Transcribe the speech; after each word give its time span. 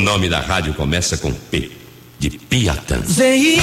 O 0.00 0.02
nome 0.02 0.30
da 0.30 0.40
rádio 0.40 0.72
começa 0.72 1.18
com 1.18 1.30
P, 1.30 1.70
de 2.18 2.30
Piatã. 2.30 3.02
ZYC 3.02 3.60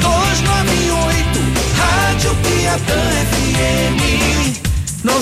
298, 0.00 1.28
Rádio 1.76 2.34
Piatã 2.36 2.98
FM 3.28 4.00
94,3 5.04 5.12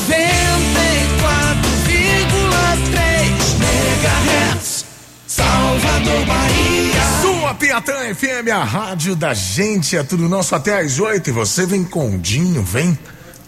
MHz. 4.55 4.85
Salvador, 5.27 6.25
Bahia. 6.27 7.03
Sua 7.21 7.53
Piatã 7.57 8.15
FM, 8.15 8.49
a 8.55 8.63
rádio 8.63 9.17
da 9.17 9.35
gente, 9.35 9.97
é 9.97 10.05
tudo 10.05 10.29
nosso 10.29 10.55
até 10.55 10.79
às 10.79 11.01
oito. 11.01 11.31
E 11.31 11.33
você 11.33 11.67
vem 11.67 11.83
com 11.83 12.15
o 12.15 12.19
Dinho, 12.19 12.63
vem. 12.63 12.97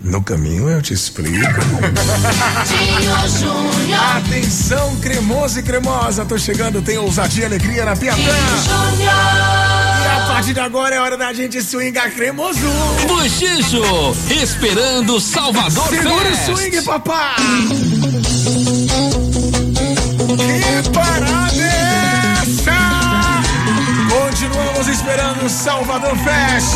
No 0.01 0.23
caminho 0.23 0.69
eu 0.69 0.80
te 0.80 0.95
explico. 0.95 1.45
Atenção, 4.17 4.97
cremoso 4.97 5.59
e 5.59 5.62
cremosa, 5.62 6.25
tô 6.25 6.39
chegando, 6.39 6.80
tem 6.80 6.97
ousadia 6.98 7.43
e 7.43 7.47
alegria 7.47 7.85
na 7.85 7.97
Piatã. 7.97 8.21
E 8.21 9.05
a 10.07 10.27
partir 10.29 10.55
de 10.55 10.61
agora 10.61 10.95
é 10.95 11.01
hora 11.01 11.16
da 11.16 11.33
gente 11.33 11.61
swingar 11.62 12.12
cremoso. 12.12 12.61
Bochicho, 13.09 13.83
esperando 14.41 15.19
Salvador 15.21 15.88
Segura 15.88 16.30
o 16.30 16.37
Fest. 16.37 16.45
swing, 16.45 16.83
papai! 16.83 17.35
Esperando 24.98 25.47
o 25.47 25.48
Salvador 25.48 26.16
Fest. 26.16 26.75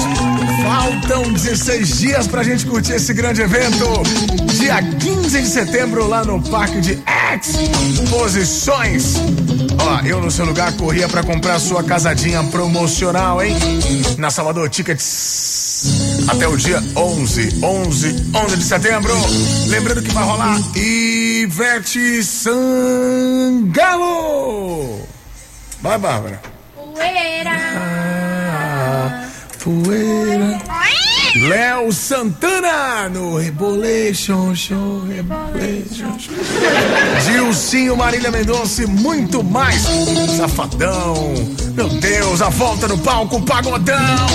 Faltam 0.62 1.33
16 1.33 1.99
dias 1.99 2.29
pra 2.29 2.45
gente 2.45 2.65
curtir 2.67 2.93
esse 2.93 3.12
grande 3.12 3.43
evento. 3.43 3.85
Dia 4.55 4.81
15 4.81 5.43
de 5.43 5.48
setembro, 5.48 6.07
lá 6.07 6.25
no 6.25 6.41
Parque 6.41 6.81
de 6.81 7.03
Exposições. 7.35 9.17
Ó, 9.79 10.01
eu 10.07 10.21
no 10.21 10.31
seu 10.31 10.45
lugar 10.45 10.73
corria 10.75 11.09
pra 11.09 11.25
comprar 11.25 11.59
sua 11.59 11.83
casadinha 11.83 12.45
promocional, 12.45 13.43
hein? 13.43 13.56
Na 14.19 14.31
Salvador 14.31 14.69
Tickets 14.70 16.23
até 16.28 16.47
o 16.47 16.56
dia 16.56 16.81
11, 16.95 17.59
11, 17.61 18.31
11 18.34 18.56
de 18.56 18.65
setembro. 18.65 19.12
Lembrando 19.67 20.00
que 20.00 20.12
vai 20.12 20.23
rolar 20.23 20.61
Ivete 20.77 22.23
Sangalo. 22.23 23.81
Vai, 25.83 25.98
Bárbara. 25.98 26.52
Ah, 27.77 29.29
poeira. 29.62 30.61
Léo 31.34 31.91
Santana 31.93 33.09
no 33.09 33.39
Rebolation 33.39 34.55
Show, 34.55 35.03
Rebolation 35.07 36.19
Show. 36.19 36.34
Gilcinho, 37.25 37.97
Marília 37.97 38.31
Mendonça 38.31 38.83
e 38.83 38.87
muito 38.87 39.43
mais. 39.43 39.83
Safadão, 40.37 41.34
meu 41.75 41.89
Deus, 41.89 42.43
a 42.43 42.51
volta 42.51 42.87
no 42.87 42.99
palco, 42.99 43.41
pagodão. 43.43 44.27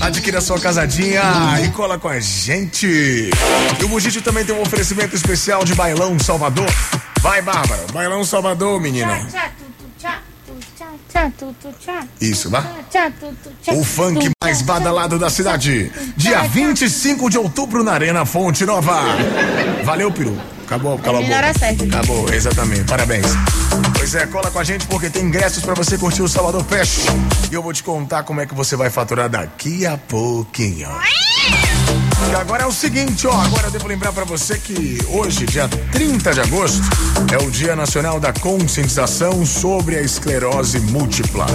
Adquira 0.00 0.40
sua 0.40 0.58
casadinha 0.58 1.22
e 1.64 1.68
cola 1.68 1.96
com 1.96 2.08
a 2.08 2.18
gente. 2.18 2.86
E 2.88 3.84
o 3.84 3.88
Bugicho 3.88 4.20
também 4.20 4.44
tem 4.44 4.54
um 4.54 4.62
oferecimento 4.62 5.14
especial 5.14 5.64
de 5.64 5.76
Bailão 5.76 6.18
Salvador. 6.18 6.68
Vai, 7.20 7.40
Bárbara, 7.40 7.84
Bailão 7.92 8.24
Salvador, 8.24 8.80
menino. 8.80 9.12
Isso, 12.20 12.50
vá. 12.50 12.60
O 13.80 13.84
funk 13.84 14.30
mais 14.42 14.62
badalado 14.62 15.18
da 15.18 15.30
cidade. 15.30 15.90
Dia 16.16 16.42
25 16.42 17.30
de 17.30 17.38
outubro 17.38 17.82
na 17.84 17.92
Arena 17.92 18.24
Fonte 18.24 18.64
Nova. 18.64 19.00
Valeu, 19.84 20.10
Peru. 20.12 20.38
Acabou, 20.64 20.98
calou 20.98 21.20
a 21.20 21.24
boca. 21.24 21.34
Acabou, 21.84 22.32
exatamente. 22.32 22.84
Parabéns. 22.84 23.26
Pois 23.96 24.14
é, 24.14 24.26
cola 24.26 24.50
com 24.50 24.58
a 24.58 24.64
gente 24.64 24.86
porque 24.86 25.10
tem 25.10 25.24
ingressos 25.24 25.62
pra 25.62 25.74
você 25.74 25.98
curtir 25.98 26.22
o 26.22 26.28
Salvador 26.28 26.64
Fest. 26.64 27.00
E 27.50 27.54
eu 27.54 27.62
vou 27.62 27.72
te 27.72 27.82
contar 27.82 28.22
como 28.22 28.40
é 28.40 28.46
que 28.46 28.54
você 28.54 28.74
vai 28.74 28.88
faturar 28.88 29.28
daqui 29.28 29.84
a 29.86 29.98
pouquinho. 29.98 30.88
E 32.30 32.34
agora 32.34 32.62
é 32.62 32.66
o 32.66 32.72
seguinte, 32.72 33.26
ó, 33.26 33.32
agora 33.32 33.66
eu 33.66 33.70
devo 33.70 33.86
lembrar 33.86 34.12
pra 34.12 34.24
você 34.24 34.58
que 34.58 34.98
hoje, 35.08 35.44
dia 35.46 35.68
30 35.90 36.32
de 36.32 36.40
agosto, 36.40 36.80
é 37.32 37.36
o 37.38 37.50
Dia 37.50 37.76
Nacional 37.76 38.18
da 38.18 38.32
Conscientização 38.32 39.44
sobre 39.44 39.96
a 39.96 40.00
Esclerose 40.00 40.80
Múltipla. 40.80 41.46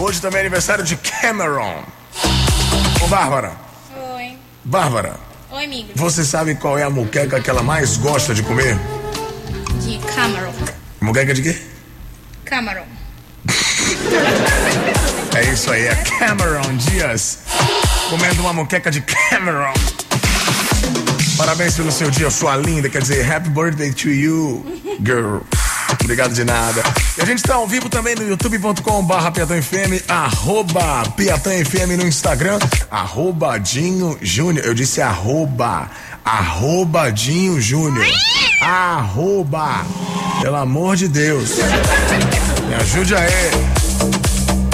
Hoje 0.00 0.20
também 0.20 0.38
é 0.38 0.40
aniversário 0.42 0.84
de 0.84 0.96
Cameron. 0.96 1.82
Ô, 3.02 3.06
Bárbara, 3.08 3.52
Oi. 4.16 4.36
Bárbara, 4.64 5.14
Oi, 5.50 5.64
amigo. 5.64 5.88
você 5.94 6.24
sabe 6.24 6.54
qual 6.54 6.76
é 6.76 6.82
a 6.82 6.90
muqueca 6.90 7.40
que 7.40 7.48
ela 7.48 7.62
mais 7.62 7.96
gosta 7.96 8.34
de 8.34 8.42
comer? 8.42 8.78
De 9.80 9.98
Cameron. 10.14 10.52
Muqueca 11.00 11.32
de 11.32 11.42
quê? 11.42 11.62
Cameron. 12.44 12.84
É 15.32 15.44
isso 15.52 15.70
aí, 15.70 15.86
é 15.86 15.94
Cameron 15.94 16.76
Dias 16.76 17.38
comendo 18.10 18.42
uma 18.42 18.52
moqueca 18.52 18.90
de 18.90 19.00
Cameron. 19.00 19.72
Parabéns 21.40 21.74
pelo 21.74 21.90
seu 21.90 22.10
dia, 22.10 22.30
sua 22.30 22.54
linda. 22.54 22.90
Quer 22.90 23.00
dizer, 23.00 23.32
happy 23.32 23.48
birthday 23.48 23.90
to 23.90 24.10
you, 24.10 24.62
girl. 25.02 25.38
Obrigado 26.02 26.34
de 26.34 26.44
nada. 26.44 26.82
E 27.16 27.22
a 27.22 27.24
gente 27.24 27.42
tá 27.42 27.54
ao 27.54 27.66
vivo 27.66 27.88
também 27.88 28.14
no 28.14 28.28
youtube.com 28.28 29.02
barra 29.04 29.32
FM, 29.32 30.04
arroba 30.06 31.02
Piatã 31.16 31.52
FM 31.64 31.96
no 31.96 32.06
Instagram, 32.06 32.58
arroba 32.90 33.56
Dinho 33.56 34.18
Júnior. 34.20 34.66
Eu 34.66 34.74
disse 34.74 35.00
arroba, 35.00 35.90
arroba 36.22 37.10
Dinho 37.10 37.58
Júnior. 37.58 38.06
Arroba. 38.60 39.86
Pelo 40.42 40.56
amor 40.56 40.94
de 40.94 41.08
Deus. 41.08 41.52
Me 42.68 42.74
ajude 42.74 43.14
aí. 43.14 43.50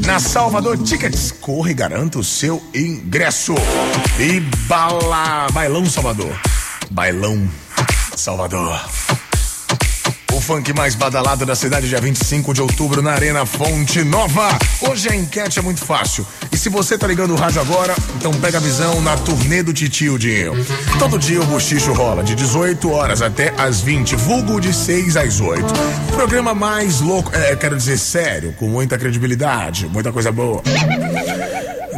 na 0.06 0.19
Salvador 0.19 0.79
Tickets. 0.79 1.31
Corre 1.31 1.73
e 1.73 1.75
garanta 1.75 2.19
o 2.19 2.25
seu 2.25 2.62
ingresso. 2.75 3.55
E 4.19 4.41
bala, 4.67 5.49
Bailão 5.53 5.85
Salvador. 5.85 6.35
Bailão 6.91 7.49
Salvador. 8.17 8.81
Funk 10.40 10.72
mais 10.72 10.94
badalado 10.94 11.44
da 11.44 11.54
cidade, 11.54 11.88
dia 11.88 12.00
25 12.00 12.54
de 12.54 12.62
outubro, 12.62 13.02
na 13.02 13.12
Arena 13.12 13.44
Fonte 13.44 14.02
Nova. 14.02 14.48
Hoje 14.88 15.08
a 15.08 15.14
enquete 15.14 15.58
é 15.58 15.62
muito 15.62 15.84
fácil. 15.84 16.26
E 16.50 16.56
se 16.56 16.69
você 16.69 16.96
tá 16.96 17.06
ligando 17.06 17.32
o 17.32 17.37
rádio 17.37 17.60
agora, 17.60 17.94
então 18.16 18.32
pega 18.32 18.58
a 18.58 18.60
visão 18.60 19.00
na 19.02 19.16
turnê 19.16 19.62
do 19.62 19.72
Titio 19.72 20.19
Dinho. 20.19 20.54
Todo 20.98 21.19
dia 21.19 21.40
o 21.40 21.46
bochicho 21.46 21.92
rola, 21.92 22.25
de 22.25 22.34
18 22.34 22.90
horas 22.90 23.22
até 23.22 23.52
às 23.58 23.81
20, 23.81 24.16
vulgo 24.16 24.60
de 24.60 24.72
6 24.72 25.16
às 25.16 25.40
8. 25.40 25.64
Programa 26.14 26.54
mais 26.54 27.00
louco, 27.00 27.31
é, 27.34 27.54
quero 27.54 27.76
dizer 27.76 27.98
sério, 27.98 28.52
com 28.54 28.66
muita 28.66 28.98
credibilidade, 28.98 29.86
muita 29.86 30.10
coisa 30.10 30.32
boa. 30.32 30.62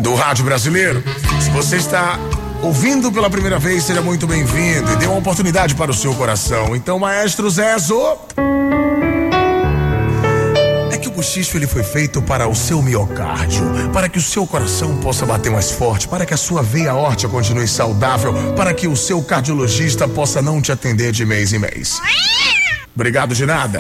Do 0.00 0.14
rádio 0.14 0.44
brasileiro. 0.44 1.02
Se 1.40 1.50
você 1.50 1.76
está 1.76 2.18
ouvindo 2.62 3.10
pela 3.10 3.28
primeira 3.28 3.58
vez, 3.58 3.84
seja 3.84 4.00
muito 4.00 4.26
bem-vindo 4.26 4.92
e 4.92 4.96
dê 4.96 5.06
uma 5.06 5.18
oportunidade 5.18 5.74
para 5.74 5.90
o 5.90 5.94
seu 5.94 6.14
coração. 6.14 6.74
Então, 6.76 6.98
maestro 6.98 7.50
Zezo. 7.50 8.00
É 10.90 10.96
que 10.96 11.08
o 11.08 11.10
bochicho 11.10 11.56
ele 11.56 11.66
foi 11.66 11.82
feito 11.82 12.22
para 12.22 12.48
o 12.48 12.54
seu 12.54 12.80
miocárdio, 12.80 13.64
para 13.92 14.08
que 14.08 14.18
o 14.18 14.22
seu 14.22 14.46
coração 14.46 14.96
possa 14.98 15.26
bater 15.26 15.50
mais 15.50 15.72
forte, 15.72 16.06
para 16.06 16.24
que 16.24 16.32
a 16.32 16.36
sua 16.36 16.62
veia 16.62 16.94
órtea 16.94 17.28
continue 17.28 17.66
saudável, 17.66 18.32
para 18.54 18.72
que 18.72 18.86
o 18.86 18.96
seu 18.96 19.22
cardiologista 19.22 20.06
possa 20.06 20.40
não 20.40 20.62
te 20.62 20.70
atender 20.70 21.12
de 21.12 21.26
mês 21.26 21.52
em 21.52 21.58
mês. 21.58 22.00
Obrigado 22.94 23.34
de 23.34 23.44
nada. 23.44 23.78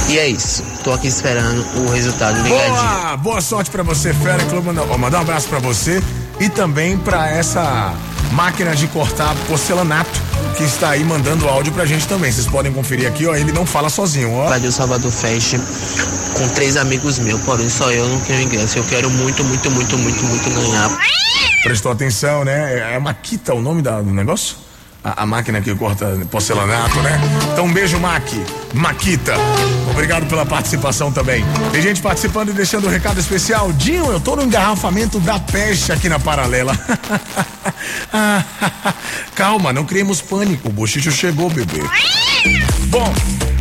E 0.09 0.19
é 0.19 0.27
isso. 0.27 0.63
Tô 0.83 0.91
aqui 0.93 1.07
esperando 1.07 1.65
o 1.79 1.89
resultado 1.89 2.41
ligadinho. 2.41 2.73
Boa, 2.75 3.17
boa 3.17 3.41
sorte 3.41 3.71
pra 3.71 3.83
você, 3.83 4.13
Fera. 4.13 4.43
Clube. 4.45 4.67
Mandar, 4.67 4.85
mandar 4.97 5.17
um 5.19 5.21
abraço 5.21 5.47
pra 5.47 5.59
você 5.59 6.01
e 6.39 6.47
também 6.49 6.97
pra 6.97 7.27
essa 7.29 7.93
máquina 8.31 8.75
de 8.75 8.87
cortar 8.87 9.35
porcelanato 9.47 10.09
que 10.57 10.63
está 10.63 10.91
aí 10.91 11.03
mandando 11.03 11.47
áudio 11.49 11.73
pra 11.73 11.85
gente 11.85 12.07
também. 12.07 12.31
Vocês 12.31 12.45
podem 12.47 12.71
conferir 12.71 13.07
aqui, 13.07 13.25
ó. 13.25 13.35
Ele 13.35 13.51
não 13.51 13.65
fala 13.65 13.89
sozinho, 13.89 14.31
ó. 14.31 14.45
Invadir 14.45 14.69
o 14.69 14.71
Salvador 14.71 15.11
Fest 15.11 15.55
com 16.37 16.47
três 16.49 16.77
amigos 16.77 17.17
meus, 17.17 17.41
porém 17.41 17.67
só 17.69 17.91
eu 17.91 18.07
não 18.07 18.19
tenho 18.21 18.41
ingresso. 18.43 18.77
Eu 18.77 18.83
quero 18.85 19.09
muito, 19.09 19.43
muito, 19.43 19.71
muito, 19.71 19.97
muito, 19.97 20.23
muito 20.23 20.49
ganhar. 20.51 20.89
Prestou 21.63 21.91
atenção, 21.91 22.45
né? 22.45 22.93
É 22.95 22.99
Maquita 22.99 23.53
o 23.55 23.61
nome 23.61 23.81
da- 23.81 23.99
do 24.01 24.11
negócio? 24.13 24.55
A, 25.05 25.21
a 25.21 25.25
máquina 25.27 25.61
que 25.61 25.73
corta 25.75 26.17
porcelanato, 26.31 26.99
né? 27.01 27.21
Então 27.53 27.65
um 27.65 27.71
beijo, 27.71 27.99
Maqui. 27.99 28.43
Maquita. 28.73 29.35
Obrigado 29.91 30.25
pela 30.25 30.45
participação 30.45 31.11
também. 31.11 31.45
Tem 31.71 31.79
gente 31.79 32.01
participando 32.01 32.49
e 32.49 32.53
deixando 32.53 32.87
um 32.87 32.89
recado 32.89 33.19
especial. 33.19 33.71
Dinho, 33.73 34.11
eu 34.11 34.19
tô 34.19 34.35
no 34.35 34.41
engarrafamento 34.41 35.19
da 35.19 35.39
peste 35.39 35.91
aqui 35.91 36.09
na 36.09 36.19
paralela. 36.19 36.77
Calma, 39.35 39.71
não 39.71 39.85
criemos 39.85 40.21
pânico. 40.21 40.69
O 40.69 40.71
bochicho 40.71 41.11
chegou, 41.11 41.51
bebê. 41.51 41.83
Bom, 42.87 43.13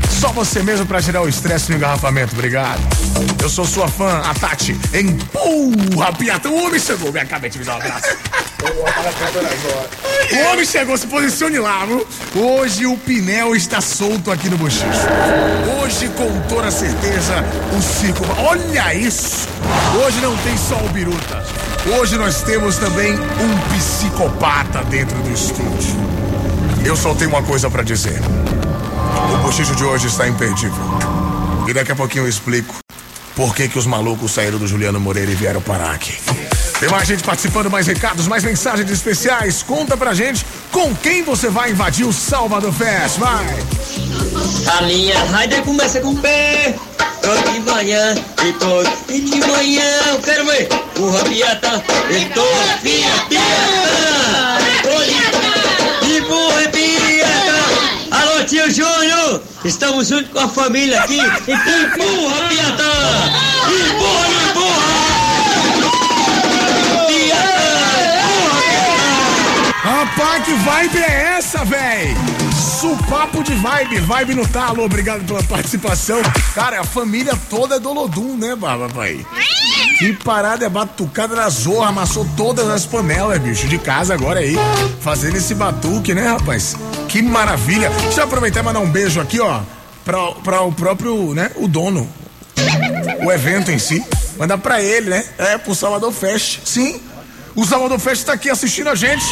só 0.09 0.29
você 0.33 0.63
mesmo 0.63 0.87
pra 0.87 1.03
tirar 1.03 1.21
o 1.21 1.29
estresse 1.29 1.71
no 1.71 1.77
engarrafamento, 1.77 2.33
obrigado. 2.33 2.81
Eu 3.43 3.51
sou 3.51 3.67
sua 3.67 3.87
fã, 3.89 4.23
a 4.25 4.33
Tati. 4.33 4.73
Empurra, 4.95 6.11
homem 6.51 6.81
chegou. 6.81 7.13
Me 7.13 7.21
acabei 7.21 7.51
de 7.51 7.59
me 7.59 7.65
dar 7.67 7.75
um 7.75 7.77
abraço. 7.77 8.17
O 10.33 10.53
homem 10.53 10.65
chegou, 10.65 10.97
se 10.97 11.07
posicione 11.07 11.59
lá, 11.59 11.85
viu? 11.85 12.07
Hoje 12.35 12.87
o 12.87 12.97
Pinel 12.97 13.55
está 13.55 13.81
solto 13.81 14.31
aqui 14.31 14.49
no 14.49 14.57
bochicho. 14.57 14.85
Hoje, 15.81 16.09
com 16.09 16.41
toda 16.49 16.71
certeza, 16.71 17.45
o 17.77 17.83
circo. 17.83 18.25
Olha 18.39 18.95
isso! 18.95 19.47
Hoje 20.03 20.21
não 20.21 20.37
tem 20.39 20.57
só 20.57 20.77
o 20.77 20.89
biruta. 20.89 21.45
Hoje 21.99 22.17
nós 22.17 22.43
temos 22.43 22.79
também 22.79 23.13
um 23.15 23.77
psicopata 23.77 24.83
dentro 24.85 25.17
do 25.19 25.31
estúdio. 25.31 25.95
Eu 26.85 26.97
só 26.97 27.15
tenho 27.15 27.31
uma 27.31 27.43
coisa 27.43 27.71
pra 27.71 27.83
dizer. 27.83 28.21
O 29.35 29.37
bochicho 29.39 29.75
de 29.75 29.85
hoje 29.85 30.07
está 30.07 30.27
imperdível. 30.27 30.85
E 31.69 31.73
daqui 31.73 31.93
a 31.93 31.97
pouquinho 31.97 32.25
eu 32.25 32.29
explico 32.29 32.75
por 33.37 33.55
que, 33.55 33.69
que 33.69 33.79
os 33.79 33.87
malucos 33.87 34.33
saíram 34.33 34.59
do 34.59 34.67
Juliano 34.67 34.99
Moreira 34.99 35.31
e 35.31 35.35
vieram 35.35 35.61
parar 35.61 35.93
aqui. 35.93 36.15
Tem 36.85 36.91
mais 36.91 37.09
gente 37.09 37.23
participando, 37.23 37.71
mais 37.71 37.87
recados, 37.87 38.29
mais 38.29 38.45
mensagens 38.45 38.91
especiais. 38.91 39.63
Conta 39.63 39.97
pra 39.97 40.13
gente 40.13 40.45
com 40.71 40.95
quem 40.95 41.23
você 41.23 41.49
vai 41.49 41.71
invadir 41.71 42.07
o 42.07 42.13
Salvador 42.13 42.75
Fest. 42.75 43.17
Vai! 43.17 43.47
A 44.79 44.83
minha 44.83 45.19
rádio 45.25 45.63
começa 45.63 45.99
com 46.03 46.15
P. 46.15 46.29
Tô 47.23 47.51
de 47.53 47.61
manhã, 47.61 48.15
e 48.43 49.15
e 49.15 49.21
de 49.23 49.41
manhã, 49.47 49.99
eu 50.09 50.19
quero 50.19 50.45
ver 50.45 50.69
o 50.99 51.11
Rabiata, 51.11 51.83
e 52.11 52.27
tô 52.27 52.45
Piatã, 52.83 53.41
e 56.03 56.21
burra 56.21 56.69
Piatã. 56.69 57.65
Alô, 58.11 58.45
tio 58.45 58.71
Júnior, 58.71 59.43
estamos 59.65 60.09
juntos 60.09 60.31
com 60.31 60.41
a 60.41 60.49
família 60.49 61.01
aqui, 61.01 61.19
e 61.19 61.57
que 61.57 61.87
burra 61.97 62.49
Piatã, 62.51 62.93
e 63.71 64.44
Que 70.43 70.53
vibe 70.53 70.99
é 70.99 71.37
essa, 71.39 71.65
véi? 71.65 72.15
Supapo 72.81 73.43
de 73.43 73.55
vibe, 73.55 74.01
vibe 74.01 74.35
no 74.35 74.47
talo. 74.47 74.85
Obrigado 74.85 75.25
pela 75.25 75.43
participação. 75.43 76.21
Cara, 76.55 76.81
a 76.81 76.85
família 76.85 77.39
toda 77.49 77.77
é 77.77 77.81
do 77.81 77.93
Lodum, 77.93 78.37
né, 78.37 78.57
papai? 78.61 79.25
Que 79.99 80.13
parada 80.13 80.67
é 80.67 80.69
batucada 80.69 81.35
na 81.35 81.49
zorra, 81.49 81.89
amassou 81.89 82.27
todas 82.37 82.69
as 82.69 82.85
panelas, 82.85 83.39
bicho, 83.41 83.69
de 83.69 83.79
casa 83.79 84.13
agora 84.13 84.41
aí. 84.41 84.57
Fazendo 85.01 85.37
esse 85.37 85.55
batuque, 85.55 86.13
né, 86.13 86.27
rapaz? 86.27 86.77
Que 87.09 87.23
maravilha. 87.23 87.89
Deixa 87.91 88.21
eu 88.21 88.25
aproveitar 88.25 88.61
e 88.61 88.63
mandar 88.65 88.81
um 88.81 88.91
beijo 88.91 89.21
aqui, 89.21 89.41
ó, 89.41 89.61
pra, 90.05 90.33
pra 90.43 90.63
o 90.63 90.73
próprio, 90.73 91.33
né, 91.33 91.53
o 91.57 91.69
dono. 91.69 92.09
O 93.25 93.33
evento 93.33 93.71
em 93.71 93.79
si. 93.79 94.05
Mandar 94.37 94.59
pra 94.59 94.83
ele, 94.83 95.11
né? 95.11 95.25
É, 95.39 95.57
pro 95.57 95.75
Salvador 95.75 96.13
Fest. 96.13 96.61
Sim. 96.65 97.01
O 97.55 97.65
Salvador 97.65 97.99
Fest 98.01 98.25
tá 98.25 98.33
aqui 98.33 98.51
assistindo 98.51 98.89
a 98.89 98.95
gente. 98.95 99.25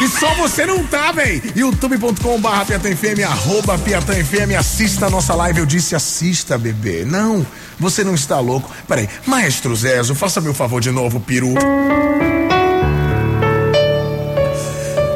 E 0.00 0.08
só 0.08 0.34
você 0.34 0.66
não 0.66 0.84
tá, 0.84 1.10
véi. 1.10 1.42
youtube.com 1.54 2.38
barra 2.38 2.66
PiatanFM, 2.66 3.24
arroba 3.26 3.78
PiatanFM, 3.78 4.54
assista 4.58 5.06
a 5.06 5.10
nossa 5.10 5.34
live. 5.34 5.60
Eu 5.60 5.66
disse 5.66 5.94
assista, 5.94 6.58
bebê. 6.58 7.04
Não, 7.06 7.46
você 7.78 8.04
não 8.04 8.14
está 8.14 8.38
louco. 8.38 8.70
Peraí, 8.86 9.08
Maestro 9.26 9.74
Zezo, 9.74 10.14
faça 10.14 10.38
meu 10.40 10.52
favor 10.52 10.82
de 10.82 10.90
novo, 10.90 11.18
peru. 11.18 11.54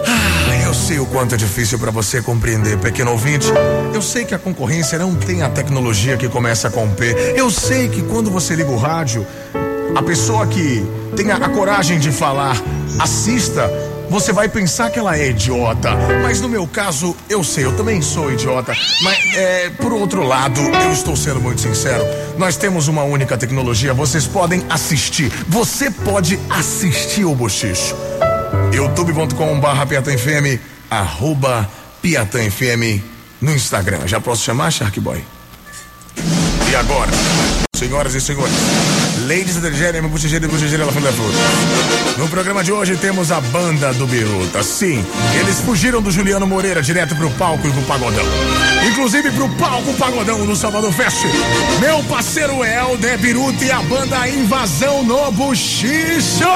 Ah, 0.07 0.65
eu 0.65 0.73
sei 0.73 0.99
o 0.99 1.05
quanto 1.07 1.35
é 1.35 1.39
difícil 1.39 1.79
para 1.79 1.91
você 1.91 2.23
compreender, 2.23 2.79
pequeno 2.79 3.11
ouvinte. 3.11 3.49
Eu 3.93 4.01
sei 4.01 4.25
que 4.25 4.35
a 4.35 4.39
concorrência 4.39 4.99
não 4.99 5.15
tem 5.15 5.43
a 5.43 5.51
tecnologia 5.51 6.17
que 6.17 6.27
começa 6.27 6.71
com 6.71 6.89
P. 6.91 7.35
Eu 7.37 7.51
sei 7.51 7.91
que 7.91 8.01
quando 8.03 8.31
você 8.31 8.55
liga 8.55 8.71
o 8.71 8.79
rádio, 8.79 9.27
a 9.95 10.03
pessoa 10.03 10.47
que 10.47 10.83
tem 11.15 11.31
a, 11.31 11.37
a 11.37 11.49
coragem 11.51 11.99
de 11.99 12.11
falar 12.11 12.57
assista, 12.99 13.71
você 14.11 14.33
vai 14.33 14.49
pensar 14.49 14.91
que 14.91 14.99
ela 14.99 15.17
é 15.17 15.31
idiota. 15.31 15.91
Mas 16.23 16.41
no 16.41 16.49
meu 16.49 16.67
caso, 16.67 17.17
eu 17.29 17.45
sei, 17.45 17.65
eu 17.65 17.77
também 17.77 18.03
sou 18.03 18.31
idiota. 18.33 18.75
Mas, 19.03 19.19
é, 19.37 19.71
por 19.71 19.93
outro 19.93 20.23
lado, 20.23 20.61
eu 20.61 20.93
estou 20.93 21.17
sendo 21.17 21.41
muito 21.41 21.61
sincero. 21.61 22.05
Nós 22.37 22.57
temos 22.57 22.89
uma 22.89 23.05
única 23.05 23.39
tecnologia, 23.39 23.95
vocês 23.95 24.27
podem 24.27 24.63
assistir. 24.69 25.31
Você 25.49 25.91
pode 25.91 26.39
assistir 26.51 27.25
o 27.25 27.35
bochicho. 27.35 27.97
youtube.com.br 28.75 29.87
PiatanFM, 29.89 30.61
arroba 30.91 31.71
PiatanFM 32.03 33.01
no 33.41 33.55
Instagram. 33.55 34.07
Já 34.07 34.21
posso 34.21 34.43
chamar, 34.43 34.73
Shark 34.73 34.99
Boy? 34.99 35.25
E 36.71 36.77
agora? 36.77 37.11
senhoras 37.81 38.15
e 38.15 38.21
senhores. 38.21 38.53
Ladies 39.31 39.59
and 39.59 39.73
gentlemen, 39.75 40.11
buchigeira 40.11 40.45
e 40.45 40.75
ela 40.75 40.91
da 40.91 41.13
fruta. 41.13 41.39
No 42.19 42.29
programa 42.29 42.65
de 42.65 42.73
hoje 42.73 42.97
temos 42.97 43.31
a 43.31 43.41
banda 43.41 43.95
do 43.95 44.05
Biruta. 44.05 44.61
Sim, 44.61 45.07
eles 45.39 45.61
fugiram 45.61 46.03
do 46.03 46.11
Juliano 46.11 46.49
Moreira 46.49 46.83
direto 46.83 47.15
pro 47.15 47.31
palco 47.31 47.65
e 47.69 47.71
pro 47.71 47.81
pagodão. 47.83 48.25
Inclusive 48.91 49.31
pro 49.31 49.49
palco 49.51 49.95
pagodão 49.95 50.45
do 50.45 50.57
Salvador 50.57 50.93
Fest. 50.93 51.23
Meu 51.79 52.03
parceiro 52.09 52.65
Helder 52.65 53.21
Biruta 53.21 53.65
e 53.65 53.71
a 53.71 53.81
banda 53.83 54.29
Invasão 54.29 55.05
no 55.05 55.31
Buchicho. 55.31 56.51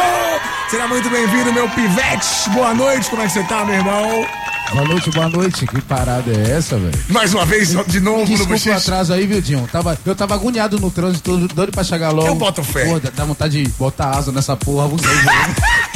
Será 0.69 0.89
muito 0.89 1.09
bem-vindo, 1.09 1.53
meu 1.53 1.69
pivete. 1.69 2.51
Boa 2.55 2.75
noite, 2.75 3.09
como 3.09 3.23
é 3.23 3.27
que 3.27 3.35
você 3.35 3.45
tá, 3.45 3.65
meu 3.65 3.77
irmão? 3.77 4.27
Boa 4.73 4.85
noite, 4.89 5.11
boa 5.11 5.29
noite. 5.29 5.67
Que 5.67 5.81
parada 5.83 6.31
é 6.33 6.53
essa, 6.57 6.77
velho? 6.77 6.99
Mais 7.09 7.33
uma 7.33 7.45
vez, 7.47 7.69
de 7.87 8.01
novo 8.01 8.21
no 8.21 8.25
Desculpa 8.27 8.53
o 8.53 8.57
Buchicho. 8.57 8.73
atraso 8.77 9.13
aí, 9.13 9.27
viu, 9.27 9.41
Dinho? 9.41 9.69
Tava, 9.71 9.97
eu 10.05 10.17
tava 10.17 10.35
agoniado 10.35 10.81
no 10.81 10.91
trânsito, 10.91 11.37
doido 11.55 11.71
pra 11.71 11.85
chegar 11.85 12.11
logo. 12.11 12.27
Eu 12.29 12.35
boto 12.35 12.63
fé. 12.65 12.85
Pô, 12.87 12.99
dá 12.99 13.25
vontade 13.25 13.63
de 13.63 13.71
botar 13.73 14.11
asa 14.11 14.33
nessa 14.33 14.57
porra, 14.57 14.89
você. 14.89 15.07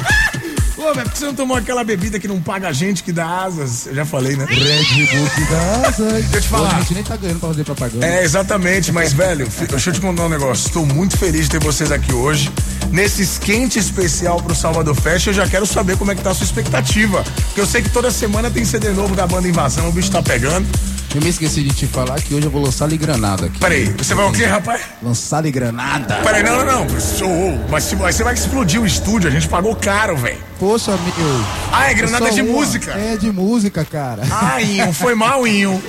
Ô, 0.79 0.95
velho, 0.95 1.07
por 1.07 1.13
que 1.13 1.19
você 1.19 1.25
não 1.25 1.35
tomou 1.35 1.57
aquela 1.57 1.83
bebida 1.83 2.21
que 2.21 2.29
não 2.29 2.41
paga 2.41 2.69
a 2.69 2.73
gente, 2.73 3.03
que 3.03 3.11
dá 3.11 3.43
asas? 3.43 3.87
Eu 3.87 3.97
já 3.97 4.05
falei, 4.05 4.37
né? 4.37 4.47
Red 4.49 5.07
Bull 5.07 5.31
que 5.31 5.45
dá 5.51 5.89
asa. 5.89 6.05
Deixa 6.13 6.37
eu 6.37 6.41
te 6.41 6.49
Pô, 6.49 6.57
falar. 6.57 6.77
A 6.77 6.81
gente 6.81 6.95
nem 6.95 7.03
tá 7.03 7.17
ganhando 7.17 7.41
pra 7.41 7.49
fazer 7.49 7.65
propaganda. 7.65 8.07
É, 8.07 8.23
exatamente, 8.23 8.93
mas, 8.93 9.13
velho, 9.13 9.49
deixa 9.69 9.91
eu 9.91 9.95
te 9.95 10.01
contar 10.01 10.27
um 10.27 10.29
negócio. 10.29 10.69
Estou 10.69 10.87
muito 10.87 11.19
feliz 11.19 11.45
de 11.45 11.51
ter 11.51 11.61
vocês 11.61 11.91
aqui 11.91 12.13
hoje. 12.13 12.53
Nesse 12.93 13.23
esquente 13.23 13.79
especial 13.79 14.41
pro 14.41 14.55
Salvador 14.55 14.95
Fest, 14.95 15.27
eu 15.27 15.33
já 15.33 15.49
quero 15.49 15.67
saber 15.67 15.97
como 15.97 16.13
é 16.13 16.15
que 16.15 16.23
tá 16.23 16.31
a 16.31 16.35
sua 16.35 16.45
expectativa. 16.45 17.25
Porque 17.47 17.61
eu 17.61 17.67
sei 17.67 17.83
que 17.83 17.91
toda 17.91 18.11
semana 18.11 18.49
tem 18.49 18.65
CD 18.65 18.91
novo 18.91 19.17
da 19.17 19.27
banda 19.27 19.49
Invasão, 19.49 19.89
o 19.89 19.93
bicho 19.93 20.11
tá 20.11 20.23
pegando. 20.23 20.67
Eu 21.15 21.23
me 21.23 21.31
esqueci 21.31 21.63
de 21.63 21.71
te 21.75 21.87
falar 21.87 22.21
que 22.21 22.35
hoje 22.35 22.47
eu 22.47 22.51
vou 22.51 22.63
lançar 22.63 22.85
ali 22.85 22.97
granada 22.99 23.47
aqui. 23.47 23.59
Peraí, 23.59 23.85
você 23.97 24.15
vai 24.15 24.27
o 24.27 24.33
quê, 24.33 24.45
rapaz? 24.45 24.83
Lançar 25.03 25.39
ali 25.39 25.51
granada? 25.51 26.17
Peraí, 26.23 26.43
não, 26.43 26.65
não, 26.65 26.85
não. 26.85 27.01
Show. 27.01 27.59
Mas 27.71 27.93
mas 27.95 28.15
você 28.15 28.23
vai 28.23 28.35
explodir 28.35 28.81
o 28.81 28.87
estúdio, 28.87 29.29
a 29.29 29.33
gente 29.33 29.49
pagou 29.49 29.75
caro, 29.75 30.17
velho. 30.17 30.39
Poxa, 30.59 30.93
meu. 30.93 31.45
Ah, 31.73 31.91
é 31.91 31.95
granada 31.95 32.27
só 32.27 32.33
de 32.35 32.43
uma. 32.43 32.53
música. 32.53 32.93
É 32.93 33.17
de 33.17 33.33
música, 33.33 33.85
cara. 33.87 34.23
Ah, 34.31 34.61
Inho, 34.61 34.93
foi 34.93 35.15
mal, 35.15 35.47
Inho. 35.47 35.83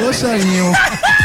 Poxa, 0.00 0.36
Inho. 0.36 0.72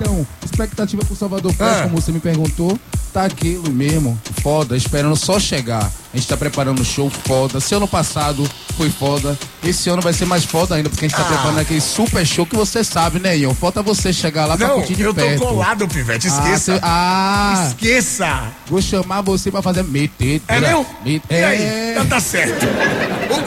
Então, 0.00 0.24
expectativa 0.44 1.04
pro 1.04 1.16
Salvador 1.16 1.52
Fest, 1.52 1.70
Ah. 1.80 1.82
como 1.84 2.00
você 2.00 2.12
me 2.12 2.20
perguntou, 2.20 2.78
tá 3.12 3.24
aquilo 3.24 3.68
mesmo, 3.72 4.16
foda, 4.40 4.76
esperando 4.76 5.16
só 5.16 5.40
chegar. 5.40 5.90
A 6.16 6.18
gente 6.18 6.28
tá 6.28 6.36
preparando 6.38 6.80
um 6.80 6.84
show 6.84 7.10
foda. 7.10 7.60
Se 7.60 7.74
ano 7.74 7.86
passado 7.86 8.42
foi 8.74 8.88
foda, 8.88 9.38
esse 9.62 9.90
ano 9.90 10.00
vai 10.00 10.14
ser 10.14 10.24
mais 10.24 10.44
foda 10.46 10.74
ainda, 10.74 10.88
porque 10.88 11.04
a 11.04 11.08
gente 11.08 11.14
tá 11.14 11.22
Ah. 11.24 11.26
preparando 11.26 11.58
aquele 11.58 11.78
super 11.80 12.24
show 12.26 12.46
que 12.46 12.56
você 12.56 12.82
sabe, 12.82 13.18
né, 13.18 13.36
Ion? 13.36 13.52
Falta 13.52 13.82
você 13.82 14.14
chegar 14.14 14.46
lá 14.46 14.56
pra 14.56 14.66
Não, 14.68 14.76
curtir 14.76 14.94
de 14.94 15.02
eu 15.02 15.12
tô 15.12 15.20
perto. 15.20 15.40
colado, 15.42 15.86
Pivete, 15.86 16.26
Ah, 16.26 16.30
esqueça. 16.30 16.72
cê- 16.76 16.80
ah, 16.82 17.66
Esqueça. 17.68 18.44
vou 18.66 18.80
chamar 18.80 19.20
você 19.20 19.50
pra 19.50 19.60
fazer 19.60 19.84
meter. 19.84 20.40
É 20.48 20.58
meu? 20.58 20.86
Me- 21.04 21.20
E 21.28 21.34
aí? 21.34 21.58
É. 21.62 21.90
Então 21.92 22.06
tá 22.06 22.18
certo. 22.18 22.64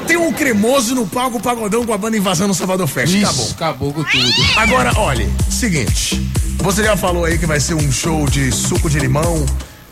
Tem 0.05 0.15
um 0.17 0.31
cremoso 0.31 0.93
no 0.93 1.07
palco 1.07 1.41
Pagodão 1.41 1.83
com 1.83 1.93
a 1.93 1.97
banda 1.97 2.17
Invasão 2.17 2.47
no 2.47 2.53
Salvador 2.53 2.85
Fest. 2.85 3.11
Ixi, 3.15 3.23
Acabou. 3.25 3.49
acabou 3.49 3.93
com 3.93 4.03
tudo. 4.03 4.31
Agora, 4.57 4.91
olha, 4.95 5.27
seguinte. 5.49 6.21
Você 6.59 6.83
já 6.83 6.95
falou 6.95 7.25
aí 7.25 7.39
que 7.39 7.47
vai 7.47 7.59
ser 7.59 7.73
um 7.73 7.91
show 7.91 8.27
de 8.29 8.51
suco 8.51 8.89
de 8.91 8.99
limão, 8.99 9.43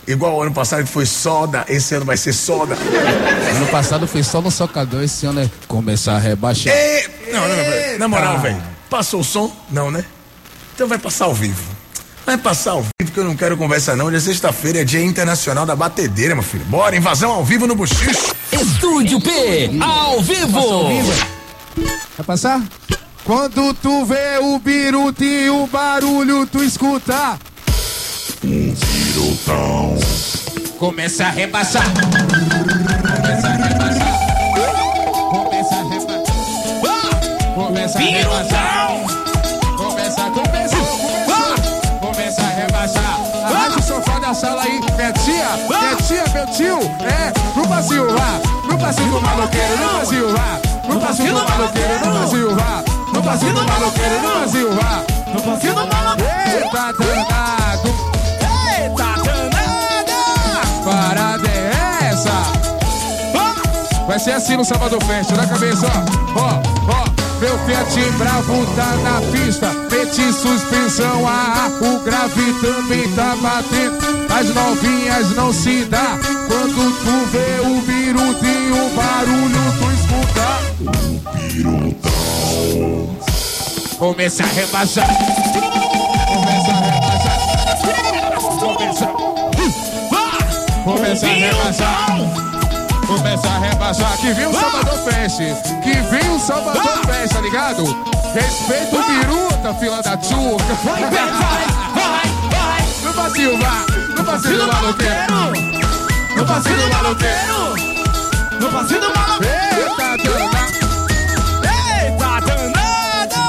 igual 0.07 0.35
o 0.35 0.41
ano 0.41 0.53
passado 0.53 0.83
que 0.83 0.89
foi 0.89 1.05
soda, 1.05 1.65
esse 1.67 1.93
ano 1.93 2.05
vai 2.05 2.17
ser 2.17 2.33
soda. 2.33 2.75
Ano 3.55 3.67
passado 3.67 4.07
foi 4.07 4.23
só 4.23 4.41
no 4.41 4.49
socador, 4.49 5.03
esse 5.03 5.25
ano 5.25 5.41
é 5.41 5.49
começar 5.67 6.15
a 6.15 6.19
rebaixar. 6.19 6.73
E... 6.73 7.31
Não, 7.31 7.41
não, 7.41 7.55
não, 7.55 7.63
não. 7.63 7.99
Na 7.99 8.07
moral, 8.07 8.39
velho. 8.39 8.61
Passou 8.89 9.19
o 9.19 9.23
som? 9.23 9.51
Não, 9.69 9.91
né? 9.91 10.03
Então 10.73 10.87
vai 10.87 10.97
passar 10.97 11.25
ao 11.25 11.33
vivo. 11.33 11.61
Vai 12.25 12.37
passar 12.37 12.71
ao 12.71 12.81
vivo 12.81 13.11
que 13.13 13.19
eu 13.19 13.23
não 13.23 13.35
quero 13.35 13.57
conversa 13.57 13.95
não. 13.95 14.05
Hoje 14.05 14.17
é 14.17 14.19
sexta-feira, 14.19 14.81
é 14.81 14.83
dia 14.83 15.03
internacional 15.03 15.65
da 15.65 15.75
batedeira, 15.75 16.35
meu 16.35 16.43
filho. 16.43 16.65
Bora, 16.65 16.95
invasão 16.95 17.31
ao 17.31 17.43
vivo 17.43 17.65
no 17.65 17.75
Buchicho. 17.75 18.35
Estúdio 18.51 19.19
P, 19.19 19.71
ao 19.81 20.21
vivo. 20.21 21.01
Vai 22.17 22.25
passar? 22.25 22.61
Quando 23.23 23.73
tu 23.73 24.05
vê 24.05 24.37
o 24.39 24.59
biruta 24.59 25.23
e 25.23 25.49
o 25.49 25.67
barulho 25.67 26.45
tu 26.47 26.63
escuta. 26.63 27.39
Começa 30.79 31.25
a 31.25 31.29
rebaixar. 31.29 31.83
Começa 31.83 33.47
a 33.47 33.51
rebaixar. 33.51 34.13
Começa 35.29 35.75
a 35.75 35.83
rebaixar. 35.83 37.53
Começa 37.53 37.97
a 37.97 38.01
rebaixar. 38.01 38.87
Começa, 39.77 40.21
começa, 40.31 40.77
começa. 41.99 42.41
A 42.41 42.49
rebaixar. 42.49 43.19
Arrasta 43.45 43.79
o 43.79 43.83
sofá 43.83 44.19
da 44.19 44.33
sala 44.33 44.63
aí, 44.63 44.79
minha 44.79 45.13
tia, 45.13 45.49
minha 45.69 45.95
tia, 45.95 46.23
meu 46.33 46.45
tio. 46.47 46.79
É, 47.05 47.31
no 47.55 47.67
passinho 47.67 48.07
vá, 48.17 48.39
no 48.69 48.77
passinho 48.77 49.11
do 49.11 49.21
maloqueiro, 49.21 49.77
no 49.77 49.99
passinho 49.99 50.35
vá. 50.35 50.59
No 50.87 50.99
passinho 50.99 51.33
do 51.35 51.49
maloqueiro, 51.49 52.05
no 52.05 52.19
passinho 52.19 52.55
vá. 52.55 52.83
No 53.13 53.23
passinho 53.23 53.53
do 53.53 53.65
maloqueiro, 53.65 54.21
no 54.21 54.31
passinho 54.41 54.75
vá. 54.75 55.03
No 55.33 55.41
passinho 55.41 55.73
do 55.75 55.87
maloqueiro. 55.87 56.57
Eita 56.57 56.93
danado. 56.93 58.16
Vai 64.07 64.17
ser 64.19 64.31
assim 64.31 64.55
no 64.55 64.63
Salvador 64.63 65.03
Fest, 65.03 65.31
na 65.31 65.45
cabeça, 65.45 65.85
ó. 65.85 66.39
Ó, 66.39 66.61
ó. 66.93 67.05
Meu 67.41 67.59
Fiat 67.65 67.99
Bravo 68.17 68.65
tá 68.75 68.95
na 69.03 69.21
pista, 69.31 69.67
meti 69.91 70.33
suspensão, 70.33 71.27
ah, 71.27 71.69
o 71.81 71.99
grave 71.99 72.53
também 72.61 73.07
tá 73.13 73.35
batendo. 73.41 73.97
As 74.33 74.47
novinhas 74.55 75.35
não 75.35 75.53
se 75.53 75.85
dá, 75.85 76.17
quando 76.47 76.91
tu 77.03 77.25
vê 77.31 77.59
o 77.67 77.81
birutinho, 77.81 78.87
o 78.87 78.89
barulho 78.95 79.61
tu 79.77 79.91
escuta. 79.91 80.47
Começa 83.99 84.43
a 84.43 84.47
rebaixar. 84.47 85.07
Começa 86.27 86.71
a 86.71 86.75
rebaixar. 86.79 87.37
Começa. 88.59 89.07
Começa 90.83 91.25
a 91.25 91.29
rebaixar. 91.29 92.46
Começa 93.07 93.47
a 93.47 93.59
rebaixar. 93.59 94.17
Que 94.17 94.33
vem 94.33 94.47
o 94.47 94.53
Salvador 94.53 94.99
Fest. 95.05 95.37
Que 95.81 95.93
vem 95.93 96.35
o 96.35 96.39
Salvador 96.39 97.05
Fest, 97.05 97.33
tá 97.33 97.41
ligado? 97.41 97.83
Respeita 98.33 98.95
o 98.95 99.03
biruta, 99.03 99.73
fila 99.75 100.01
da 100.03 100.17
tchuca. 100.17 100.73
Vai, 100.83 101.01
vai, 101.01 101.11
vai, 101.11 102.27
vai. 102.51 102.85
No 103.03 103.13
passinho, 103.13 103.57
vá. 103.57 103.85
No 104.17 104.23
passinho 104.23 104.57
do 104.57 104.67
maloqueiro. 104.67 105.33
No 106.35 106.45
passinho 106.45 106.77
do 106.77 106.89
maloqueiro. 106.93 107.75
No 108.59 108.69
passinho 108.69 109.01
do 109.01 109.13
maloqueiro. 109.17 109.57
Eita, 109.77 110.17
danada. 110.17 110.67
Eita, 111.63 112.39
danada. 112.45 113.39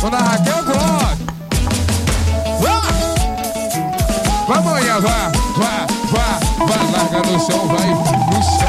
Dona 0.00 0.18
Raquel 0.18 0.62
Bloch. 0.64 1.14
Vai, 4.46 4.60
manhã, 4.60 5.00
vá, 5.00 5.32
vá, 5.56 5.86
vá, 6.12 6.38
vai, 6.66 6.84
larga 6.92 7.20
no 7.30 7.40
chão, 7.40 7.66
vai, 7.66 7.88
no 7.88 8.42
chão, 8.42 8.63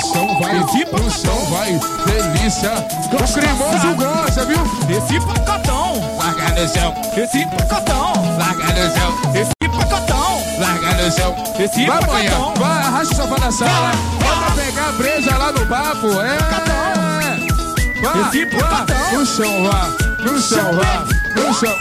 chão, 0.00 0.40
vai, 0.40 0.54
no 0.54 1.10
chão, 1.10 1.46
vai, 1.50 1.80
delícia. 2.06 2.72
O 3.12 3.32
cremoso 3.32 3.94
gosta, 3.96 4.44
viu? 4.44 4.58
Esse 4.88 5.20
pacotão, 5.20 6.00
Larga 6.18 6.60
no 6.60 6.68
chão, 6.68 6.94
esse 7.16 7.46
pacotão, 7.46 8.12
larga 8.38 8.64
no 8.64 8.96
chão, 8.96 9.14
esse 9.34 9.54
pacotão, 9.70 10.42
larga 10.58 11.02
no 11.02 11.12
chão. 11.12 11.34
esse 11.58 11.86
Vai, 11.86 11.98
pacotão. 12.00 12.54
vai, 12.58 12.82
arrasta 12.82 13.14
o 13.14 13.16
sofá 13.16 13.36
da 13.36 13.50
sala, 13.52 13.92
bota 14.22 14.50
pegar 14.56 14.88
a 14.88 14.92
breja 14.92 15.36
lá 15.36 15.52
no 15.52 15.66
papo, 15.66 16.06
é. 16.20 16.38
Vai, 18.02 18.28
Esse 18.28 18.44
vai, 18.46 18.60
pacotão. 18.60 19.12
no 19.18 19.26
chão, 19.26 19.70
vá, 19.70 19.88
no 20.24 20.40
chão, 20.40 20.72
vá, 20.74 21.04
no 21.36 21.54
chão. 21.54 21.76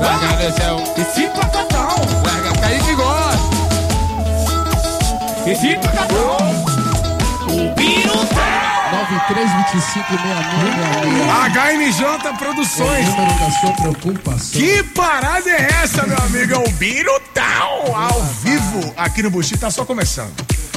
Larga 0.00 0.48
no 0.48 0.56
chão. 0.56 0.94
Esse 0.96 1.26
pacotão, 1.28 1.96
Larga, 2.24 2.60
Kaique 2.60 2.94
gosta. 2.94 3.15
Esse 5.50 5.76
pacotão. 5.76 6.36
O 7.46 7.74
pirutão. 7.74 8.66
93256666. 9.06 11.52
HMJ 11.52 12.32
Produções. 12.38 13.08
Número 13.08 13.38
da 13.38 13.50
sua 13.52 13.72
preocupação. 13.72 14.60
Que 14.60 14.82
parada 14.82 15.48
é 15.48 15.68
essa, 15.82 16.04
meu 16.06 16.18
amigo? 16.18 16.54
É 16.54 16.58
o 16.58 16.68
Birutão 16.72 17.94
ao 17.94 18.20
vivo 18.42 18.92
aqui 18.96 19.22
no 19.22 19.30
Buxi. 19.30 19.56
Tá 19.56 19.70
só 19.70 19.84
começando. 19.84 20.34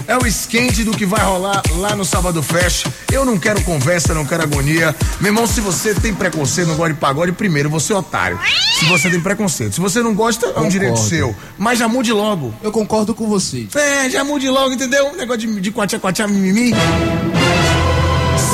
É 0.09 0.17
o 0.17 0.25
esquente 0.25 0.83
do 0.83 0.89
que 0.89 1.05
vai 1.05 1.23
rolar 1.23 1.61
lá 1.77 1.95
no 1.95 2.03
Sábado 2.03 2.41
Fest. 2.41 2.87
Eu 3.11 3.23
não 3.23 3.37
quero 3.37 3.61
conversa, 3.61 4.11
não 4.11 4.25
quero 4.25 4.41
agonia. 4.41 4.95
Meu 5.21 5.29
irmão, 5.29 5.45
se 5.45 5.61
você 5.61 5.93
tem 5.93 6.11
preconceito, 6.15 6.67
não 6.67 6.75
gosta 6.75 6.95
de 6.95 6.99
pagode, 6.99 7.31
primeiro, 7.31 7.69
você 7.69 7.93
é 7.93 7.95
otário. 7.95 8.39
Se 8.79 8.85
você 8.85 9.07
tem 9.07 9.21
preconceito. 9.21 9.75
Se 9.75 9.79
você 9.79 10.01
não 10.01 10.15
gosta, 10.15 10.47
é 10.47 10.49
um 10.49 10.53
Concordo. 10.53 10.71
direito 10.71 10.97
seu. 10.97 11.35
Mas 11.59 11.77
já 11.77 11.87
mude 11.87 12.11
logo. 12.11 12.51
Eu 12.63 12.71
concordo 12.71 13.13
com 13.13 13.27
você. 13.27 13.67
É, 13.75 14.09
já 14.09 14.23
mude 14.23 14.49
logo, 14.49 14.73
entendeu? 14.73 15.15
Negócio 15.15 15.41
de, 15.41 15.61
de 15.61 15.71
quatia, 15.71 15.99
quatia, 15.99 16.27
mimimi. 16.27 16.73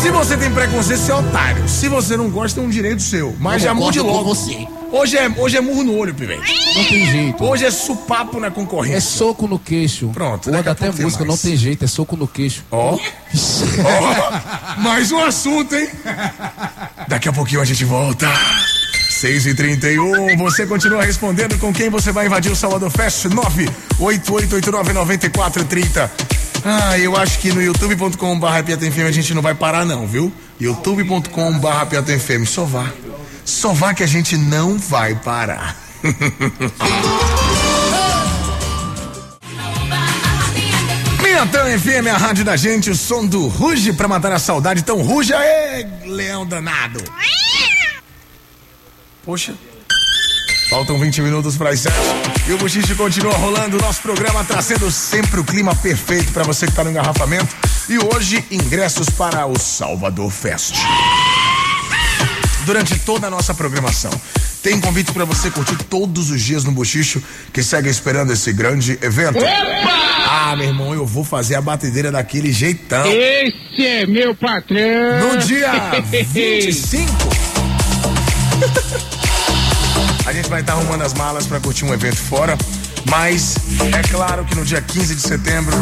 Se 0.02 0.12
você 0.12 0.36
tem 0.36 0.52
preconceito, 0.52 1.00
você 1.00 1.12
é 1.14 1.16
otário. 1.16 1.70
Se 1.70 1.88
você 1.88 2.18
não 2.18 2.30
gosta, 2.30 2.60
é 2.60 2.64
um 2.64 2.70
direito 2.70 3.02
seu. 3.02 3.34
Mas 3.40 3.62
já 3.62 3.74
mude 3.74 4.02
logo. 4.02 4.26
você. 4.36 4.68
Hoje 4.92 5.18
é, 5.18 5.28
hoje 5.38 5.58
é 5.58 5.62
murro 5.62 5.84
no 5.84 5.98
olho, 5.98 6.14
Pivete. 6.14 6.54
Não 6.76 6.86
tem 6.86 7.06
jeito. 7.12 7.44
Hoje 7.44 7.66
é 7.66 7.72
supapo 7.72 8.40
na 8.40 8.48
É 8.48 8.52
concorrência. 8.52 9.02
soco 9.02 9.48
no 9.48 9.60
queixo. 9.60 10.08
Pronto, 10.10 10.48
Ou 10.48 10.54
daqui 10.56 10.70
a 10.70 10.72
até 10.72 10.86
música, 10.88 11.26
mais. 11.26 11.28
não 11.28 11.38
tem 11.38 11.56
jeito, 11.58 11.84
é 11.84 11.88
soco 11.88 12.16
no 12.16 12.28
queixo. 12.28 12.64
Ó. 12.72 12.98
Ó, 12.98 14.82
mais 14.82 15.12
um 15.12 15.20
assunto, 15.24 15.76
hein? 15.76 15.90
Daqui 17.08 17.28
a 17.30 17.34
pouquinho 17.34 17.62
a 17.62 17.66
gente 17.66 17.84
volta. 17.84 18.28
6 19.10 19.48
e 19.48 19.56
31 19.56 20.38
você 20.38 20.66
continua 20.66 21.04
respondendo 21.04 21.58
com 21.58 21.74
quem 21.74 21.90
você 21.90 22.12
vai 22.12 22.26
invadir 22.28 22.52
o 22.52 22.56
Salvador 22.56 22.90
Fest 22.92 23.26
988899430. 24.00 26.10
Ah, 26.68 26.98
eu 26.98 27.16
acho 27.16 27.40
que 27.40 27.52
no 27.54 27.62
youtube.com.br 27.62 28.64
PiataFM 28.66 29.08
a 29.08 29.12
gente 29.12 29.34
não 29.34 29.42
vai 29.42 29.54
parar 29.56 29.86
não, 29.86 30.06
viu? 30.08 30.32
youtube.com.br 30.60 31.86
PiataFM, 31.90 32.46
só 32.46 32.64
vá. 32.66 32.90
Só 33.46 33.72
vá 33.72 33.94
que 33.94 34.04
a 34.04 34.08
gente 34.08 34.36
não 34.36 34.78
vai 34.78 35.16
parar. 35.16 35.78
Miantã 41.22 41.66
FM, 41.78 42.08
a 42.14 42.18
rádio 42.18 42.46
da 42.46 42.56
gente, 42.56 42.90
o 42.90 42.96
som 42.96 43.26
do 43.26 43.48
Ruge 43.48 43.94
pra 43.94 44.08
matar 44.08 44.32
a 44.32 44.40
saudade. 44.40 44.80
Então 44.80 45.02
ruja 45.02 45.36
é 45.36 45.86
leão 46.06 46.46
danado. 46.46 47.04
Poxa. 49.24 49.54
Faltam 50.70 50.98
20 50.98 51.22
minutos 51.22 51.58
para 51.58 51.72
as 51.72 51.82
7 51.82 51.96
e 52.48 52.54
o 52.54 52.58
Buchiche 52.58 52.96
continua 52.96 53.34
rolando. 53.34 53.78
Nosso 53.78 54.02
programa 54.02 54.44
trazendo 54.44 54.90
sempre 54.90 55.40
o 55.40 55.44
clima 55.44 55.76
perfeito 55.76 56.32
para 56.32 56.44
você 56.44 56.66
que 56.66 56.72
está 56.72 56.84
no 56.84 56.90
engarrafamento. 56.90 57.56
E 57.90 57.98
hoje, 57.98 58.44
ingressos 58.50 59.10
para 59.10 59.46
o 59.46 59.60
Salvador 59.60 60.32
Fest. 60.32 60.76
Durante 62.66 62.98
toda 63.00 63.28
a 63.28 63.30
nossa 63.30 63.54
programação, 63.54 64.10
tem 64.64 64.80
convite 64.80 65.12
para 65.12 65.24
você 65.24 65.52
curtir 65.52 65.78
todos 65.84 66.32
os 66.32 66.42
dias 66.42 66.64
no 66.64 66.72
Buchicho 66.72 67.22
que 67.54 67.62
segue 67.62 67.90
esperando 67.90 68.34
esse 68.34 68.52
grande 68.52 68.98
evento. 69.04 69.38
Ah, 70.28 70.56
meu 70.58 70.68
irmão, 70.68 70.94
eu 70.94 71.06
vou 71.06 71.24
fazer 71.24 71.54
a 71.56 71.62
batedeira 71.62 72.12
daquele 72.12 72.52
jeitão. 72.52 73.06
Esse 73.06 73.86
é 73.86 74.08
meu 74.08 74.34
patrão. 74.36 75.34
No 75.34 75.38
dia 75.38 75.72
25. 76.10 77.12
A 80.26 80.34
gente 80.34 80.50
vai 80.50 80.62
estar 80.62 80.74
arrumando 80.74 81.04
as 81.04 81.14
malas 81.14 81.46
para 81.46 81.60
curtir 81.60 81.86
um 81.86 81.94
evento 81.94 82.18
fora. 82.18 82.58
Mas 83.10 83.56
é 83.94 84.02
claro 84.08 84.46
que 84.46 84.56
no 84.56 84.64
dia 84.66 84.82
15 84.82 85.16
de 85.16 85.22
setembro 85.22 85.76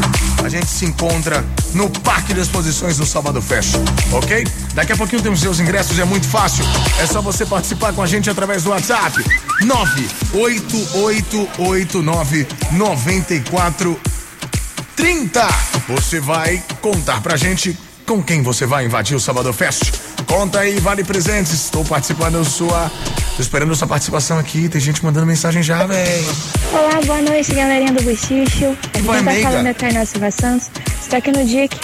a 0.44 0.50
gente 0.50 0.68
se 0.68 0.84
encontra 0.86 1.42
no 1.74 1.90
Parque 1.90 2.34
de 2.34 2.42
Exposições 2.42 2.98
do 2.98 3.06
Salvador 3.06 3.42
Fest, 3.42 3.76
ok? 4.12 4.46
Daqui 4.74 4.92
a 4.92 4.98
pouquinho 4.98 5.22
temos 5.22 5.40
seus 5.40 5.58
ingressos, 5.60 5.98
é 6.00 6.06
muito 6.06 6.28
fácil. 6.28 6.66
É 7.00 7.06
só 7.06 7.22
você 7.22 7.46
participar 7.46 7.94
com 7.94 8.02
a 8.02 8.08
gente 8.08 8.28
através 8.30 8.64
do 8.64 8.72
WhatsApp 8.72 9.24
98889 9.62 12.48
9430. 12.72 15.48
Você 15.88 16.20
vai 16.20 16.62
contar 16.82 17.22
pra 17.22 17.38
gente 17.38 17.78
com 18.06 18.22
quem 18.22 18.42
você 18.42 18.66
vai 18.66 18.86
invadir 18.86 19.16
o 19.16 19.20
Salvador 19.20 19.54
Fest. 19.54 19.94
Conta 20.28 20.60
aí, 20.60 20.80
vale 20.80 21.04
presentes. 21.04 21.54
Estou 21.54 21.84
participando 21.86 22.40
da 22.40 22.44
sua. 22.44 22.92
Tô 23.36 23.42
esperando 23.42 23.76
sua 23.76 23.88
participação 23.88 24.38
aqui. 24.38 24.70
Tem 24.70 24.80
gente 24.80 25.04
mandando 25.04 25.26
mensagem 25.26 25.64
já, 25.64 25.86
velho. 25.86 26.26
Olá, 26.72 27.02
boa 27.06 27.22
noite, 27.22 27.54
galerinha 27.54 27.92
do 27.92 28.04
Buchicho. 28.04 28.78
Aqui 28.94 29.02
Vai, 29.02 29.24
quem 29.24 29.44
tá 29.44 29.50
falando 29.50 29.68
é 29.68 29.74
Tainá 29.74 30.06
Silva 30.06 30.32
Santos. 30.32 30.70
Estou 31.02 31.18
aqui 31.20 31.32
no 31.32 31.46
DIC. 31.46 31.76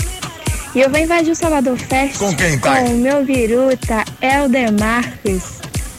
E 0.75 0.81
eu 0.81 0.89
vou 0.89 0.99
invadir 0.99 1.31
o 1.31 1.35
Salvador 1.35 1.77
Fest 1.77 2.17
Com 2.19 2.35
quem, 2.35 2.59
Thay? 2.59 2.83
com 2.85 2.93
o 2.93 2.97
meu 2.97 3.25
viruta, 3.25 4.05
Helder 4.21 4.71
Marques. 4.79 5.43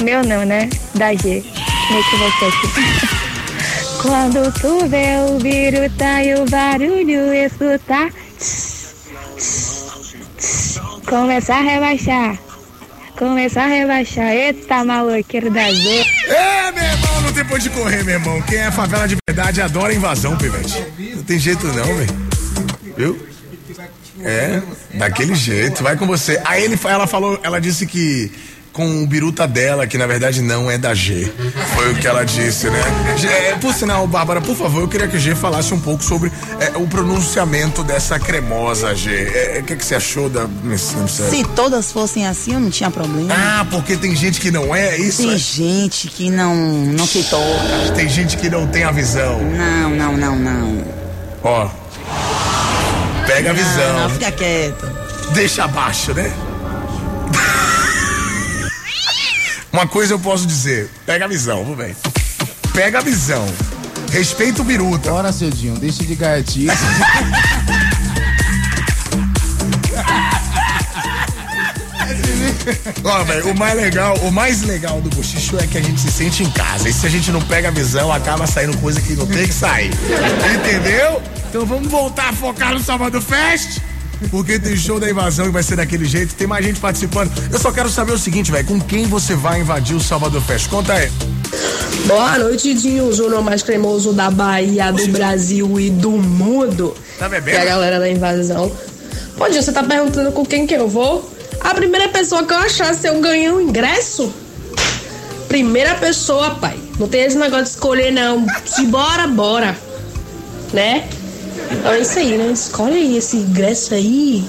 Meu 0.01 0.23
não, 0.23 0.45
né? 0.45 0.69
Da 0.95 1.13
G. 1.13 1.43
Me 1.91 2.01
equivoquei 2.01 2.49
aqui. 2.49 3.21
Quando 4.01 4.51
tu 4.61 4.87
vê 4.89 5.19
o 5.29 5.39
viruta 5.39 6.23
e 6.23 6.35
o 6.35 6.47
barulho 6.49 7.35
escutar, 7.35 8.11
começa 11.07 11.55
a 11.55 11.61
rebaixar. 11.61 12.39
Começa 13.19 13.63
a 13.63 13.67
rebaixar. 13.67 14.33
Eita, 14.33 14.85
maloqueiro 14.85 15.51
da 15.51 15.71
Zona. 15.71 16.05
É, 16.27 16.73
meu 16.73 16.85
irmão, 16.85 17.21
não 17.23 17.33
tem 17.33 17.45
onde 17.53 17.71
correr, 17.71 18.05
meu 18.05 18.15
irmão. 18.15 18.43
Quem 18.43 18.59
é 18.59 18.71
favela 18.71 19.07
de 19.07 19.17
verdade 19.29 19.61
adora 19.61 19.93
invasão, 19.93 20.37
pivete. 20.37 20.85
Não 21.17 21.23
tem 21.23 21.39
jeito 21.39 21.67
não, 21.67 21.85
velho. 21.85 22.31
Viu? 22.97 23.27
É, 24.23 24.63
daquele 24.95 25.35
jeito, 25.35 25.83
vai 25.83 25.97
com 25.97 26.07
você. 26.07 26.41
Aí 26.45 26.65
ele, 26.65 26.79
ela 26.85 27.07
falou, 27.07 27.41
ela 27.43 27.61
disse 27.61 27.87
que 27.87 28.31
com 28.73 29.03
o 29.03 29.07
biruta 29.07 29.47
dela, 29.49 29.87
que 29.87 29.99
na 29.99 30.07
verdade 30.07 30.41
não 30.43 30.71
é 30.71 30.79
da 30.79 30.95
G. 30.95 31.31
Foi 31.75 31.93
o 31.93 31.95
que 31.97 32.07
ela 32.07 32.25
disse, 32.25 32.69
né? 32.71 32.81
G, 33.17 33.27
é, 33.27 33.57
por 33.61 33.75
sinal, 33.75 34.07
Bárbara, 34.07 34.41
por 34.41 34.55
favor, 34.57 34.83
eu 34.83 34.89
queria 34.89 35.09
que 35.09 35.17
o 35.17 35.21
G 35.21 35.35
falasse 35.35 35.75
um 35.75 35.81
pouco 35.81 36.03
sobre 36.03 36.31
é, 36.61 36.77
o 36.79 36.87
pronunciamento 36.87 37.83
dessa 37.83 38.19
cremosa 38.19 38.95
G. 38.95 39.11
É, 39.13 39.59
O 39.61 39.65
que, 39.65 39.77
que 39.77 39.85
você 39.85 39.95
achou 39.97 40.29
da. 40.29 40.47
Se 41.09 41.45
todas 41.57 41.91
fossem 41.93 42.27
assim, 42.27 42.55
eu 42.55 42.61
não 42.61 42.71
tinha 42.71 42.91
problema. 42.91 43.35
Ah, 43.35 43.67
porque 43.71 43.97
tem 43.97 44.15
gente 44.15 44.41
que 44.41 44.51
não 44.51 44.75
é 44.75 44.97
isso? 44.97 45.23
Tem 45.23 45.35
é? 45.35 45.39
gente 45.39 46.09
que 46.09 46.31
não, 46.31 46.55
não 46.55 47.07
se 47.07 47.25
toca. 47.25 47.93
Tem 47.95 48.09
gente 48.09 48.37
que 48.37 48.49
não 48.49 48.67
tem 48.67 48.85
a 48.85 48.91
visão. 48.93 49.41
Não, 49.41 49.91
não, 49.91 50.17
não, 50.17 50.37
não. 50.37 50.85
Ó. 51.43 51.69
Pega 53.27 53.51
a 53.51 53.53
Não, 53.53 53.63
visão. 53.63 54.01
não, 54.01 54.11
fica 54.11 54.33
quieto. 54.33 54.87
Deixa 55.33 55.65
abaixo, 55.65 56.13
né? 56.15 56.33
Uma 59.73 59.87
coisa 59.87 60.15
eu 60.15 60.19
posso 60.19 60.47
dizer, 60.47 60.91
pega 61.07 61.25
a 61.27 61.29
visão, 61.29 61.65
viu, 61.65 61.77
velho? 61.77 61.97
Pega 62.73 62.99
a 62.99 63.03
visão. 63.03 63.47
Respeita 64.11 64.63
o 64.63 64.65
biruta. 64.65 65.11
Bora, 65.11 65.33
Cedinho, 65.33 65.77
deixa 65.79 66.05
de 66.05 66.17
gaiatice. 66.17 66.67
Ó, 73.05 73.25
velho, 73.25 73.53
o 73.53 73.59
mais 73.59 73.75
legal, 73.77 74.17
o 74.19 74.31
mais 74.31 74.63
legal 74.63 75.01
do 75.01 75.09
bochicho 75.11 75.57
é 75.59 75.67
que 75.67 75.79
a 75.79 75.83
gente 75.83 76.01
se 76.01 76.11
sente 76.11 76.43
em 76.43 76.51
casa. 76.51 76.89
E 76.89 76.93
se 76.93 77.07
a 77.07 77.09
gente 77.09 77.31
não 77.31 77.41
pega 77.41 77.69
a 77.69 77.71
visão, 77.71 78.13
acaba 78.13 78.47
saindo 78.47 78.77
coisa 78.79 79.01
que 79.01 79.15
não 79.15 79.27
tem 79.27 79.47
que 79.47 79.55
sair. 79.55 79.91
Entendeu? 80.55 81.23
Então 81.49 81.65
vamos 81.65 81.89
voltar 81.89 82.31
a 82.31 82.33
focar 82.33 82.75
no 82.75 82.81
Salvador 82.81 83.23
Fest. 83.23 83.81
Porque 84.31 84.59
tem 84.59 84.77
show 84.77 85.01
da 85.01 85.09
invasão 85.09 85.47
e 85.47 85.51
vai 85.51 85.63
ser 85.63 85.77
daquele 85.77 86.05
jeito. 86.05 86.35
Tem 86.35 86.47
mais 86.47 86.65
gente 86.65 86.79
participando. 86.81 87.31
Eu 87.51 87.59
só 87.59 87.73
quero 87.73 87.89
saber 87.89 88.13
o 88.13 88.19
seguinte, 88.19 88.51
velho. 88.53 88.67
Com 88.67 88.81
quem 88.81 89.07
você 89.07 89.35
vai 89.35 89.61
invadir 89.61 89.97
o 89.97 90.01
Salvador 90.01 90.43
Fest? 90.43 90.69
Conta 90.69 90.93
aí. 90.93 91.11
Boa 92.07 92.39
noite, 92.39 92.75
Dinho, 92.75 93.05
o 93.07 93.13
Júnior 93.13 93.43
mais 93.43 93.63
cremoso 93.63 94.13
da 94.13 94.31
Bahia, 94.31 94.93
do 94.93 95.09
Brasil 95.09 95.81
e 95.81 95.91
do 95.91 96.11
mundo. 96.13 96.95
Tá 97.19 97.29
Que 97.29 97.35
é 97.35 97.39
a 97.39 97.41
bebendo? 97.41 97.65
galera 97.67 97.99
da 97.99 98.09
invasão. 98.09 98.71
Pô, 99.37 99.49
Dinho, 99.49 99.63
você 99.63 99.73
tá 99.73 99.83
perguntando 99.83 100.33
com 100.33 100.45
quem 100.45 100.67
que 100.67 100.75
eu 100.75 100.89
vou? 100.89 101.29
A 101.61 101.75
primeira 101.75 102.09
pessoa 102.09 102.45
que 102.45 102.53
eu 102.53 102.59
achar 102.59 102.95
se 102.95 103.07
eu 103.09 103.21
ganhei 103.21 103.51
um 103.51 103.61
ingresso. 103.61 104.33
Primeira 105.49 105.95
pessoa, 105.97 106.51
pai. 106.55 106.79
Não 106.99 107.09
tem 107.09 107.23
esse 107.23 107.37
negócio 107.37 107.65
de 107.65 107.71
escolher, 107.71 108.13
não. 108.13 108.47
Se 108.65 108.87
bora, 108.87 109.27
bora. 109.27 109.77
Né? 110.73 111.09
Então 111.71 111.93
é 111.93 112.01
isso 112.01 112.19
aí, 112.19 112.37
né? 112.37 112.51
Escolhe 112.53 112.95
aí 112.95 113.17
esse 113.17 113.37
ingresso 113.37 113.95
aí. 113.95 114.45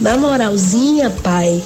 Dá 0.00 0.16
moralzinha, 0.16 1.10
pai. 1.10 1.62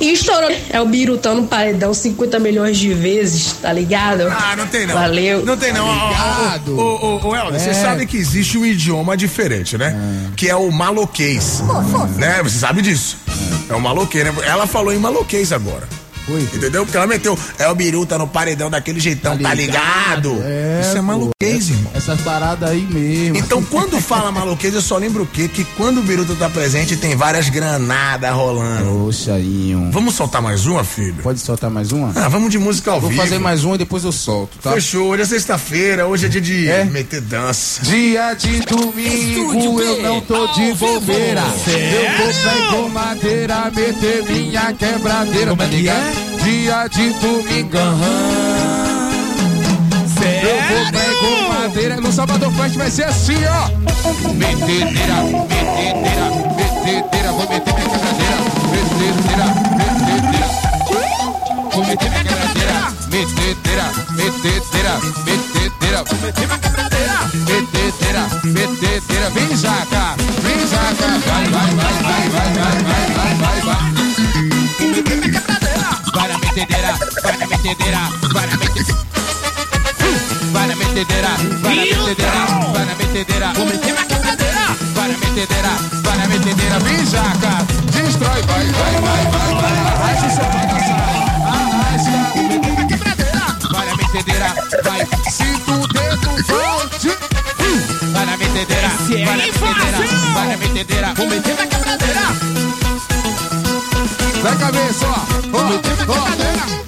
E 0.00 0.12
estourou. 0.12 0.50
É 0.70 0.80
o 0.80 0.86
Birutão 0.86 1.36
no 1.36 1.46
paredão 1.46 1.94
50 1.94 2.38
milhões 2.38 2.76
de 2.78 2.92
vezes, 2.92 3.52
tá 3.62 3.72
ligado? 3.72 4.22
Ah, 4.28 4.54
não 4.56 4.66
tem 4.66 4.86
não. 4.86 4.94
Valeu. 4.94 5.44
Não 5.44 5.56
tem 5.56 5.72
não. 5.72 5.86
Ó, 5.86 5.90
ó, 5.90 6.70
Ô, 6.70 6.82
ô, 7.24 7.28
ô, 7.28 7.36
Helder, 7.36 7.60
você 7.60 7.70
É. 7.70 7.74
sabe 7.74 8.06
que 8.06 8.16
existe 8.16 8.58
um 8.58 8.66
idioma 8.66 9.16
diferente, 9.16 9.78
né? 9.78 9.96
Que 10.36 10.48
é 10.48 10.56
o 10.56 10.70
maloquês. 10.72 11.62
Né? 12.16 12.42
Você 12.42 12.58
sabe 12.58 12.82
disso. 12.82 13.16
É 13.68 13.74
o 13.74 13.80
maloquês, 13.80 14.24
né? 14.24 14.34
Ela 14.44 14.66
falou 14.66 14.92
em 14.92 14.98
maloquês 14.98 15.52
agora. 15.52 15.88
Foi. 16.26 16.40
Entendeu? 16.42 16.84
Porque 16.84 16.96
ela 16.96 17.06
meteu. 17.06 17.38
É 17.58 17.68
o 17.68 17.74
biru, 17.74 18.06
tá 18.06 18.16
no 18.18 18.26
paredão 18.26 18.70
daquele 18.70 18.98
jeitão, 19.00 19.36
tá 19.36 19.52
ligado? 19.54 20.42
É, 20.44 20.80
Isso 20.80 20.92
é 20.92 20.96
pô. 20.96 21.02
maloquês, 21.02 21.68
irmão. 21.70 21.92
Essas 21.94 22.20
paradas 22.22 22.70
aí 22.70 22.82
mesmo. 22.82 23.36
Então, 23.36 23.62
quando 23.62 24.00
fala 24.00 24.32
maloquês, 24.32 24.74
eu 24.74 24.80
só 24.80 24.96
lembro 24.96 25.24
o 25.24 25.26
quê? 25.26 25.48
Que 25.48 25.64
quando 25.76 25.98
o 25.98 26.02
Biruta 26.02 26.34
tá 26.34 26.48
presente, 26.48 26.96
tem 26.96 27.14
várias 27.16 27.48
granadas 27.48 28.30
rolando. 28.32 28.84
Poxa, 29.04 29.38
Inho. 29.38 29.90
Vamos 29.92 30.14
soltar 30.14 30.40
mais 30.40 30.66
uma, 30.66 30.82
filho? 30.84 31.16
Pode 31.22 31.40
soltar 31.40 31.70
mais 31.70 31.92
uma? 31.92 32.12
Ah, 32.16 32.28
vamos 32.28 32.50
de 32.50 32.58
música 32.58 32.90
ao 32.92 33.00
Vou 33.00 33.10
vivo. 33.10 33.20
fazer 33.22 33.38
mais 33.38 33.64
uma 33.64 33.74
e 33.74 33.78
depois 33.78 34.04
eu 34.04 34.12
solto, 34.12 34.58
tá? 34.62 34.72
Fechou. 34.72 35.08
Hoje 35.08 35.22
é 35.22 35.26
sexta-feira, 35.26 36.06
hoje 36.06 36.26
é 36.26 36.28
dia 36.28 36.40
de 36.40 36.68
É? 36.68 36.84
meter 36.84 37.20
dança. 37.20 37.82
Dia 37.82 38.34
de 38.34 38.60
domingo 38.60 39.80
eu 39.80 40.02
não 40.02 40.20
tô 40.20 40.46
de 40.48 40.72
bobeira. 40.74 41.42
Eu 41.42 41.46
vou 41.48 41.64
pegar 41.64 42.88
madeira, 42.94 43.70
meter 43.74 44.24
minha 44.24 44.72
quebradeira, 44.72 45.54
tá 45.56 45.64
ligado? 45.66 46.13
Dia 46.42 46.88
de 46.88 47.10
domingão. 47.14 47.98
Eu 50.42 50.56
vou 50.62 50.84
pegar 50.92 51.14
madeira. 51.60 52.00
No 52.00 52.12
Salvador 52.12 52.52
Fest 52.52 52.76
vai 52.76 52.90
ser 52.90 53.04
assim, 53.04 53.38
ó. 53.46 53.68
Metedeira, 54.34 55.22
metedeira, 55.48 56.30
metedeira. 56.56 57.32
Vou 57.32 57.48
meter 57.48 57.74
minha 57.74 57.88
quebradeira. 57.88 58.36
Metedeira, 58.70 59.46
metedeira. 59.76 60.48
Vou 61.72 61.84
meter 61.84 62.10
minha 62.10 62.24
quebradeira. 62.24 62.76
metedeira, 63.10 63.86
metedeira, 64.10 64.94
metedeira. 65.24 66.04
Vou 66.04 66.18
meter 66.20 66.44
uma 66.46 66.58
quebradeira. 66.58 67.18
Metedeira, 67.34 68.22
metedeira. 68.44 69.30
Vem, 69.30 69.56
jaca, 69.56 70.16
vem, 70.42 70.66
jaca. 70.66 71.06
Vai, 71.26 71.44
vai, 71.44 71.70
vai, 71.70 71.92
vai, 72.02 72.28
vai, 72.28 72.48
vai, 72.52 72.73
entenderá, 77.70 78.10
para 78.32 78.56
me 78.56 78.64
entenderá. 78.64 78.94
Para 80.52 80.76
me 80.76 80.84
entenderá, 80.84 81.36
para 81.62 81.74
me 81.74 83.04
entenderá, 83.04 83.52
para 83.52 83.64
me 83.64 83.74
entenderá. 83.74 84.14
Para 84.94 85.08
me 85.08 85.26
entenderá, 85.26 85.78
para 86.02 86.26
me 86.28 86.36
entenderá. 86.36 86.78
Vem, 86.80 87.06
jaca, 87.06 87.64
destrói, 87.90 88.42
vai, 88.42 88.66
vai, 88.66 89.00
vai, 89.00 89.24
vai, 89.30 89.54
vai. 89.54 89.78
Arrasta 89.78 90.26
essa 90.26 90.44
bagaça, 90.44 90.92
arrasta 91.46 92.10
vai 92.34 92.48
bebê 92.48 92.70
na 92.70 92.84
quebradeira. 92.86 93.42
Para 93.72 93.96
me 93.96 94.04
entenderá, 94.04 94.54
vai, 94.84 95.08
sinto 95.30 95.72
o 95.72 95.88
dedo, 95.88 96.30
vai, 96.46 96.88
para 98.12 98.36
me 98.36 98.44
entenderá, 98.44 98.90
para 98.90 99.36
me 99.36 99.48
entenderá, 99.48 100.34
para 100.34 100.56
me 100.56 100.66
entenderá, 100.66 101.14
vou 101.14 101.26
meter 101.28 101.56
na 101.56 101.66
quebradeira. 101.66 102.20
Vai 104.42 104.56
cabeça, 104.58 105.06
ó, 105.06 105.50
vou 105.50 105.64
meter 105.64 105.96
na. 106.06 106.83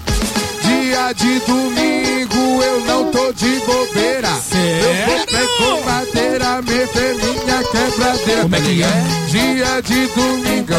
Dia 1.07 1.15
de 1.15 1.39
domingo 1.47 2.63
eu 2.65 2.81
não 2.85 3.13
tô 3.13 3.33
de 3.33 3.61
bobeira. 3.61 4.27
Eu 4.27 5.07
vou 5.07 5.25
pegar 5.27 5.79
madeira, 5.85 6.61
meter 6.63 7.15
minha 7.15 7.63
quebradeira. 7.63 8.43
Como 8.43 8.57
é 8.57 8.61
que 8.61 8.83
é? 8.83 9.05
Dia 9.29 9.81
de 9.83 10.09
domingo. 10.09 10.75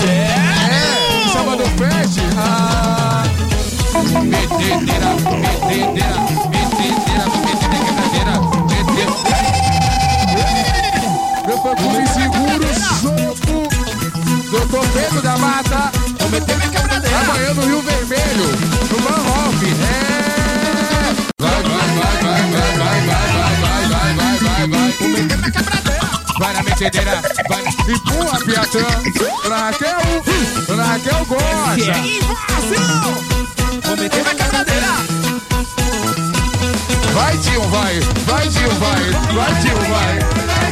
É, 0.00 1.28
sábado 1.30 1.64
fest. 1.76 2.20
Ah. 2.38 3.24
Metedeira, 4.22 5.10
metedeira, 5.42 6.16
metedeira, 6.48 7.24
vou 7.28 7.40
meter 7.44 7.68
minha 7.68 7.84
quebradeira. 7.84 8.34
Metedeira. 8.70 9.12
Meu 11.46 11.58
perfume 11.58 12.06
seguro, 12.08 12.66
soco. 13.02 13.56
Doutor 14.50 14.84
Pedro 14.94 15.20
da 15.20 15.36
Mata. 15.36 15.92
Vou 16.18 16.30
meter 16.30 16.56
minha 16.56 16.73
Amanhã 17.12 17.54
no 17.54 17.62
Rio 17.66 17.82
Vermelho, 17.82 18.48
no 18.90 18.98
Manhoff. 19.00 19.64
É. 19.64 20.04
Vai, 21.38 21.62
vai, 21.62 21.88
vai, 21.94 22.16
vai, 22.22 22.42
vai, 22.50 22.72
vai, 22.76 23.00
vai, 23.00 23.56
vai, 23.60 23.82
vai, 23.88 24.14
vai, 24.14 24.38
vai, 24.38 24.68
vai. 24.68 24.92
Vou 24.98 25.08
meter 25.08 25.36
minha 25.36 25.50
quebradeira. 25.50 26.04
Vai 26.38 26.52
na 26.52 26.62
metedeira, 26.62 27.22
vai 27.48 27.62
na... 27.62 27.70
Empurra, 27.70 28.38
Piatã. 28.40 28.84
Raquel, 29.48 30.00
Raquel 30.76 31.26
gosta. 31.26 31.94
Vou 33.84 33.96
meter 33.96 34.22
minha 34.22 34.34
quebradeira. 34.34 34.92
Vai, 37.12 37.38
tio, 37.38 37.62
vai. 37.68 38.00
Vai, 38.26 38.48
tio, 38.48 38.70
vai. 38.80 39.02
Vai, 39.34 39.54
tio, 39.60 39.76
vai. 39.76 40.18
Vai, 40.18 40.63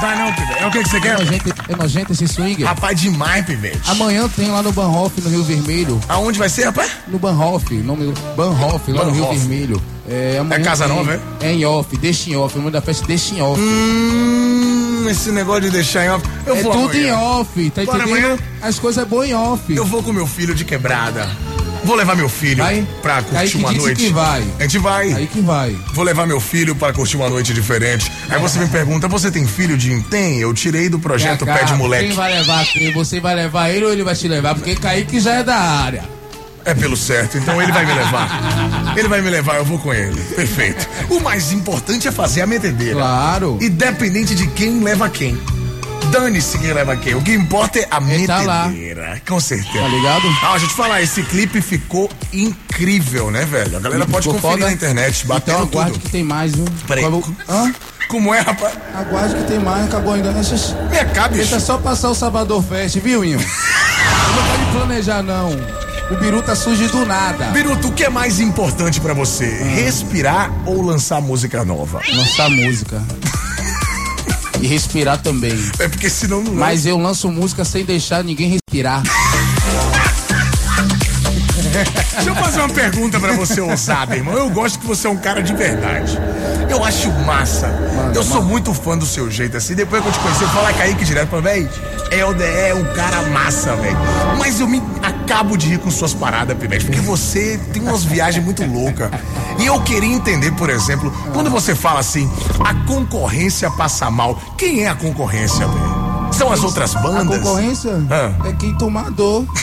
Vai 0.00 0.18
não, 0.18 0.32
Pivete. 0.32 0.62
É 0.62 0.66
o 0.66 0.70
que, 0.70 0.82
que 0.82 0.88
você 0.88 1.00
quer? 1.00 1.14
É 1.14 1.18
nojento, 1.18 1.54
é 1.68 1.76
nojento 1.76 2.12
esse 2.12 2.26
swing. 2.28 2.62
Rapaz, 2.64 2.98
demais, 3.00 3.44
Pivete. 3.44 3.80
Amanhã 3.86 4.28
tem 4.34 4.50
lá 4.50 4.62
no 4.62 4.72
Banhoff, 4.72 5.20
no 5.20 5.28
Rio 5.28 5.44
Vermelho. 5.44 6.00
Aonde 6.08 6.38
vai 6.38 6.48
ser, 6.48 6.64
rapaz? 6.64 6.90
No 7.06 7.18
Banhoff, 7.18 7.74
nome 7.74 8.12
Banhoff, 8.36 8.90
lá 8.92 9.04
no 9.04 9.10
Rio. 9.12 9.28
Vermelho. 9.28 9.82
É, 10.08 10.40
É 10.50 10.58
Casa 10.60 10.86
tem- 10.86 10.96
Nova, 10.96 11.20
é? 11.40 11.52
em 11.52 11.64
off, 11.64 11.96
deixa 11.96 12.30
em 12.30 12.36
off. 12.36 12.54
O 12.56 12.58
nome 12.58 12.70
da 12.70 12.80
festa 12.80 13.04
é 13.04 13.08
deixa 13.08 13.34
em 13.34 13.42
off. 13.42 13.60
Hum, 13.60 15.06
esse 15.08 15.30
negócio 15.30 15.62
de 15.62 15.70
deixar 15.70 16.04
em 16.04 16.10
off. 16.10 16.26
Eu 16.46 16.56
é 16.56 16.62
vou 16.62 16.72
tudo 16.72 16.90
amanhã. 16.90 17.08
em 17.08 17.12
off, 17.12 17.70
tá 17.70 17.84
Bora 17.84 17.98
entendendo? 18.04 18.18
amanhã? 18.24 18.38
As 18.62 18.78
coisas 18.78 19.02
é 19.02 19.06
boas 19.06 19.28
em 19.28 19.34
off. 19.34 19.72
Eu 19.74 19.84
vou 19.84 20.02
com 20.02 20.12
meu 20.12 20.26
filho 20.26 20.54
de 20.54 20.64
quebrada. 20.64 21.30
Vou 21.84 21.94
levar 21.94 22.16
meu 22.16 22.28
filho 22.28 22.62
Vai? 22.64 22.86
pra 23.02 23.18
Aí 23.18 23.24
curtir 23.24 23.50
que 23.50 23.56
uma 23.58 23.72
noite. 23.72 24.02
que 24.06 24.12
vai. 24.12 24.44
A 24.58 24.62
gente 24.62 24.78
vai. 24.78 25.12
Aí 25.12 25.26
que 25.26 25.40
vai. 25.40 25.76
Vou 25.92 26.04
levar 26.04 26.26
meu 26.26 26.40
filho 26.40 26.74
para 26.74 26.92
curtir 26.92 27.16
uma 27.16 27.28
noite 27.28 27.52
diferente. 27.52 28.10
Aí 28.30 28.38
você 28.40 28.58
me 28.58 28.66
pergunta, 28.68 29.06
você 29.06 29.30
tem 29.30 29.46
filho 29.46 29.76
de 29.76 30.00
tem? 30.10 30.38
Eu 30.40 30.52
tirei 30.54 30.88
do 30.88 30.98
projeto 30.98 31.44
Pé 31.44 31.64
de 31.64 31.74
Moleque. 31.74 32.06
Quem 32.06 32.16
vai 32.16 32.32
levar 32.32 32.64
quem? 32.66 32.92
Você 32.92 33.20
vai 33.20 33.34
levar 33.34 33.70
ele 33.70 33.84
ou 33.84 33.92
ele 33.92 34.02
vai 34.02 34.14
te 34.14 34.26
levar? 34.26 34.54
Porque 34.54 34.74
Kaique 34.74 35.20
já 35.20 35.34
é 35.34 35.42
da 35.44 35.56
área. 35.56 36.04
É 36.66 36.72
pelo 36.72 36.96
certo, 36.96 37.36
então 37.36 37.60
ele 37.60 37.70
vai 37.70 37.84
me 37.84 37.92
levar. 37.92 38.94
Ele 38.96 39.06
vai 39.08 39.20
me 39.20 39.28
levar, 39.28 39.56
eu 39.56 39.64
vou 39.66 39.78
com 39.78 39.92
ele. 39.92 40.18
Perfeito. 40.34 40.88
O 41.10 41.20
mais 41.20 41.52
importante 41.52 42.06
é 42.08 42.12
fazer 42.12 42.40
a 42.42 42.46
metedeira. 42.46 42.94
Claro. 42.94 43.58
Independente 43.60 44.34
de 44.34 44.46
quem 44.46 44.80
leva 44.82 45.08
quem. 45.10 45.36
Dane-se 46.14 46.58
quem 46.58 46.72
leva 46.72 46.96
quem. 46.96 47.14
O 47.16 47.20
que 47.22 47.32
importa 47.34 47.80
é 47.80 47.88
a 47.90 48.00
Ele 48.00 48.24
tá 48.26 48.40
lá. 48.42 48.66
metedeira. 48.68 49.20
Com 49.28 49.40
certeza. 49.40 49.80
Tá 49.80 49.88
ligado? 49.88 50.22
Ah, 50.42 50.50
deixa 50.52 50.64
eu 50.66 50.68
te 50.68 50.74
falar, 50.74 51.02
esse 51.02 51.22
clipe 51.24 51.60
ficou 51.60 52.08
incrível, 52.32 53.32
né, 53.32 53.44
velho? 53.44 53.76
A 53.76 53.80
galera 53.80 54.06
pode 54.06 54.24
Ficou 54.24 54.34
conferir 54.40 54.58
foda. 54.58 54.66
na 54.66 54.72
internet, 54.72 55.26
batendo 55.26 55.56
Então 55.64 55.68
aguarde 55.80 55.92
tudo. 55.94 56.02
que 56.04 56.10
tem 56.10 56.22
mais, 56.22 56.52
viu? 56.54 56.64
Peraí. 56.86 57.04
Hã? 57.48 57.74
Como 58.08 58.32
é, 58.32 58.40
rapaz? 58.40 58.74
Aguarde 58.94 59.34
que 59.34 59.42
tem 59.44 59.58
mais, 59.58 59.86
acabou 59.86 60.12
ainda. 60.14 60.32
Deixa, 60.32 60.54
Vem 60.88 61.08
cá, 61.08 61.22
bicho. 61.26 61.40
deixa 61.40 61.58
só 61.58 61.78
passar 61.78 62.10
o 62.10 62.14
Salvador 62.14 62.62
Fest, 62.62 62.96
viu, 63.00 63.24
Inho? 63.24 63.38
Não 63.40 64.44
pode 64.46 64.70
planejar, 64.72 65.20
não. 65.22 65.50
O 66.12 66.16
Biru 66.20 66.42
tá 66.42 66.54
surge 66.54 66.86
do 66.88 67.04
nada. 67.06 67.46
Biruto, 67.46 67.88
o 67.88 67.92
que 67.92 68.04
é 68.04 68.08
mais 68.10 68.38
importante 68.38 69.00
pra 69.00 69.14
você? 69.14 69.46
Respirar 69.46 70.52
ou 70.66 70.80
lançar 70.82 71.20
música 71.20 71.64
nova? 71.64 72.00
Lançar 72.14 72.48
música. 72.50 73.02
E 74.64 74.66
respirar 74.66 75.20
também. 75.20 75.52
É 75.78 75.86
porque 75.86 76.08
senão 76.08 76.42
não 76.42 76.54
Mas 76.54 76.86
eu 76.86 76.96
lanço 76.96 77.30
música 77.30 77.66
sem 77.66 77.84
deixar 77.84 78.24
ninguém 78.24 78.48
respirar. 78.48 79.02
Deixa 82.14 82.30
eu 82.30 82.34
fazer 82.34 82.60
uma 82.60 82.70
pergunta 82.70 83.20
pra 83.20 83.34
você, 83.34 83.60
ousada, 83.60 84.16
irmão. 84.16 84.32
Eu 84.32 84.48
gosto 84.48 84.78
que 84.78 84.86
você 84.86 85.06
é 85.06 85.10
um 85.10 85.18
cara 85.18 85.42
de 85.42 85.52
verdade. 85.52 86.18
Eu 86.70 86.82
acho 86.82 87.10
massa. 87.26 87.66
eu 88.14 88.22
sou 88.22 88.42
muito 88.42 88.72
fã 88.72 88.96
do 88.96 89.04
seu 89.04 89.30
jeito, 89.30 89.54
assim. 89.58 89.74
Depois 89.74 90.02
que 90.02 90.08
eu 90.08 90.12
te 90.12 90.18
conheci, 90.20 90.42
eu 90.42 90.48
falo 90.48 90.66
a 90.66 90.72
Kaique 90.72 91.04
direto 91.04 91.28
pra 91.28 91.40
véi. 91.40 91.68
Helder 92.14 92.48
é 92.68 92.74
um 92.74 92.84
cara 92.94 93.22
massa, 93.30 93.74
velho. 93.76 93.96
Mas 94.38 94.60
eu 94.60 94.68
me 94.68 94.82
acabo 95.02 95.56
de 95.56 95.68
rir 95.68 95.78
com 95.78 95.90
suas 95.90 96.14
paradas, 96.14 96.56
Pivete, 96.56 96.84
porque 96.86 97.00
você 97.00 97.58
tem 97.72 97.82
umas 97.82 98.04
viagens 98.04 98.44
muito 98.44 98.64
loucas. 98.64 99.10
E 99.58 99.66
eu 99.66 99.80
queria 99.82 100.12
entender, 100.14 100.52
por 100.52 100.68
exemplo, 100.70 101.12
quando 101.32 101.50
você 101.50 101.74
fala 101.74 102.00
assim, 102.00 102.30
a 102.64 102.74
concorrência 102.86 103.70
passa 103.70 104.10
mal. 104.10 104.38
Quem 104.56 104.82
é 104.84 104.88
a 104.88 104.94
concorrência, 104.94 105.66
velho? 105.66 106.04
São 106.32 106.52
as 106.52 106.62
outras 106.64 106.94
A 106.96 107.00
bandas? 107.00 107.38
concorrência 107.38 107.92
Ah. 108.10 108.48
é 108.48 108.52
quem 108.52 108.74
tomar 108.76 109.10
dor. 109.10 109.44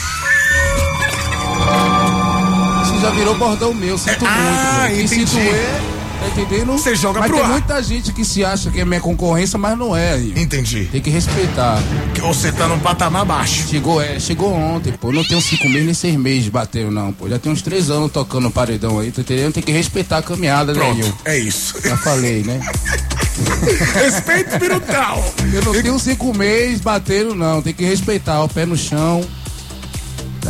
Isso 2.83 2.99
já 2.99 3.09
virou 3.11 3.35
bordão 3.37 3.73
meu, 3.73 3.97
sinto 3.97 4.25
Ah, 4.25 4.81
muito. 4.87 4.95
Quem 4.97 5.07
se 5.07 5.15
entendi. 5.21 5.35
doer, 5.35 5.81
tá 5.81 5.90
entendendo? 6.31 6.71
Você 6.73 6.95
joga 6.95 7.19
mas 7.19 7.29
pro 7.29 7.37
tem 7.37 7.45
ar. 7.45 7.51
muita 7.51 7.83
gente 7.83 8.11
que 8.13 8.23
se 8.25 8.43
acha 8.43 8.69
que 8.71 8.79
é 8.79 8.85
minha 8.85 9.01
concorrência, 9.01 9.57
mas 9.59 9.77
não 9.77 9.95
é. 9.95 10.17
Inho. 10.19 10.37
Entendi. 10.39 10.85
Tem 10.91 11.01
que 11.01 11.09
respeitar. 11.09 11.81
Que 12.13 12.21
você 12.21 12.51
tá 12.51 12.67
num 12.67 12.79
patamar 12.79 13.25
baixo. 13.25 13.67
Chegou, 13.67 14.01
é, 14.01 14.19
chegou 14.19 14.53
ontem, 14.53 14.91
pô. 14.93 15.11
Não 15.11 15.23
tenho 15.23 15.41
cinco 15.41 15.67
meses 15.67 15.85
nem 15.85 15.93
seis 15.93 16.15
meses 16.15 16.49
batendo, 16.49 16.91
não, 16.91 17.11
pô. 17.13 17.27
Já 17.29 17.37
tem 17.39 17.51
uns 17.51 17.61
três 17.61 17.89
anos 17.89 18.11
tocando 18.11 18.49
paredão 18.51 18.99
aí, 18.99 19.11
tá 19.11 19.21
entendendo? 19.21 19.53
Tem 19.53 19.63
que 19.63 19.71
respeitar 19.71 20.17
a 20.19 20.21
caminhada, 20.21 20.73
né, 20.73 20.79
Pronto, 20.79 20.97
Inho? 21.05 21.17
é 21.25 21.37
isso. 21.37 21.75
Já 21.83 21.97
falei, 21.97 22.43
né? 22.43 22.59
Respeito 23.93 24.51
espiritual. 24.53 25.33
Eu 25.53 25.61
não 25.63 25.81
tenho 25.81 25.99
cinco 25.99 26.35
meses 26.37 26.79
batendo, 26.81 27.33
não. 27.35 27.61
Tem 27.61 27.73
que 27.73 27.83
respeitar, 27.83 28.43
o 28.43 28.49
pé 28.49 28.65
no 28.65 28.77
chão. 28.77 29.23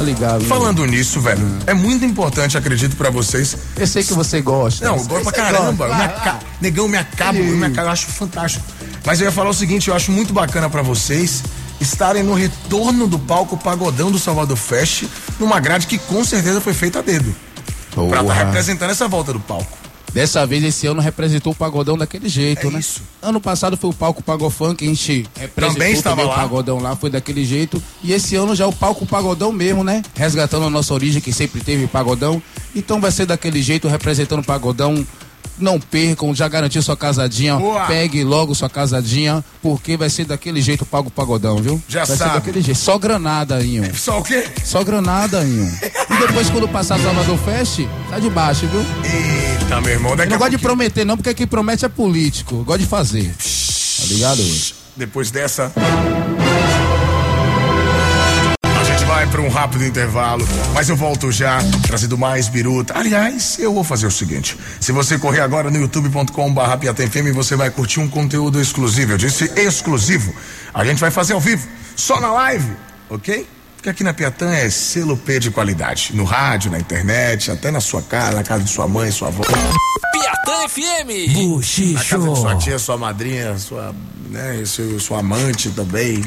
Tá 0.01 0.05
ligado? 0.05 0.41
né? 0.41 0.47
Falando 0.49 0.85
nisso, 0.85 1.21
velho, 1.21 1.45
é 1.67 1.73
muito 1.73 2.03
importante, 2.03 2.57
acredito, 2.57 2.95
pra 2.95 3.09
vocês. 3.11 3.55
Eu 3.77 3.85
sei 3.87 4.03
que 4.03 4.13
você 4.13 4.41
gosta. 4.41 4.83
Não, 4.85 4.97
eu 4.97 5.03
gosto 5.05 5.23
pra 5.23 5.31
caramba. 5.31 5.87
gosta. 5.87 5.93
Eu 6.03 6.07
me 6.07 6.13
aca- 6.13 6.39
Negão, 6.59 6.87
me 6.87 6.97
acabo, 6.97 7.37
eu 7.37 7.57
me 7.57 7.65
acabo, 7.65 7.87
eu 7.87 7.91
acho 7.91 8.07
fantástico. 8.07 8.65
Mas 9.05 9.19
eu 9.19 9.25
ia 9.25 9.31
falar 9.31 9.49
o 9.49 9.53
seguinte, 9.53 9.89
eu 9.89 9.95
acho 9.95 10.11
muito 10.11 10.33
bacana 10.33 10.69
pra 10.69 10.81
vocês 10.81 11.43
estarem 11.79 12.23
no 12.23 12.33
retorno 12.33 13.07
do 13.07 13.17
palco 13.19 13.55
Pagodão 13.57 14.11
do 14.11 14.19
Salvador 14.19 14.57
Fest, 14.57 15.03
numa 15.39 15.59
grade 15.59 15.87
que 15.87 15.97
com 15.97 16.23
certeza 16.23 16.59
foi 16.61 16.73
feita 16.73 16.99
a 16.99 17.01
dedo. 17.01 17.33
Pra 17.93 18.03
estar 18.05 18.21
Porra. 18.23 18.33
representando 18.45 18.89
essa 18.91 19.07
volta 19.07 19.33
do 19.33 19.39
palco. 19.39 19.77
Dessa 20.13 20.45
vez, 20.45 20.61
esse 20.63 20.85
ano 20.87 20.99
representou 21.01 21.53
o 21.53 21.55
pagodão 21.55 21.97
daquele 21.97 22.27
jeito, 22.27 22.67
É 22.67 22.69
né? 22.71 22.79
isso. 22.79 23.01
Ano 23.21 23.39
passado 23.39 23.77
foi 23.77 23.89
o 23.89 23.93
palco 23.93 24.21
Pagofan, 24.21 24.75
que 24.75 24.83
a 24.83 24.87
gente 24.87 25.25
representou 25.39 25.73
Também 25.73 25.93
estava 25.93 26.23
o 26.23 26.27
lá. 26.27 26.35
pagodão 26.35 26.79
lá, 26.79 26.95
foi 26.97 27.09
daquele 27.09 27.45
jeito. 27.45 27.81
E 28.03 28.11
esse 28.11 28.35
ano 28.35 28.53
já 28.53 28.65
é 28.65 28.67
o 28.67 28.73
palco 28.73 29.05
pagodão 29.05 29.51
mesmo, 29.53 29.83
né? 29.83 30.01
Resgatando 30.13 30.65
a 30.65 30.69
nossa 30.69 30.93
origem, 30.93 31.21
que 31.21 31.31
sempre 31.31 31.61
teve 31.61 31.87
pagodão. 31.87 32.41
Então 32.75 32.99
vai 32.99 33.11
ser 33.11 33.25
daquele 33.25 33.61
jeito, 33.61 33.87
representando 33.87 34.39
o 34.41 34.45
pagodão 34.45 35.05
não 35.57 35.79
percam, 35.79 36.33
já 36.33 36.47
garantiu 36.47 36.81
sua 36.81 36.97
casadinha. 36.97 37.55
Boa. 37.57 37.85
Pegue 37.85 38.23
logo 38.23 38.53
sua 38.55 38.69
casadinha, 38.69 39.43
porque 39.61 39.95
vai 39.97 40.09
ser 40.09 40.25
daquele 40.25 40.61
jeito 40.61 40.85
pago 40.85 41.07
o 41.07 41.11
pagodão, 41.11 41.57
viu? 41.57 41.81
Já 41.87 42.03
vai 42.05 42.17
sabe. 42.17 42.31
ser 42.31 42.35
daquele 42.37 42.61
jeito. 42.61 42.77
Só 42.77 42.97
granada, 42.97 43.63
Inho. 43.63 43.89
Só 43.95 44.19
o 44.19 44.23
quê? 44.23 44.45
Só 44.63 44.83
granada, 44.83 45.43
Inho. 45.43 45.71
E 45.81 46.27
depois, 46.27 46.49
quando 46.49 46.67
passar 46.67 46.99
Salvador 46.99 47.37
Fest, 47.39 47.81
tá 48.09 48.19
de 48.19 48.29
baixo, 48.29 48.67
viu? 48.67 48.81
Eita, 49.03 49.81
meu 49.81 49.91
irmão, 49.91 50.11
Eu 50.11 50.17
daqui 50.17 50.29
não 50.31 50.37
gosto 50.37 50.51
de 50.51 50.57
prometer, 50.57 51.05
não, 51.05 51.15
porque 51.17 51.33
quem 51.33 51.47
promete 51.47 51.85
é 51.85 51.89
político. 51.89 52.63
Gosto 52.63 52.79
de 52.81 52.85
fazer. 52.87 53.33
Tá 53.35 54.05
ligado? 54.07 54.41
Depois 54.95 55.31
dessa. 55.31 55.71
Vai 59.11 59.27
para 59.27 59.41
um 59.41 59.49
rápido 59.49 59.83
intervalo, 59.83 60.47
mas 60.73 60.87
eu 60.87 60.95
volto 60.95 61.33
já, 61.33 61.59
trazendo 61.85 62.17
mais 62.17 62.47
biruta. 62.47 62.97
Aliás, 62.97 63.59
eu 63.59 63.73
vou 63.73 63.83
fazer 63.83 64.07
o 64.07 64.11
seguinte: 64.11 64.57
se 64.79 64.93
você 64.93 65.19
correr 65.19 65.41
agora 65.41 65.69
no 65.69 65.77
youtube.com/barra 65.77 66.79
você 67.33 67.57
vai 67.57 67.69
curtir 67.69 67.99
um 67.99 68.07
conteúdo 68.07 68.59
exclusivo. 68.59 69.11
Eu 69.11 69.17
disse 69.17 69.51
exclusivo. 69.57 70.33
A 70.73 70.85
gente 70.85 70.99
vai 70.99 71.11
fazer 71.11 71.33
ao 71.33 71.41
vivo, 71.41 71.67
só 71.93 72.21
na 72.21 72.31
live, 72.31 72.71
ok? 73.09 73.45
Porque 73.81 73.89
aqui 73.89 74.03
na 74.03 74.13
Piatã 74.13 74.53
é 74.53 74.69
selo 74.69 75.17
P 75.17 75.39
de 75.39 75.49
qualidade. 75.49 76.11
No 76.13 76.23
rádio, 76.23 76.69
na 76.69 76.77
internet, 76.77 77.49
até 77.49 77.71
na 77.71 77.81
sua 77.81 77.99
casa, 78.03 78.35
na 78.35 78.43
casa 78.43 78.63
de 78.63 78.69
sua 78.69 78.87
mãe, 78.87 79.09
sua 79.09 79.29
avó. 79.29 79.41
Piatã 79.41 80.69
FM. 80.69 81.09
Na 81.95 82.03
casa 82.03 82.29
de 82.29 82.35
sua 82.39 82.55
tia, 82.57 82.77
sua 82.77 82.95
madrinha, 82.95 83.57
sua, 83.57 83.95
né, 84.29 84.61
seu, 84.67 84.99
sua 84.99 85.21
amante 85.21 85.71
também. 85.71 86.23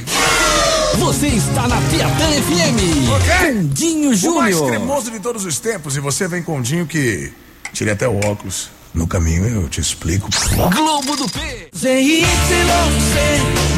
Você 0.98 1.28
está 1.28 1.68
na 1.68 1.80
Piatã 1.82 2.26
FM. 2.42 3.08
Ok? 3.14 3.54
Com 3.54 3.68
Dinho 3.68 4.10
O 4.10 4.34
mais 4.34 4.56
Júnior. 4.56 4.70
cremoso 4.70 5.12
de 5.12 5.20
todos 5.20 5.44
os 5.44 5.60
tempos. 5.60 5.96
E 5.96 6.00
você 6.00 6.26
vem 6.26 6.42
com 6.42 6.58
o 6.58 6.62
Dinho 6.62 6.86
que. 6.86 7.32
Tirei 7.72 7.92
até 7.92 8.08
o 8.08 8.16
óculos. 8.26 8.68
No 8.92 9.06
caminho 9.06 9.46
eu 9.46 9.68
te 9.68 9.80
explico. 9.80 10.28
Globo 10.74 11.14
do 11.16 11.28
P. 11.28 11.68
ZYC 11.76 12.26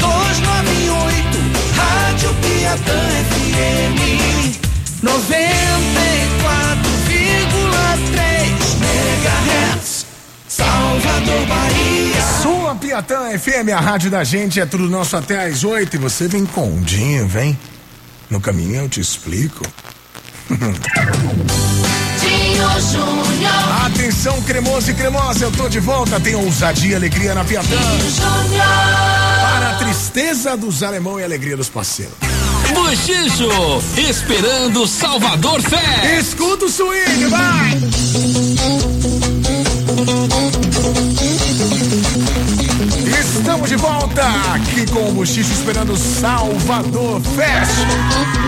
298, 0.01 1.46
Rádio 1.77 2.35
Piatã 2.35 2.99
FM 3.31 3.99
94,3 5.03 5.17
MHz, 8.81 10.07
Salvador, 10.49 11.47
Bahia. 11.47 12.23
Sua 12.43 12.75
Piatã 12.75 13.39
FM, 13.39 13.69
a 13.77 13.81
rádio 13.81 14.11
da 14.11 14.25
gente, 14.25 14.59
é 14.61 14.67
tudo 14.67 14.89
nosso 14.89 15.17
até 15.17 15.45
às 15.47 15.63
oito. 15.65 15.97
E 15.97 15.99
você 15.99 16.27
vem 16.27 16.47
com 16.47 16.77
o 16.77 16.81
Dinho, 16.81 17.29
vem. 17.29 17.59
No 18.29 18.41
caminho 18.41 18.77
eu 18.77 18.89
te 18.89 19.01
explico. 19.01 19.65
Atenção, 23.87 24.43
cremoso 24.43 24.91
e 24.91 24.95
cremosa, 24.95 25.45
eu 25.45 25.53
tô 25.53 25.69
de 25.69 25.79
volta. 25.79 26.19
Tem 26.19 26.35
ousadia 26.35 26.93
e 26.93 26.95
alegria 26.95 27.35
na 27.35 27.45
Piatã. 27.45 27.77
Tristeza 30.17 30.57
dos 30.57 30.83
alemão 30.83 31.21
e 31.21 31.25
alegria 31.25 31.59
dos 31.59 31.69
parceiros. 31.69 32.15
Bochicho. 32.73 33.51
Esperando 33.99 34.87
Salvador 34.87 35.61
Fé. 35.61 36.17
Escuta 36.19 36.65
o 36.65 36.71
swing, 36.71 37.27
vai! 37.27 37.79
Estamos 43.21 43.69
de 43.69 43.77
volta 43.77 44.23
aqui 44.55 44.91
com 44.91 45.11
o 45.11 45.13
Bochicho 45.13 45.53
esperando 45.53 45.95
Salvador 45.99 47.21
Fest. 47.21 47.75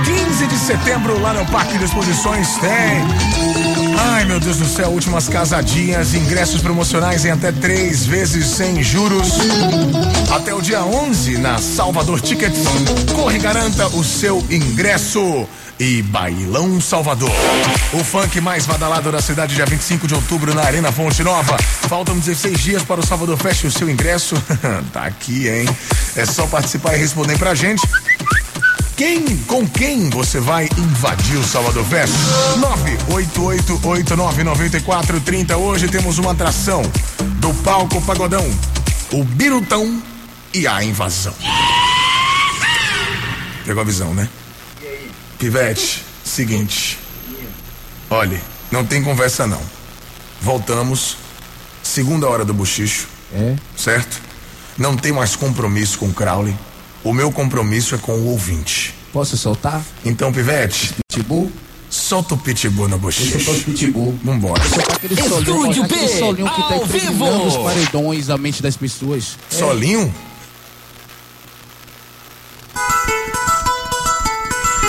15 0.06 0.46
de 0.46 0.56
setembro 0.56 1.20
lá 1.20 1.34
no 1.34 1.44
Parque 1.52 1.76
de 1.76 1.84
Exposições 1.84 2.48
tem. 2.56 3.77
Ai 4.00 4.24
meu 4.24 4.38
Deus 4.38 4.58
do 4.58 4.64
céu, 4.64 4.90
últimas 4.90 5.28
casadinhas, 5.28 6.14
ingressos 6.14 6.60
promocionais 6.62 7.24
em 7.24 7.30
até 7.30 7.50
três 7.50 8.06
vezes 8.06 8.46
sem 8.46 8.80
juros. 8.80 9.32
Até 10.30 10.54
o 10.54 10.60
dia 10.60 10.84
11 10.84 11.38
na 11.38 11.58
Salvador 11.58 12.20
Tickets. 12.20 12.62
Corre 13.14 13.38
garanta 13.38 13.88
o 13.88 14.04
seu 14.04 14.44
ingresso. 14.50 15.48
E 15.80 16.02
Bailão 16.02 16.80
Salvador. 16.80 17.30
O 17.92 18.02
funk 18.02 18.40
mais 18.40 18.66
badalado 18.66 19.12
da 19.12 19.22
cidade, 19.22 19.54
dia 19.54 19.64
25 19.64 20.08
de 20.08 20.14
outubro, 20.14 20.52
na 20.52 20.62
Arena 20.62 20.90
Fonte 20.90 21.22
Nova. 21.22 21.56
Faltam 21.88 22.18
16 22.18 22.58
dias 22.58 22.82
para 22.82 23.00
o 23.00 23.06
Salvador 23.06 23.38
Fest. 23.38 23.64
O 23.64 23.70
seu 23.70 23.88
ingresso 23.88 24.34
tá 24.92 25.04
aqui, 25.04 25.48
hein? 25.48 25.68
É 26.16 26.26
só 26.26 26.46
participar 26.48 26.96
e 26.96 26.98
responder 26.98 27.38
pra 27.38 27.54
gente. 27.54 27.82
Quem, 28.98 29.24
com 29.46 29.64
quem 29.64 30.10
você 30.10 30.40
vai 30.40 30.68
invadir 30.76 31.36
o 31.36 31.44
Salvador 31.44 31.84
Fest? 31.84 32.12
988899430. 33.08 35.56
Hoje 35.56 35.86
temos 35.86 36.18
uma 36.18 36.32
atração 36.32 36.82
do 37.38 37.54
palco 37.62 38.02
Pagodão, 38.02 38.44
o 39.12 39.22
Birutão 39.22 40.02
e 40.52 40.66
a 40.66 40.82
invasão. 40.82 41.32
Pegou 43.64 43.82
a 43.82 43.86
visão, 43.86 44.12
né? 44.12 44.28
Pivete, 45.38 46.04
seguinte. 46.24 46.98
Olhe, 48.10 48.40
não 48.68 48.84
tem 48.84 49.00
conversa 49.00 49.46
não. 49.46 49.62
Voltamos, 50.42 51.16
segunda 51.84 52.28
hora 52.28 52.44
do 52.44 52.52
bochicho. 52.52 53.06
É? 53.32 53.54
Certo? 53.76 54.20
Não 54.76 54.96
tem 54.96 55.12
mais 55.12 55.36
compromisso 55.36 56.00
com 56.00 56.06
o 56.06 56.12
Crowley. 56.12 56.56
O 57.08 57.12
meu 57.14 57.32
compromisso 57.32 57.94
é 57.94 57.98
com 57.98 58.12
o 58.12 58.26
ouvinte. 58.26 58.94
Posso 59.14 59.34
soltar? 59.34 59.80
Então, 60.04 60.30
Pivete, 60.30 60.94
Pitbull? 61.10 61.50
solta 61.88 62.34
o 62.34 62.36
pitbull 62.36 62.84
eu 62.84 62.90
soltar 62.90 62.98
bochicho. 62.98 63.50
o 63.50 63.64
Pitbull. 63.64 64.18
Vambora. 64.22 64.62
Soltar 64.68 64.96
aquele 64.96 65.16
solinho, 65.16 65.38
Estúdio 65.40 65.82
aquele 65.84 66.00
P, 66.06 66.18
solinho 66.18 66.50
que 66.50 66.56
tá 66.62 66.74
ao 66.74 66.84
impregnando 66.84 67.38
vivo. 67.44 67.46
os 67.46 67.56
paredões 67.56 68.26
da 68.26 68.36
mente 68.36 68.62
das 68.62 68.76
pessoas. 68.76 69.38
Solinho? 69.48 70.14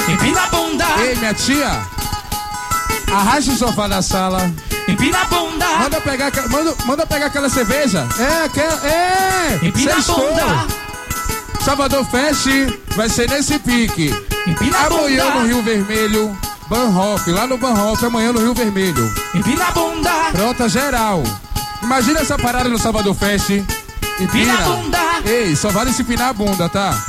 Empina 0.09 0.41
a 0.43 0.47
bunda, 0.47 0.85
Ei, 0.99 1.15
minha 1.15 1.33
tia, 1.33 1.81
arraste 3.13 3.51
o 3.51 3.55
sofá 3.55 3.87
da 3.87 4.01
sala. 4.01 4.51
empina 4.87 5.21
a 5.21 5.25
bunda, 5.25 5.67
Manda 5.77 6.01
pegar, 6.01 6.27
aquela- 6.27 6.47
manda, 6.49 6.75
manda 6.85 7.05
pegar 7.05 7.25
aquela 7.27 7.49
cerveja. 7.49 8.05
É, 8.19 8.43
aquela. 8.45 8.87
É! 8.87 9.59
empina 9.63 9.91
a 9.93 9.95
sextou. 9.95 10.17
bunda, 10.29 10.67
Salvador 11.69 12.03
Fest 12.05 12.47
vai 12.95 13.07
ser 13.07 13.29
nesse 13.29 13.59
pique. 13.59 14.11
Amanhã 14.87 15.35
no 15.35 15.45
Rio 15.45 15.61
Vermelho, 15.61 16.35
Banhoff, 16.67 17.29
lá 17.29 17.45
no 17.45 17.59
Banhoff, 17.59 18.03
amanhã 18.03 18.33
no 18.33 18.39
Rio 18.39 18.55
Vermelho. 18.55 19.13
empina 19.35 19.65
a 19.67 19.71
bunda, 19.71 20.11
Pronta 20.31 20.67
geral. 20.67 21.21
Imagina 21.83 22.21
essa 22.21 22.39
parada 22.39 22.67
no 22.69 22.79
Salvador 22.79 23.13
Fest. 23.13 23.51
empina 24.19 24.57
bunda, 24.63 24.99
Ei, 25.23 25.55
só 25.55 25.69
vale 25.69 25.93
se 25.93 26.01
empinar 26.01 26.29
a 26.29 26.33
bunda, 26.33 26.67
tá? 26.67 27.05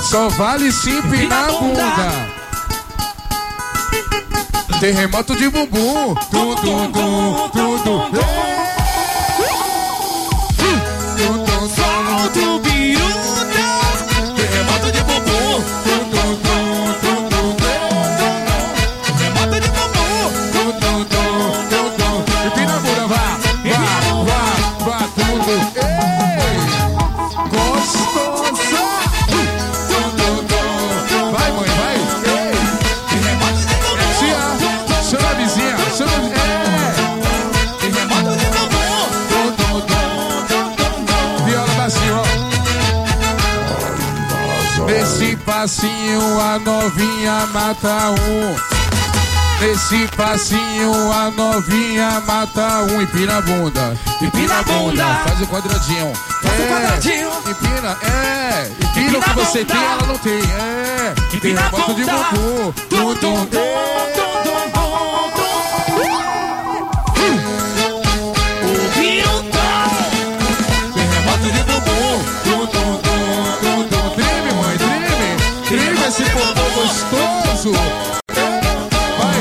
Só 0.00 0.30
vale 0.30 0.72
se 0.72 0.88
empinar 0.88 1.50
a 1.50 1.52
bunda. 1.52 2.38
Terremoto 4.80 5.36
de 5.36 5.50
bumbum. 5.50 6.14
Tum, 6.30 6.54
tum, 6.54 6.92
tum. 6.92 7.47
Mata 47.52 48.10
um. 48.10 48.56
Nesse 49.60 50.06
passinho 50.16 51.12
a 51.12 51.30
novinha 51.30 52.22
mata 52.26 52.84
um. 52.90 53.02
Empina 53.02 53.38
a 53.38 53.40
bunda. 53.42 53.96
Empina 54.20 54.58
a 54.58 54.62
bunda. 54.62 55.04
Faz 55.26 55.40
o 55.40 55.46
quadradinho. 55.46 56.12
Faz 56.42 56.58
o 56.60 56.62
É. 56.62 56.66
quadradinho. 56.68 57.30
Empina, 57.48 57.96
é. 58.02 58.70
Empina, 58.70 59.00
Empina 59.00 59.18
o 59.18 59.22
que 59.22 59.30
você 59.34 59.64
bunda. 59.64 59.74
tem, 59.74 59.84
ela 59.84 60.06
não 60.06 60.18
tem. 60.18 60.32
É. 60.38 61.14
empina 61.34 61.60
a 61.60 61.70
Terremoto 61.70 61.94
de 61.94 62.04
bunda, 62.04 62.16
bumbum. 62.32 62.72
tum, 62.72 62.96
tum, 62.98 63.14
tum, 63.16 63.46
tum, 63.46 63.60
sucesso. 77.58 77.72
Vai, 79.18 79.38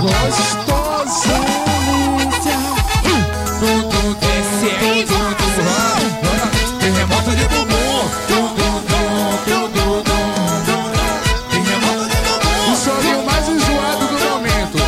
gostoso. 0.00 1.36
Tudo 3.60 4.00
descendo, 4.20 5.16
tudo 5.36 6.78
terremoto 6.80 7.30
de 7.30 7.44
bumbum. 7.48 8.08
Tudo, 8.26 8.64
tudo, 8.88 9.72
tudo, 9.74 10.14
terremoto 11.50 12.04
de 12.08 12.16
bumbum. 12.16 12.72
O 12.72 12.74
solinho 12.76 13.22
mais 13.24 13.48
enjoado 13.48 14.06
do 14.06 14.16
momento. 14.30 14.78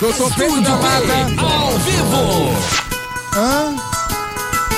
Doutor 0.00 0.30
Pedro 0.34 0.60
da 0.62 0.70
Mata, 0.70 1.16
ao 1.42 1.78
vivo. 1.78 2.56
Hã? 3.34 3.65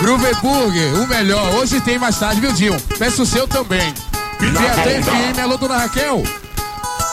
Groover 0.08 0.40
Burger, 0.40 1.02
o 1.02 1.06
melhor. 1.06 1.54
Hoje 1.56 1.82
tem 1.82 1.98
mais 1.98 2.18
tarde, 2.18 2.40
viu, 2.40 2.50
Dinho? 2.50 2.74
Peço 2.98 3.24
o 3.24 3.26
seu 3.26 3.46
também. 3.46 3.92
Piatã 4.38 5.02
FM, 5.02 5.38
alô, 5.38 5.58
dona 5.58 5.76
Raquel. 5.76 6.22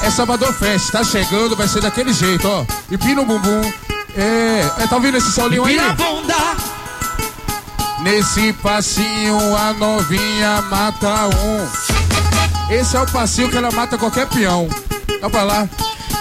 É 0.01 0.09
Salvador 0.09 0.53
Fest, 0.53 0.91
tá 0.91 1.03
chegando, 1.03 1.57
vai 1.57 1.67
ser 1.67 1.81
daquele 1.81 2.13
jeito, 2.13 2.47
ó. 2.47 2.63
E 2.89 2.97
pino 2.97 3.25
bumbum. 3.25 3.69
É, 4.15 4.65
é, 4.79 4.87
tá 4.87 4.95
ouvindo 4.95 5.17
esse 5.17 5.29
solinho 5.33 5.65
aí? 5.65 5.77
Nesse 7.99 8.53
passinho 8.53 9.57
a 9.57 9.73
novinha 9.73 10.61
mata 10.61 11.27
um. 11.27 12.73
Esse 12.73 12.95
é 12.95 13.01
o 13.01 13.07
passinho 13.07 13.49
que 13.49 13.57
ela 13.57 13.71
mata 13.71 13.97
qualquer 13.97 14.25
peão. 14.27 14.69
Vai 15.19 15.29
pra 15.29 15.43
lá. 15.43 15.69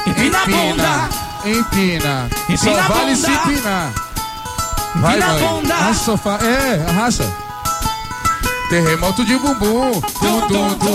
Empina 0.04 0.38
Empina. 0.42 1.08
Empina. 1.44 2.30
Só 2.48 2.52
Empina 2.52 2.84
a 2.84 2.88
vale 2.88 3.14
se 3.14 3.30
bunda. 3.30 3.52
empinar. 3.52 4.03
Vai, 4.96 5.20
bunda. 5.20 5.74
Arrasta 5.74 6.02
o 6.02 6.16
sofá. 6.16 6.38
É, 6.42 6.88
arrasta. 6.88 7.24
Terremoto 8.68 9.24
de 9.24 9.36
bumbum. 9.38 10.00
Tum, 10.00 10.40
tum, 10.48 10.74
tum, 10.74 10.93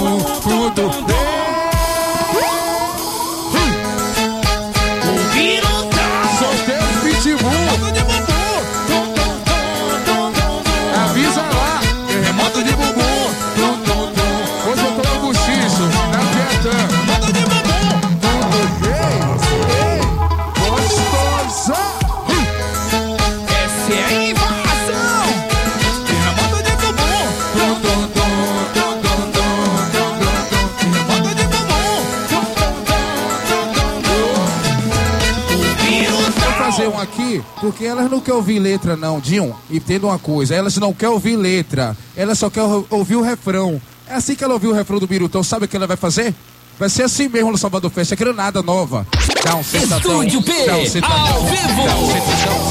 elas 37.90 38.10
não 38.10 38.20
querem 38.22 38.38
ouvir 38.38 38.60
letra, 38.60 38.96
não, 38.96 39.20
Dinho. 39.20 39.56
Entenda 39.70 40.08
uma 40.08 40.20
coisa, 40.20 40.56
elas 40.56 40.78
não 40.78 40.94
querem 40.94 41.14
ouvir 41.14 41.36
letra, 41.36 41.96
elas 42.16 42.38
só 42.40 42.50
querem 42.50 42.70
ou- 42.70 42.88
ouvir 42.90 43.16
o 43.16 43.22
refrão. 43.22 43.82
É 44.08 44.16
assim 44.16 44.36
que 44.36 44.44
ela 44.44 44.54
ouviu 44.54 44.72
o 44.72 44.74
refrão 44.74 45.00
do 45.00 45.08
Birutão, 45.08 45.44
sabe 45.44 45.66
o 45.66 45.68
que 45.68 45.76
ela 45.76 45.88
vai 45.88 45.98
fazer? 45.98 46.34
Vai 46.80 46.90
ser 46.90 47.04
assim 47.04 47.28
mesmo 47.28 47.52
no 47.52 47.58
Salvador 47.58 47.92
Fest, 47.92 48.12
é 48.12 48.16
granada 48.16 48.62
nova. 48.64 49.06
Dá 49.44 49.56
um 49.56 49.64
sentadão. 49.64 50.24
Estúdio 50.24 50.42
P, 50.42 50.66
dá 50.66 50.78
um 50.78 50.86
sentadão, 50.86 51.36
ao 51.36 51.46
vivo. 51.46 51.86
Dá 51.86 51.96
um 51.96 52.08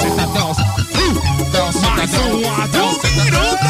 sentadão, 0.00 0.54
sentadão. 0.54 0.54
Dá 1.52 1.64
um 1.64 1.72
sentadão. 1.72 2.40
Dá 2.72 2.85
um 2.87 2.94
sentadão. 3.00 3.68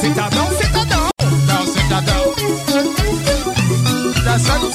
Cidadão, 0.00 0.48
cidadão. 0.58 1.08
Dá 1.46 1.60
um 1.60 1.66
sentadão. 1.66 2.34
Já 4.24 4.38
sabe 4.38 4.64
o 4.66 4.70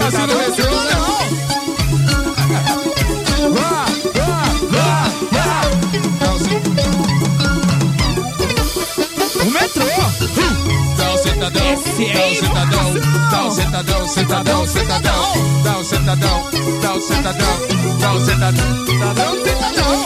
Esse 11.98 12.12
dá 12.12 12.20
um 12.20 12.20
é 12.20 12.34
invasão. 12.34 12.94
dá 13.32 13.46
um 13.46 13.52
sentadão, 13.52 14.06
sentadão, 14.06 14.68
sentadão, 14.68 15.34
dá 15.64 15.78
um 15.78 15.84
sentadão, 15.86 16.44
dá 16.82 16.94
um 16.94 17.00
sentadão, 17.00 17.58
dá 18.02 18.14
um 18.14 18.20
sentadão, 18.20 18.86
sentadão, 18.86 19.46
sentadão. 19.46 20.04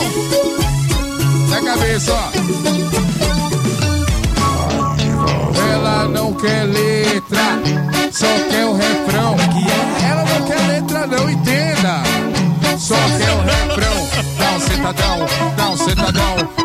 Na 1.48 1.60
cabeça, 1.62 2.12
ó. 2.12 2.30
Ela 5.72 6.08
não 6.08 6.32
quer 6.34 6.62
letra, 6.66 7.58
só 8.12 8.26
quer 8.48 8.66
o 8.66 8.76
refrão. 8.76 9.36
Ela 10.08 10.24
não 10.24 10.46
quer 10.46 10.60
letra, 10.68 11.06
não 11.08 11.28
entenda. 11.28 12.02
Só 12.78 12.94
quer 13.18 13.32
o 13.32 13.42
refrão. 13.42 14.08
Dá 14.38 14.52
um 14.52 14.60
sentadão, 14.60 15.26
dá 15.56 15.68
um 15.70 15.76
sentadão. 15.76 16.59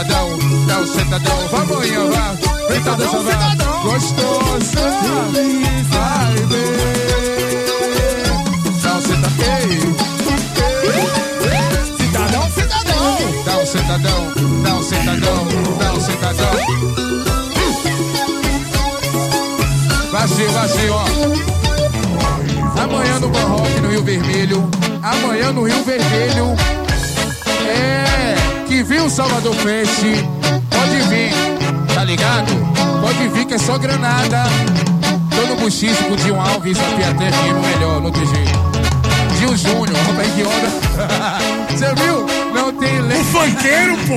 cidadão, 0.00 0.38
dá 0.66 0.80
o 0.80 0.86
cidadão. 0.86 1.48
Vamos, 1.50 1.86
Ivan, 1.86 2.38
vem 2.68 2.78
cidadão, 2.78 3.06
é 3.06 3.12
dançar, 3.12 3.50
cidadão. 3.50 3.82
Gostoso, 3.82 4.76
vai 5.90 6.34
ver. 6.46 6.80
Dá 8.82 8.92
o 8.96 9.02
cidadão. 9.02 9.60
Cidadão, 11.98 12.50
cidadão. 12.50 13.18
Dá 13.44 13.58
o 13.58 13.66
cidadão, 13.66 14.32
dá 14.62 14.74
o 14.74 14.82
cidadão, 14.82 15.46
dá 15.78 15.92
o 15.92 16.00
cidadão. 16.00 16.54
Vazio, 20.12 20.50
vazio, 20.52 20.94
ó. 20.94 21.04
Amanhã 22.82 23.20
no 23.20 23.28
Barroque, 23.28 23.80
no 23.80 23.90
Rio 23.90 24.02
Vermelho. 24.02 24.70
Amanhã 25.02 25.52
no 25.52 25.64
Rio 25.64 25.84
Vermelho. 25.84 26.56
É. 27.68 28.39
Que 28.70 28.84
viu 28.84 29.06
o 29.06 29.10
Salvador 29.10 29.52
Fest. 29.56 30.00
Pode 30.70 31.00
vir, 31.08 31.32
tá 31.92 32.04
ligado? 32.04 32.52
Pode 33.00 33.28
vir 33.30 33.44
que 33.44 33.54
é 33.54 33.58
só 33.58 33.76
granada. 33.76 34.44
Tô 35.34 35.44
no 35.48 35.56
buchicho 35.56 36.04
com 36.04 36.12
o 36.12 36.16
Dinho 36.16 36.40
Alves, 36.40 36.78
a 36.78 36.96
Piaté 36.96 37.32
firme, 37.32 37.60
melhor, 37.66 38.00
não 38.00 38.12
tem 38.12 38.24
jeito. 38.24 38.52
Dinho 39.40 39.56
Júnior, 39.56 39.96
rapaz, 40.06 40.32
que 40.34 40.42
onda. 40.44 41.66
Você 41.68 41.94
viu? 41.96 42.26
Não 42.54 42.72
tem 42.72 43.00
lei. 43.00 43.24
Funkeiro, 43.24 43.96
pô. 44.06 44.14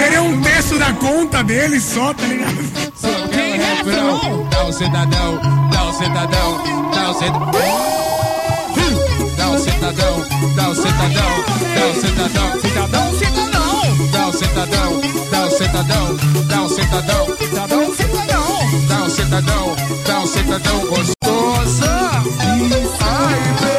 Queria 0.00 0.22
um 0.22 0.40
terço 0.40 0.78
da 0.78 0.92
conta 0.92 1.42
dele 1.42 1.80
só, 1.80 2.14
tá 2.14 2.24
ligado? 2.24 2.92
Só 2.94 3.08
tem 3.32 3.58
refrão. 3.58 4.46
Dá 4.48 4.64
um 4.64 4.72
sentadão, 4.72 5.40
dá 5.72 5.84
um 5.86 5.92
sentadão, 5.92 6.62
dá 6.94 7.10
um 7.10 7.14
sentadão 7.14 8.13
o 9.54 9.58
cidadão, 9.58 10.24
dá 10.56 10.68
o 10.68 10.74
cidadão, 10.74 11.44
dá 11.74 11.86
o 11.86 11.94
cidadão, 11.94 12.60
cidadão, 12.60 13.18
cidadão, 13.18 14.10
dá 14.10 14.26
o 14.26 14.32
cidadão, 14.32 15.00
dá 15.30 15.46
o 15.46 15.50
cidadão, 15.50 16.16
dá 16.48 16.62
o 16.62 16.68
cidadão, 16.68 17.36
cidadão, 17.38 17.94
cidadão, 17.94 18.88
dá 18.88 19.04
o 19.04 19.10
cidadão, 19.10 19.76
dá 20.06 20.20
o 20.20 20.26
cidadão 20.26 20.80
gostosa. 20.86 21.90
Ai, 23.00 23.73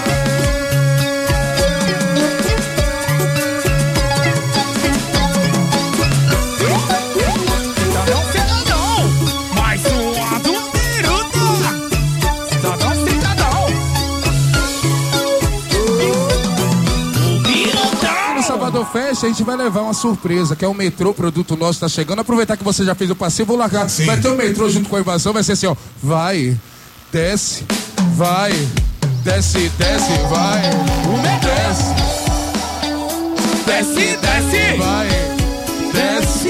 Biruta. 18.85 18.89
No 18.89 18.91
Salvador 18.91 18.91
Fest 18.91 19.23
a 19.23 19.27
gente 19.27 19.43
vai 19.43 19.55
levar 19.55 19.81
uma 19.81 19.93
surpresa, 19.93 20.55
que 20.55 20.63
é 20.63 20.67
o 20.67 20.73
metrô, 20.73 21.13
produto 21.13 21.55
nosso 21.55 21.79
tá 21.79 21.88
chegando. 21.89 22.19
Aproveitar 22.19 22.57
que 22.57 22.63
você 22.63 22.83
já 22.83 22.95
fez 22.95 23.09
o 23.09 23.15
passeio, 23.15 23.45
vou 23.45 23.57
largar. 23.57 23.88
Vai 23.88 24.19
ter 24.19 24.27
o 24.27 24.36
metrô 24.36 24.69
junto 24.69 24.89
com 24.89 24.95
a 24.95 24.99
invasão, 24.99 25.33
vai 25.33 25.43
ser 25.43 25.53
assim, 25.53 25.67
ó. 25.67 25.75
Vai, 26.01 26.57
desce, 27.11 27.65
vai, 28.15 28.51
desce, 29.23 29.69
desce, 29.77 30.11
vai. 30.29 30.61
O 31.05 31.21
metrô. 31.21 31.55
Desce, 33.65 34.17
desce. 34.17 34.77
Vai, 34.77 35.07
desce, 35.91 36.49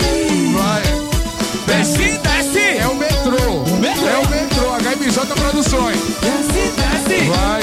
vai. 0.53 0.83
Desce, 1.67 2.19
desce. 2.19 2.77
É 2.77 2.87
o 2.87 2.95
metrô. 2.95 3.77
metrô. 3.79 4.07
É 4.07 4.17
o 4.17 4.29
metrô, 4.29 4.71
HMJ 4.77 5.25
Produções. 5.35 5.97
Desce, 6.21 6.71
desce. 6.75 7.29
Vai, 7.29 7.61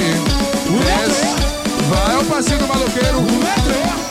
desce, 0.85 1.27
vai. 1.89 2.15
É 2.15 2.19
o 2.19 2.25
passeio 2.25 2.59
do 2.59 2.67
maloqueiro. 2.67 3.19
O 3.19 3.23
metrô. 3.23 4.02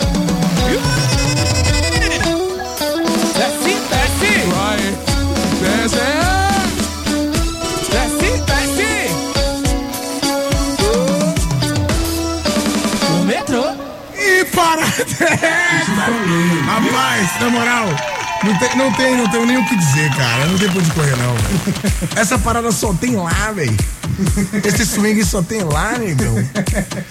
Rapaz, 16.65 17.39
na 17.39 17.49
moral, 17.49 17.87
não 18.43 18.57
tem, 18.57 18.75
não 18.77 18.91
tem, 18.93 19.17
não 19.17 19.29
tenho 19.29 19.45
nem 19.45 19.57
o 19.57 19.65
que 19.67 19.75
dizer, 19.75 20.09
cara. 20.15 20.45
Não 20.47 20.57
tem 20.57 20.69
pra 20.69 20.79
onde 20.79 20.91
correr, 20.91 21.15
não. 21.17 21.35
velho. 21.35 21.61
Essa 22.15 22.37
parada 22.39 22.71
só 22.71 22.93
tem 22.93 23.15
lá, 23.15 23.51
velho. 23.51 23.77
Esse 24.65 24.85
swing 24.85 25.23
só 25.23 25.41
tem 25.41 25.63
lá, 25.63 25.97
negão. 25.97 26.35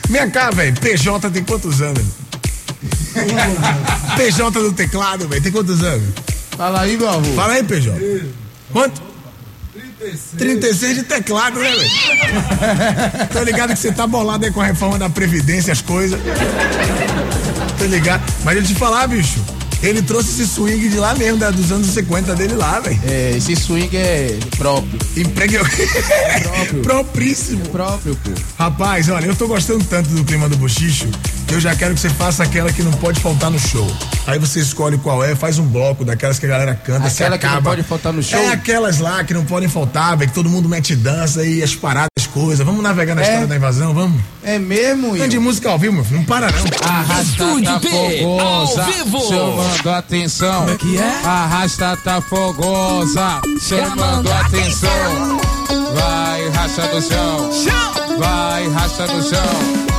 Minha 0.09 0.29
cá, 0.31 0.51
velho. 0.51 0.75
PJ 0.81 1.31
tem 1.31 1.45
quantos 1.45 1.81
anos? 1.81 2.05
PJ 4.17 4.61
do 4.61 4.73
teclado, 4.73 5.29
velho. 5.29 5.43
Tem 5.43 5.53
quantos 5.53 5.83
anos? 5.83 6.09
Fala 6.57 6.81
aí, 6.83 6.97
meu 6.97 7.09
avô. 7.09 7.33
Fala 7.35 7.55
aí, 7.55 7.63
PJ. 7.63 7.99
Quanto? 8.73 9.11
36 10.37 10.97
de 10.97 11.03
teclado, 11.05 11.61
né, 11.61 11.71
velho? 11.71 11.91
Tô 13.33 13.43
ligado 13.43 13.73
que 13.75 13.79
você 13.79 13.93
tá 13.93 14.07
bolado 14.07 14.45
aí 14.45 14.51
com 14.51 14.61
a 14.61 14.65
reforma 14.65 14.99
da 14.99 15.11
Previdência, 15.11 15.73
as 15.73 15.83
coisas. 15.83 16.19
Tô 17.81 17.87
ligado. 17.87 18.23
Mas 18.45 18.57
eu 18.57 18.63
te 18.63 18.75
falar, 18.75 19.07
bicho. 19.07 19.41
Ele 19.83 20.03
trouxe 20.03 20.29
esse 20.43 20.47
swing 20.47 20.91
de 20.91 20.99
lá 20.99 21.15
mesmo, 21.15 21.39
da- 21.39 21.51
dos 21.51 21.73
anos 21.73 21.87
50 21.87 22.35
dele 22.37 22.53
lá, 22.55 22.81
velho. 22.81 23.01
É, 23.09 23.33
esse 23.39 23.57
swing 23.57 23.97
é 23.97 24.39
próprio. 24.59 24.99
Emprego. 25.17 25.55
próprio. 26.43 26.83
Propríssimo. 26.85 27.65
próprio, 27.71 28.15
pô. 28.17 28.31
Rapaz, 28.59 29.09
olha, 29.09 29.25
eu 29.25 29.35
tô 29.35 29.49
gostando 29.49 29.83
tanto 29.85 30.11
do 30.11 30.23
clima 30.23 30.51
do 30.51 30.57
bochicho 30.59 31.07
que 31.49 31.55
eu 31.55 31.61
já 31.61 31.75
quero 31.75 31.95
que 31.95 32.01
você 32.01 32.11
faça 32.11 32.43
aquela 32.43 32.71
que 32.71 32.83
não 32.83 32.93
pode 32.93 33.19
faltar 33.21 33.51
no 33.51 33.59
show. 33.59 33.91
Aí 34.27 34.39
você 34.39 34.61
escolhe 34.61 34.99
qual 34.99 35.25
é, 35.25 35.35
faz 35.35 35.59
um 35.59 35.65
bloco 35.67 36.05
daquelas 36.05 36.39
que 36.39 36.45
a 36.45 36.49
galera 36.51 36.75
canta, 36.75 37.09
se 37.09 37.23
Aquela 37.23 37.39
que 37.39 37.47
não 37.47 37.53
acaba. 37.55 37.71
pode 37.71 37.83
faltar 37.83 38.13
no 38.13 38.23
show? 38.23 38.39
É 38.39 38.49
aquelas 38.49 38.99
lá 38.99 39.25
que 39.25 39.33
não 39.33 39.47
podem 39.47 39.69
faltar, 39.69 40.15
velho, 40.15 40.29
que 40.29 40.35
todo 40.35 40.49
mundo 40.51 40.69
mete 40.69 40.95
dança 40.95 41.43
e 41.43 41.63
as 41.63 41.75
paradas, 41.75 42.09
as 42.10 42.10
coisas. 42.31 42.65
Vamos 42.65 42.83
navegar 42.83 43.15
na 43.15 43.21
É? 43.23 43.25
história 43.25 43.47
da 43.47 43.57
invasão, 43.57 43.93
vamos? 43.95 44.21
É 44.43 44.59
mesmo, 44.59 45.17
Tem 45.17 45.29
de 45.29 45.39
música 45.39 45.71
ao 45.71 45.79
vivo, 45.79 45.95
meu 45.95 46.05
filho, 46.05 46.19
não 46.19 46.25
para 46.25 46.51
não. 46.51 46.59
Arrasta 46.89 47.45
tá 47.63 47.81
fogosa, 47.81 48.87
chamando 49.29 49.91
atenção. 49.91 50.61
Como 50.61 50.71
é 50.71 50.77
que 50.77 50.99
é? 50.99 51.21
Arrasta 51.25 51.97
tá 52.03 52.21
fogosa, 52.21 53.41
chamando 53.61 54.33
atenção. 54.33 55.41
Vai, 55.95 56.49
racha 56.51 56.89
do 56.89 57.03
chão. 57.03 57.51
Vai, 58.19 58.69
racha 58.69 59.07
do 59.07 59.23
chão. 59.23 59.91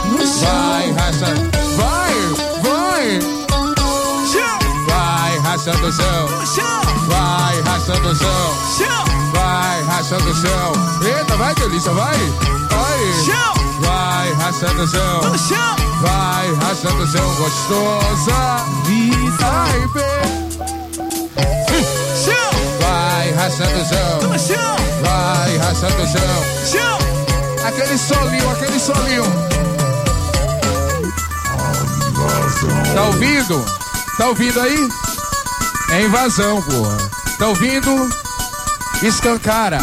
Vai, 0.41 0.91
racha. 0.91 1.33
Vai, 1.75 1.75
vai. 1.77 2.10
Vai, 5.61 5.69
racha 5.69 5.79
do 5.79 5.93
chão. 5.93 6.27
Vai, 7.07 7.61
racha 7.61 7.93
do 7.99 8.15
chão. 8.15 8.55
Vai, 9.31 9.83
racha 9.83 10.17
do 10.17 10.33
chão. 10.33 10.73
Eita, 11.05 11.37
vai, 11.37 11.53
delícia, 11.53 11.91
vai. 11.91 12.17
Vai. 12.17 13.13
Vai, 13.79 14.33
racha 14.33 14.73
do 14.73 14.87
chão. 14.87 15.21
Vai, 16.01 16.53
racha 16.55 16.89
do 16.89 17.05
chão, 17.05 17.35
gostosa. 17.35 18.65
Vai, 19.37 19.87
bem. 19.93 20.31
Vai, 22.79 23.31
racha 23.33 23.65
do 23.67 23.85
chão. 23.85 24.19
Vai, 25.03 25.57
racha 25.57 25.89
do 25.91 26.07
chão. 26.07 26.97
Aquele 27.67 27.97
solinho, 27.99 28.49
aquele 28.49 28.79
solinho. 28.79 29.25
Tá 32.95 33.03
ouvindo? 33.03 33.63
Tá 34.17 34.27
ouvindo 34.27 34.59
aí? 34.59 34.89
É 35.91 36.03
invasão, 36.03 36.61
porra. 36.61 36.97
Tá 37.37 37.47
ouvindo? 37.47 38.09
Escancara. 39.03 39.79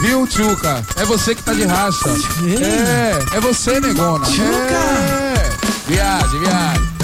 Viu, 0.00 0.26
Tchuca? 0.26 0.84
É 0.96 1.04
você 1.04 1.34
que 1.34 1.42
tá 1.42 1.52
de 1.52 1.64
racha. 1.64 2.08
É, 2.60 3.36
é 3.36 3.40
você, 3.40 3.80
negona. 3.80 4.26
É. 4.26 5.56
Viagem, 5.88 6.40
viagem. 6.40 6.96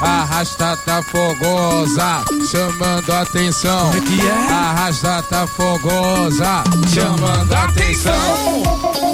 Arrasta 0.00 0.76
tá 0.84 1.02
fogosa, 1.02 2.24
chamando 2.50 3.12
atenção. 3.12 3.90
Arrasta 4.50 5.22
tá 5.22 5.46
fogosa, 5.46 6.64
chamando 6.92 7.52
atenção. 7.52 8.62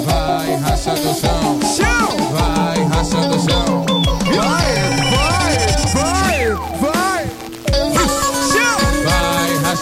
Vai, 0.05 0.55
racha 0.55 0.93
do 0.95 1.13
chão. 1.13 1.59
Vai, 2.31 2.83
racha 2.85 3.27
do 3.27 3.39
chão. 3.39 3.85
Vai, 4.35 4.70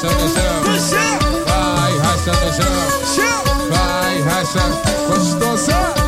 Vai, 0.02 0.08
racha 0.08 0.16
do 0.16 0.80
chão. 0.80 1.44
Vai, 1.46 1.98
racha 2.00 2.32
do 2.32 2.54
chão. 2.56 3.44
Vai, 3.70 4.22
racha. 4.22 4.64
Gostosa. 5.10 5.99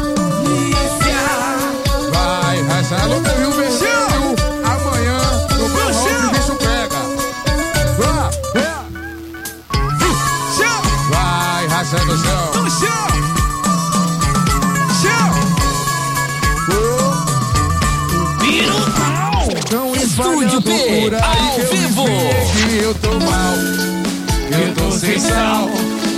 Eu 25.21 25.27
tô 25.27 25.27
sem 25.27 25.29
sal. 25.29 25.69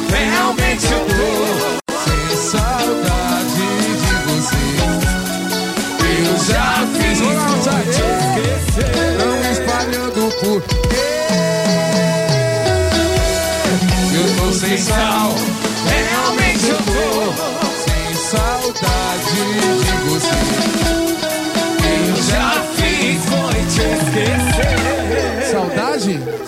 Realmente 0.10 1.13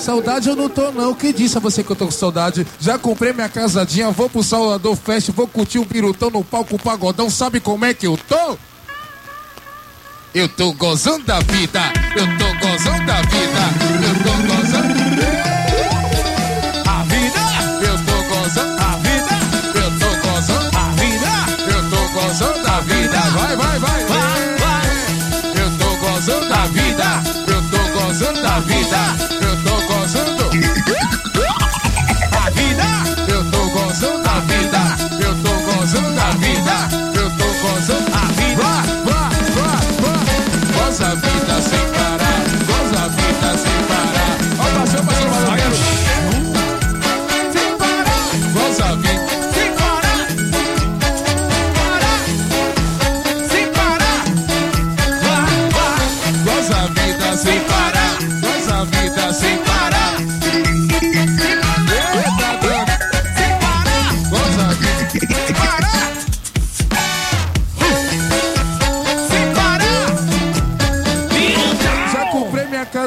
Saudade? 0.05 0.47
Eu 0.47 0.55
não 0.55 0.69
tô 0.69 0.91
não. 0.91 1.15
Quem 1.15 1.33
disse 1.33 1.57
a 1.57 1.59
você 1.59 1.83
que 1.83 1.91
eu 1.91 1.95
tô 1.95 2.05
com 2.05 2.11
saudade? 2.11 2.67
Já 2.79 2.95
comprei 2.95 3.33
minha 3.33 3.49
casadinha, 3.49 4.11
vou 4.11 4.29
pro 4.29 4.43
Salvador 4.43 4.95
Fest, 4.95 5.31
vou 5.31 5.47
curtir 5.47 5.79
um 5.79 5.83
pirutão 5.83 6.29
no 6.29 6.43
palco 6.43 6.77
pagodão. 6.77 7.27
Sabe 7.27 7.59
como 7.59 7.85
é 7.85 7.91
que 7.91 8.05
eu 8.05 8.15
tô? 8.15 8.55
Eu 10.31 10.47
tô 10.47 10.73
gozando 10.73 11.25
da 11.25 11.39
vida, 11.39 11.81
eu 12.15 12.27
tô 12.37 12.45
gozando 12.67 13.03
da 13.03 13.21
vida, 13.23 13.61
eu 14.05 14.13
tô 14.21 14.29
gozando. 14.53 14.93
A 16.85 17.03
vida, 17.03 17.39
eu 17.81 17.97
tô 18.05 18.35
gozando 18.35 18.81
a 18.81 18.97
vida, 18.97 19.35
eu 19.73 19.89
tô 19.99 20.09
gozando 20.29 20.77
a 20.77 20.89
vida, 21.01 21.31
eu 21.67 21.81
tô 21.89 21.97
gozando 22.13 22.63
da 22.63 22.79
vida. 22.81 23.44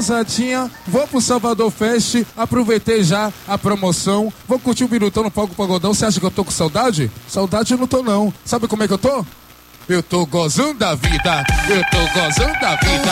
Casadinha, 0.08 0.70
vou 0.86 1.06
pro 1.06 1.20
Salvador 1.20 1.70
Fest, 1.70 2.24
aproveitei 2.34 3.04
já 3.04 3.30
a 3.46 3.58
promoção, 3.58 4.32
vou 4.46 4.58
curtir 4.58 4.84
o 4.84 4.88
Birutão 4.88 5.22
no 5.22 5.30
palco 5.30 5.54
pagodão. 5.54 5.92
Você 5.92 6.06
acha 6.06 6.18
que 6.18 6.24
eu 6.24 6.30
tô 6.30 6.42
com 6.44 6.50
saudade? 6.50 7.10
Saudade 7.28 7.72
eu 7.72 7.78
não 7.78 7.86
tô 7.86 8.02
não. 8.02 8.32
Sabe 8.42 8.66
como 8.66 8.82
é 8.82 8.88
que 8.88 8.94
eu 8.94 8.98
tô? 8.98 9.24
Eu 9.86 10.02
tô 10.02 10.24
gozando 10.24 10.78
da 10.78 10.94
vida, 10.94 11.44
eu 11.68 11.82
tô 11.90 11.98
gozando 12.20 12.58
da 12.58 12.74
vida. 12.76 13.10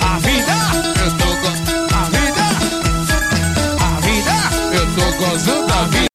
A 0.00 0.18
vida, 0.18 0.54
eu 1.04 1.10
tô 1.18 1.26
go... 1.26 1.48
a 1.94 2.04
vida, 2.04 2.42
a 3.80 4.00
vida, 4.00 4.32
eu 4.74 4.86
tô 4.94 5.26
gozando 5.26 5.66
da 5.66 5.82
vida. 5.84 6.11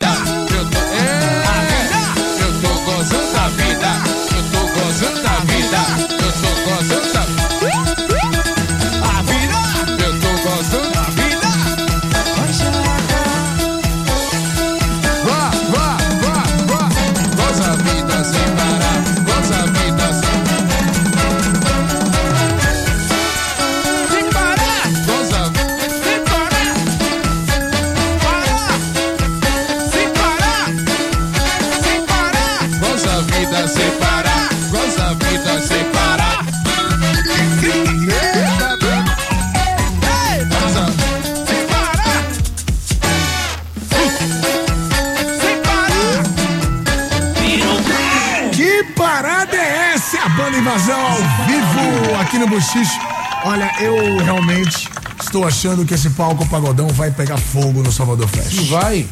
Olha, 53.45 53.72
eu 53.80 54.18
realmente 54.24 54.89
estou 55.22 55.47
achando 55.47 55.86
que 55.86 55.93
esse 55.93 56.09
palco 56.11 56.45
pagodão 56.49 56.88
vai 56.89 57.11
pegar 57.11 57.38
fogo 57.38 57.82
no 57.82 57.91
Salvador 57.91 58.28
Fest. 58.28 58.70
Vai. 58.70 59.05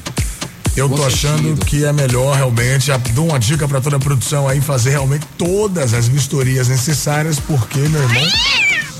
Eu 0.76 0.90
tô 0.90 0.98
Bom 0.98 1.06
achando 1.06 1.38
sentido. 1.38 1.66
que 1.66 1.86
é 1.86 1.94
melhor 1.94 2.36
realmente, 2.36 2.92
dou 3.14 3.30
uma 3.30 3.40
dica 3.40 3.66
pra 3.66 3.80
toda 3.80 3.96
a 3.96 4.00
produção 4.00 4.46
aí 4.46 4.60
fazer 4.60 4.90
realmente 4.90 5.26
todas 5.38 5.94
as 5.94 6.06
vistorias 6.08 6.68
necessárias, 6.68 7.40
porque, 7.40 7.80
meu 7.80 8.02
irmão, 8.04 8.30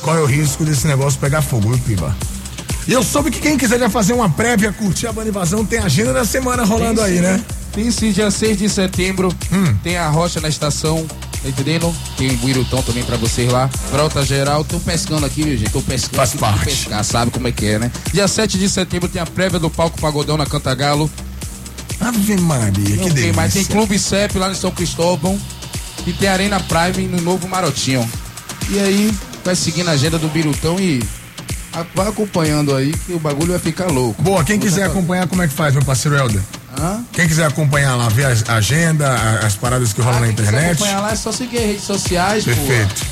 qual 0.02 0.16
é 0.18 0.22
o 0.22 0.26
risco 0.26 0.64
desse 0.64 0.88
negócio 0.88 1.20
pegar 1.20 1.42
fogo, 1.42 1.70
viu, 1.70 1.78
Piba? 1.80 2.16
E 2.88 2.94
eu 2.94 3.04
soube 3.04 3.30
que 3.30 3.40
quem 3.40 3.58
quiser 3.58 3.78
já 3.78 3.90
fazer 3.90 4.14
uma 4.14 4.30
prévia, 4.30 4.72
curtir 4.72 5.08
a 5.08 5.12
banda 5.12 5.28
invasão, 5.28 5.66
tem 5.66 5.80
agenda 5.80 6.14
da 6.14 6.24
semana 6.24 6.64
rolando 6.64 7.02
Tem 7.02 7.10
aí, 7.12 7.16
sim. 7.16 7.22
né? 7.22 7.44
Tem 7.74 7.92
sim, 7.92 8.12
dia 8.14 8.32
6 8.32 8.58
de 8.58 8.70
setembro. 8.70 9.36
Hum. 9.52 9.76
Tem 9.84 9.98
a 9.98 10.08
rocha 10.08 10.40
na 10.40 10.48
estação, 10.48 11.06
tá 11.46 11.50
entendendo? 11.50 11.96
Tem 12.18 12.30
o 12.32 12.38
Buirutão 12.38 12.82
também 12.82 13.04
pra 13.04 13.18
vocês 13.18 13.52
lá. 13.52 13.68
Frota 13.68 14.24
geral, 14.26 14.64
tô 14.64 14.80
pescando 14.80 15.26
aqui, 15.26 15.44
meu 15.46 15.56
gente. 15.58 15.72
Tô 15.72 15.82
pescando 15.82 16.16
Faz 16.18 16.34
parte. 16.34 16.66
pescar, 16.66 17.04
sabe 17.04 17.32
como 17.32 17.48
é 17.48 17.52
que 17.52 17.66
é, 17.66 17.80
né? 17.80 17.92
Dia 18.14 18.28
7 18.28 18.58
de 18.58 18.70
setembro 18.70 19.08
tem 19.08 19.22
a 19.22 19.26
prévia 19.26 19.60
do 19.60 19.70
palco 19.70 20.00
Pagodão 20.02 20.38
na 20.38 20.46
Cantagalo. 20.46 21.10
Ave 22.00 22.36
Maria, 22.38 22.72
que 22.84 22.96
Não 22.98 23.10
delícia. 23.10 23.34
mas 23.34 23.54
tem 23.54 23.64
Clube 23.64 23.98
CEP 23.98 24.38
lá 24.38 24.52
em 24.52 24.56
São 24.56 24.72
Cristóvão. 24.72 25.40
E 26.06 26.14
tem 26.14 26.28
Arena 26.28 26.60
Prime 26.60 27.08
no 27.08 27.22
Novo 27.22 27.48
Marotinho. 27.48 28.08
E 28.70 28.78
aí, 28.80 29.14
vai 29.44 29.56
seguindo 29.56 29.88
a 29.90 29.94
agenda 29.94 30.18
do 30.20 30.28
Birutão 30.28 30.80
e 30.80 31.02
a- 31.74 31.86
vai 31.96 32.08
acompanhando 32.08 32.76
aí 32.76 32.92
que 33.06 33.14
o 33.14 33.20
bagulho 33.20 33.52
vai 33.52 33.60
ficar 33.60 33.88
louco. 33.92 34.22
Boa, 34.22 34.44
quem 34.44 34.60
quiser 34.60 34.84
acompanhar, 34.84 35.28
como 35.28 35.42
é 35.42 35.48
que 35.48 35.54
faz, 35.54 35.74
meu 35.74 35.84
parceiro 35.84 36.18
Helder? 36.18 36.42
Hã? 36.80 37.04
Quem 37.14 37.28
quiser 37.28 37.46
acompanhar 37.46 37.96
lá, 37.96 38.10
ver 38.10 38.26
a 38.26 38.54
agenda, 38.56 39.14
as 39.46 39.56
paradas 39.56 39.94
que 39.94 40.02
rolam 40.02 40.20
na 40.22 40.28
Quem 40.28 40.36
quiser 40.36 40.50
internet. 40.50 40.72
acompanhar 40.76 41.02
lá 41.02 41.12
é 41.12 41.16
só 41.16 41.32
seguir 41.32 41.58
as 41.58 41.64
redes 41.66 41.84
sociais, 41.84 42.44
pô. 42.44 42.52
Perfeito. 42.52 43.06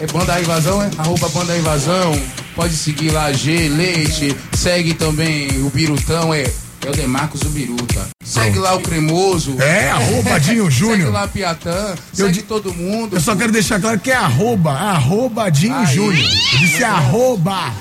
É 0.00 0.06
Banda 0.06 0.40
Invasão, 0.40 0.82
é? 0.82 0.90
Arroba 0.98 1.28
Banda 1.28 1.56
Invasão. 1.56 2.20
Pode 2.54 2.74
seguir 2.76 3.10
lá 3.10 3.32
G, 3.32 3.68
Leite. 3.68 4.36
Segue 4.56 4.94
também 4.94 5.48
o 5.64 5.70
Birutão, 5.70 6.32
é, 6.34 6.42
é 6.42 6.90
o 6.90 6.92
Demarcos 6.92 7.42
o 7.42 7.48
Biruta. 7.50 8.06
Segue 8.24 8.58
lá 8.58 8.74
o 8.74 8.80
Cremoso. 8.80 9.56
É, 9.60 9.90
arroba 9.90 10.38
Dinho 10.38 10.64
Segue 10.70 10.76
Júnior. 10.76 11.12
lá 11.12 11.26
Piatã. 11.26 11.94
Eu 12.16 12.26
Segue 12.26 12.32
di- 12.32 12.42
todo 12.42 12.72
mundo. 12.74 13.16
Eu 13.16 13.20
só 13.20 13.34
quero 13.34 13.50
deixar 13.52 13.80
claro 13.80 13.98
que 13.98 14.10
é 14.10 14.16
arroba, 14.16 14.72
arroba 14.72 15.50
Dinho. 15.50 15.84
Júnior. 15.86 16.28
Eu 16.52 16.58
disse 16.58 16.84
arroba. 16.84 17.72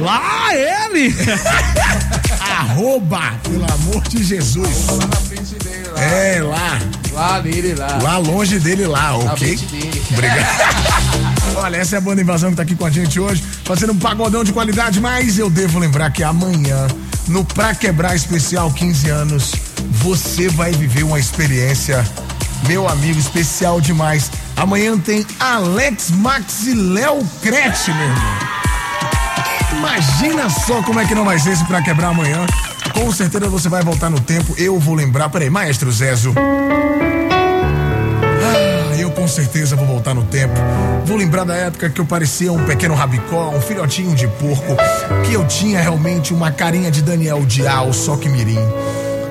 Lá 0.00 0.48
ele! 0.54 1.14
arroba, 2.60 3.20
pelo 3.42 3.64
amor 3.64 4.02
de 4.08 4.22
Jesus. 4.22 4.86
Lá 4.88 5.06
na 5.06 5.16
frente 5.16 5.54
dele, 5.54 5.88
lá. 5.94 6.02
É, 6.02 6.42
lá. 6.42 6.78
Lá 7.12 7.42
nele, 7.42 7.74
lá. 7.74 7.98
Lá 8.02 8.18
longe 8.18 8.58
dele 8.58 8.86
lá, 8.86 9.12
Na 9.12 9.32
ok? 9.32 9.56
frente 9.56 9.66
dele. 9.66 10.02
Obrigado. 10.12 10.46
Olha, 11.56 11.76
essa 11.78 11.96
é 11.96 11.98
a 11.98 12.00
banda 12.00 12.20
Invasão 12.20 12.50
que 12.50 12.56
tá 12.56 12.62
aqui 12.62 12.74
com 12.76 12.84
a 12.86 12.90
gente 12.90 13.18
hoje, 13.18 13.42
fazendo 13.64 13.92
um 13.92 13.98
pagodão 13.98 14.44
de 14.44 14.52
qualidade, 14.52 15.00
mas 15.00 15.38
eu 15.38 15.48
devo 15.50 15.78
lembrar 15.78 16.10
que 16.10 16.22
amanhã, 16.22 16.86
no 17.28 17.44
Pra 17.44 17.74
Quebrar 17.74 18.14
Especial 18.14 18.70
15 18.70 19.08
anos, 19.08 19.52
você 19.92 20.48
vai 20.48 20.72
viver 20.72 21.02
uma 21.02 21.18
experiência, 21.18 22.06
meu 22.68 22.88
amigo, 22.88 23.18
especial 23.18 23.80
demais. 23.80 24.30
Amanhã 24.56 24.96
tem 24.98 25.26
Alex 25.38 26.10
Max 26.10 26.66
e 26.66 26.74
Léo 26.74 27.26
Crete, 27.42 27.92
meu 27.92 28.06
irmão. 28.06 28.49
Imagina 29.72 30.50
só 30.50 30.82
como 30.82 31.00
é 31.00 31.06
que 31.06 31.14
não 31.14 31.24
vai 31.24 31.38
ser 31.38 31.52
esse 31.52 31.64
Pra 31.64 31.82
Quebrar 31.82 32.08
amanhã. 32.08 32.46
Com 32.94 33.12
certeza 33.12 33.48
você 33.48 33.68
vai 33.68 33.82
voltar 33.82 34.10
no 34.10 34.20
tempo, 34.20 34.54
eu 34.58 34.78
vou 34.78 34.94
lembrar. 34.94 35.28
Peraí, 35.30 35.48
Maestro 35.48 35.90
Zezo. 35.90 36.34
Ah, 38.42 38.96
eu 38.96 39.10
com 39.10 39.26
certeza 39.28 39.76
vou 39.76 39.86
voltar 39.86 40.14
no 40.14 40.24
tempo. 40.24 40.54
Vou 41.04 41.16
lembrar 41.16 41.44
da 41.44 41.54
época 41.54 41.88
que 41.88 42.00
eu 42.00 42.04
parecia 42.04 42.52
um 42.52 42.64
pequeno 42.64 42.94
rabicó, 42.94 43.50
um 43.50 43.60
filhotinho 43.60 44.14
de 44.14 44.26
porco, 44.26 44.76
que 45.26 45.32
eu 45.32 45.46
tinha 45.46 45.80
realmente 45.80 46.34
uma 46.34 46.50
carinha 46.50 46.90
de 46.90 47.02
Daniel 47.02 47.44
Dial, 47.46 47.92
só 47.92 48.16
que 48.16 48.28
mirim. 48.28 48.58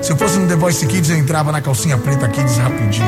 Se 0.02 0.12
eu 0.12 0.16
fosse 0.16 0.38
no 0.38 0.46
The 0.46 0.56
Voice 0.56 0.86
Kids, 0.86 1.10
eu 1.10 1.16
entrava 1.16 1.52
na 1.52 1.60
calcinha 1.60 1.98
preta 1.98 2.26
Kids 2.28 2.56
rapidinho. 2.56 3.06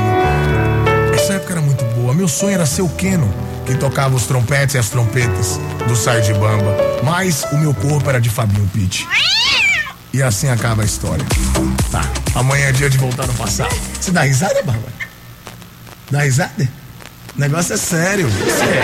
Essa 1.15 1.35
época 1.35 1.53
era 1.53 1.61
muito 1.61 1.85
boa. 1.95 2.15
Meu 2.15 2.29
sonho 2.29 2.53
era 2.55 2.67
ser 2.67 2.83
o 2.83 2.89
Keno, 2.89 3.29
que 3.67 3.75
tocava 3.75 4.15
os 4.15 4.27
trompetes 4.27 4.75
e 4.75 4.79
as 4.79 4.89
trompetas 4.89 5.59
do 5.87 5.97
Sai 5.97 6.21
de 6.21 6.33
Bamba. 6.35 6.77
Mas 7.03 7.45
o 7.53 7.57
meu 7.57 7.75
corpo 7.75 8.09
era 8.09 8.21
de 8.21 8.31
Fabinho 8.31 8.69
Pitt. 8.73 9.07
E 10.13 10.23
assim 10.23 10.49
acaba 10.49 10.83
a 10.83 10.85
história. 10.85 11.25
Tá, 11.91 12.03
amanhã 12.35 12.67
é 12.67 12.73
dia 12.73 12.91
de 12.91 12.99
voltar 12.99 13.27
no 13.27 13.35
passado. 13.35 13.75
Você 13.99 14.11
dá 14.11 14.23
risada, 14.23 14.63
Bárbara? 14.63 14.93
Dá 16.11 16.23
risada? 16.23 16.69
O 17.35 17.41
negócio 17.41 17.73
é 17.73 17.79
sério. 17.79 18.31
Sério. 18.31 18.83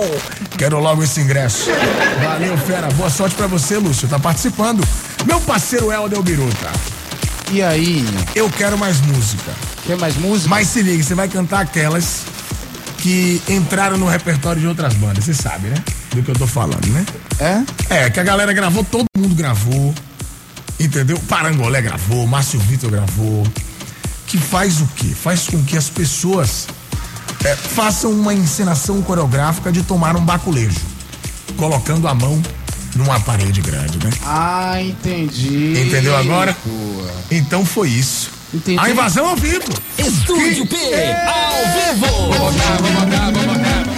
Quero 0.57 0.79
logo 0.81 1.03
esse 1.03 1.21
ingresso. 1.21 1.71
Valeu, 2.23 2.57
fera. 2.59 2.89
Boa 2.93 3.11
sorte 3.11 3.35
pra 3.35 3.47
você, 3.47 3.77
Lúcio. 3.77 4.09
Tá 4.09 4.19
participando. 4.19 4.87
Meu 5.27 5.41
parceiro 5.41 5.93
Helder 5.93 6.23
Biruta. 6.23 6.71
E 7.53 7.63
aí? 7.63 8.05
Eu 8.35 8.49
quero 8.51 8.79
mais 8.79 9.01
música. 9.01 9.53
Quer 9.87 9.97
mais 9.99 10.17
música? 10.17 10.49
Mas 10.49 10.69
se 10.69 10.83
liga, 10.83 11.03
você 11.03 11.15
vai 11.15 11.29
cantar 11.29 11.61
aquelas 11.61 12.23
que 12.99 13.43
entraram 13.49 13.99
no 13.99 14.07
repertório 14.09 14.61
de 14.61 14.67
outras 14.67 14.95
bandas. 14.95 15.25
Você 15.25 15.35
sabe, 15.35 15.69
né? 15.69 15.77
Do 16.15 16.23
que 16.23 16.31
eu 16.31 16.35
tô 16.35 16.47
falando, 16.47 16.87
né? 16.87 17.05
É? 17.39 18.05
É, 18.05 18.11
que 18.11 18.19
a 18.19 18.23
galera 18.25 18.53
gravou, 18.53 18.83
todo 18.83 19.05
mundo 19.17 19.35
gravou. 19.35 19.95
Entendeu? 20.79 21.19
Parangolé 21.29 21.81
gravou, 21.81 22.27
Márcio 22.27 22.59
Vitor 22.61 22.91
gravou. 22.91 23.47
Que 24.27 24.39
faz 24.39 24.81
o 24.81 24.87
quê? 24.97 25.07
Faz 25.07 25.47
com 25.49 25.63
que 25.65 25.77
as 25.77 25.89
pessoas 25.89 26.67
é, 27.45 27.55
façam 27.55 28.11
uma 28.11 28.35
encenação 28.35 29.01
coreográfica 29.03 29.71
de 29.71 29.83
tomar 29.83 30.17
um 30.17 30.25
baculejo. 30.25 30.81
Colocando 31.57 32.09
a 32.09 32.15
mão 32.15 32.43
numa 32.97 33.21
parede 33.21 33.61
grande, 33.61 33.99
né? 34.05 34.11
Ah, 34.25 34.81
entendi. 34.81 35.81
Entendeu 35.87 36.17
agora? 36.17 36.57
Boa. 36.65 37.11
Então 37.31 37.65
foi 37.65 37.91
isso. 37.91 38.31
Entendi. 38.53 38.79
A 38.79 38.91
invasão 38.91 39.27
ao 39.27 39.37
vivo. 39.37 39.65
Estúdio 39.99 40.67
P, 40.67 40.77
ao 40.77 41.95
vivo. 41.95 42.07
Vou 42.07 42.39
botar, 42.39 42.77
vou 42.81 42.93
botar, 42.93 43.31
vou 43.31 43.43
botar, 43.43 43.43
vou 43.43 43.43
botar. 43.43 43.95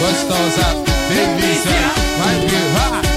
Gostosa, 0.00 0.84
delícia, 1.08 1.92
vai 2.18 2.34
vir, 2.40 2.72
vá, 2.74 3.07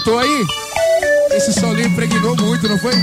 Escutou 0.00 0.18
aí? 0.18 0.46
Esse 1.32 1.52
solinho 1.52 1.88
impregnou 1.88 2.34
muito, 2.36 2.66
não 2.66 2.78
foi? 2.78 2.94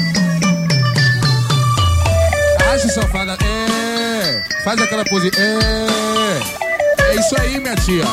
Acha, 2.74 2.90
safada. 2.90 3.38
É. 3.46 4.64
Faz 4.64 4.82
aquela 4.82 5.06
pose. 5.06 5.30
É. 5.38 7.04
É 7.04 7.16
isso 7.20 7.40
aí, 7.40 7.60
minha 7.60 7.76
tia. 7.76 8.04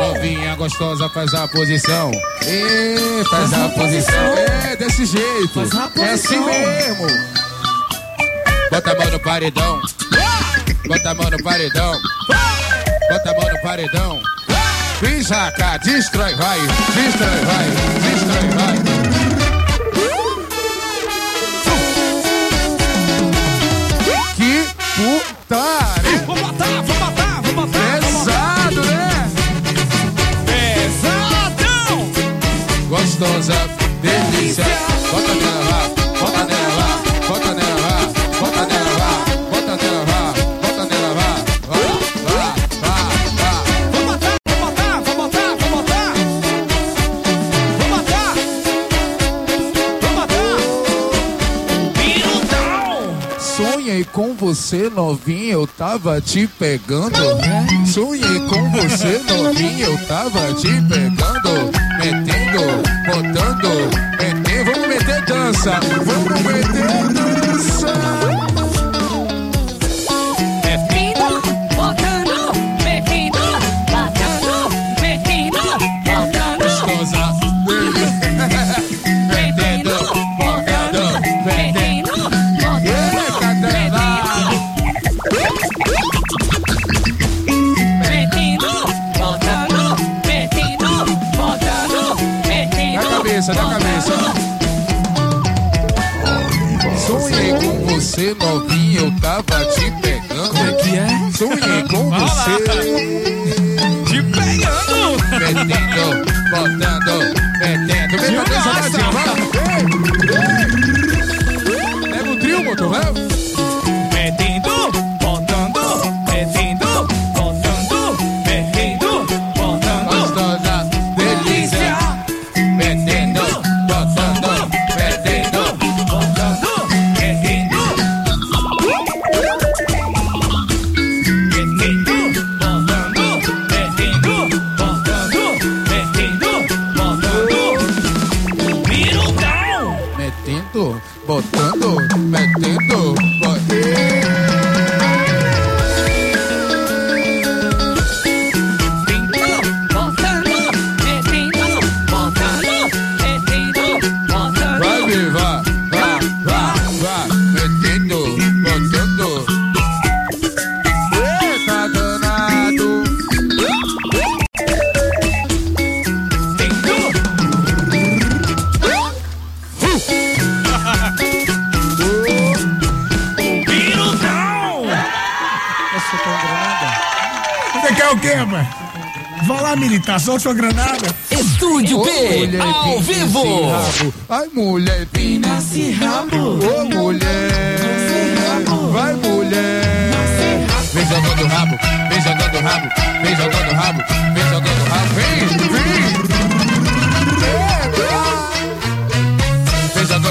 Novinha 0.00 0.54
gostosa, 0.54 1.06
faz 1.10 1.34
a 1.34 1.46
posição. 1.48 2.10
É, 2.46 3.24
faz, 3.28 3.52
a, 3.52 3.68
posição. 3.68 4.38
É, 4.38 4.76
desse 4.76 5.04
jeito. 5.04 5.60
É 6.00 6.12
assim 6.12 6.40
mesmo. 6.40 7.06
Bota 8.70 8.90
a 8.90 8.94
mão 8.94 9.10
no 9.10 9.20
paredão. 9.20 9.82
Bota 10.88 11.10
a 11.10 11.14
mão 11.14 11.30
no 11.30 11.42
paredão. 11.42 12.00
Bota 13.10 13.30
a 13.30 13.34
mão 13.34 13.52
no 13.52 13.60
paredão. 13.60 14.35
Pisa 15.00 15.52
cá, 15.52 15.76
destrói, 15.76 16.34
vai, 16.36 16.58
destrói, 16.58 17.44
vai, 17.44 17.66
destrói, 18.00 18.48
vai. 18.56 18.76
Que 24.36 24.66
né? 26.02 26.24
Vou 26.26 26.36
matar, 26.36 26.82
vou 26.82 26.96
matar, 26.98 27.42
vou 27.42 27.52
matar. 27.52 28.00
Pesado, 28.00 28.76
matar. 28.76 28.86
né? 28.86 29.30
Pesadão. 30.46 32.10
Gostosa, 32.88 33.68
delícia. 34.00 34.64
delícia. 34.64 34.64
Bota 35.12 35.36
pra 35.36 35.50
lá. 35.70 35.85
você 54.46 54.88
novinho, 54.88 55.62
eu 55.62 55.66
tava 55.66 56.20
te 56.20 56.46
pegando. 56.46 57.18
Sonhei 57.84 58.38
com 58.48 58.70
você 58.70 59.20
novinho, 59.28 59.86
eu 59.86 59.98
tava 60.06 60.54
te 60.54 60.68
pegando. 60.68 61.72
Metendo, 61.98 62.62
botando, 63.06 63.68
metendo, 64.16 64.70
vamos 64.70 64.88
meter 64.88 65.24
dança. 65.24 65.80
Vamos 66.04 66.42
meter 66.42 66.75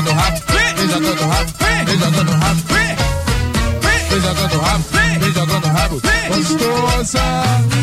do 0.06 0.14
rabo, 0.14 0.42
vem 0.48 0.88
jogando 0.88 1.28
rabo, 1.28 1.52
vem 1.60 1.98
jogando 1.98 2.32
rabo, 2.32 2.62
vem 2.70 4.22
jogando 4.22 4.60
rabo, 4.62 4.84
vem. 4.92 5.34
Jogando 5.34 5.68
rabo, 5.68 6.02
gostosa. 6.30 7.75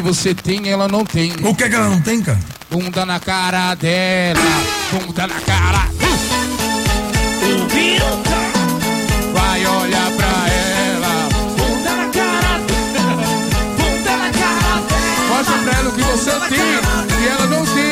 que 0.00 0.06
você 0.06 0.34
tem, 0.34 0.70
ela 0.70 0.88
não 0.88 1.04
tem. 1.04 1.32
O 1.44 1.54
que, 1.54 1.64
é 1.64 1.68
que 1.68 1.74
ela 1.74 1.90
não 1.90 2.00
tem, 2.00 2.22
cara? 2.22 2.38
Bunda 2.70 3.04
na 3.04 3.20
cara 3.20 3.74
dela, 3.74 4.40
bunda 4.92 5.26
na 5.26 5.40
cara. 5.40 5.90
Vai 9.34 9.66
olhar 9.66 10.10
pra 10.12 10.48
ela. 10.48 11.28
Bunda 11.56 11.90
na 11.96 12.08
cara 12.08 12.58
dela, 12.66 13.26
bunda 13.76 14.16
na 14.16 14.30
cara 14.30 14.80
dela. 14.88 15.28
Mostra 15.28 15.58
pra 15.58 15.78
ela 15.78 15.88
o 15.88 15.92
que 15.92 16.02
você 16.02 16.30
tem 16.48 16.60
e 16.60 17.28
ela 17.28 17.46
não 17.46 17.66
tem. 17.66 17.89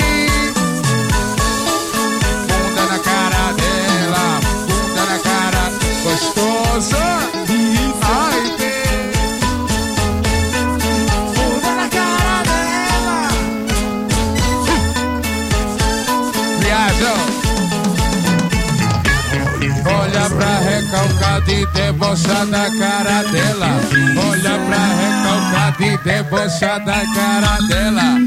E 21.46 21.66
debochada 21.66 22.62
a 22.62 22.70
cara 22.78 23.22
dela. 23.30 23.80
Olha 24.28 24.58
pra 24.66 24.82
recalcada 25.00 25.84
e 25.84 25.98
debochada 25.98 26.92
a 26.92 27.14
cara 27.14 27.58
dela. 27.68 28.18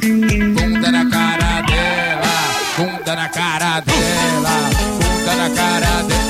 Bunda 0.55 0.91
na 0.91 1.09
cara 1.09 1.61
dela. 1.61 2.31
Bunda 2.77 3.15
na 3.15 3.29
cara 3.29 3.79
dela. 3.81 4.69
Bunda 4.99 5.35
na 5.35 5.49
cara 5.49 6.03
dela. 6.03 6.21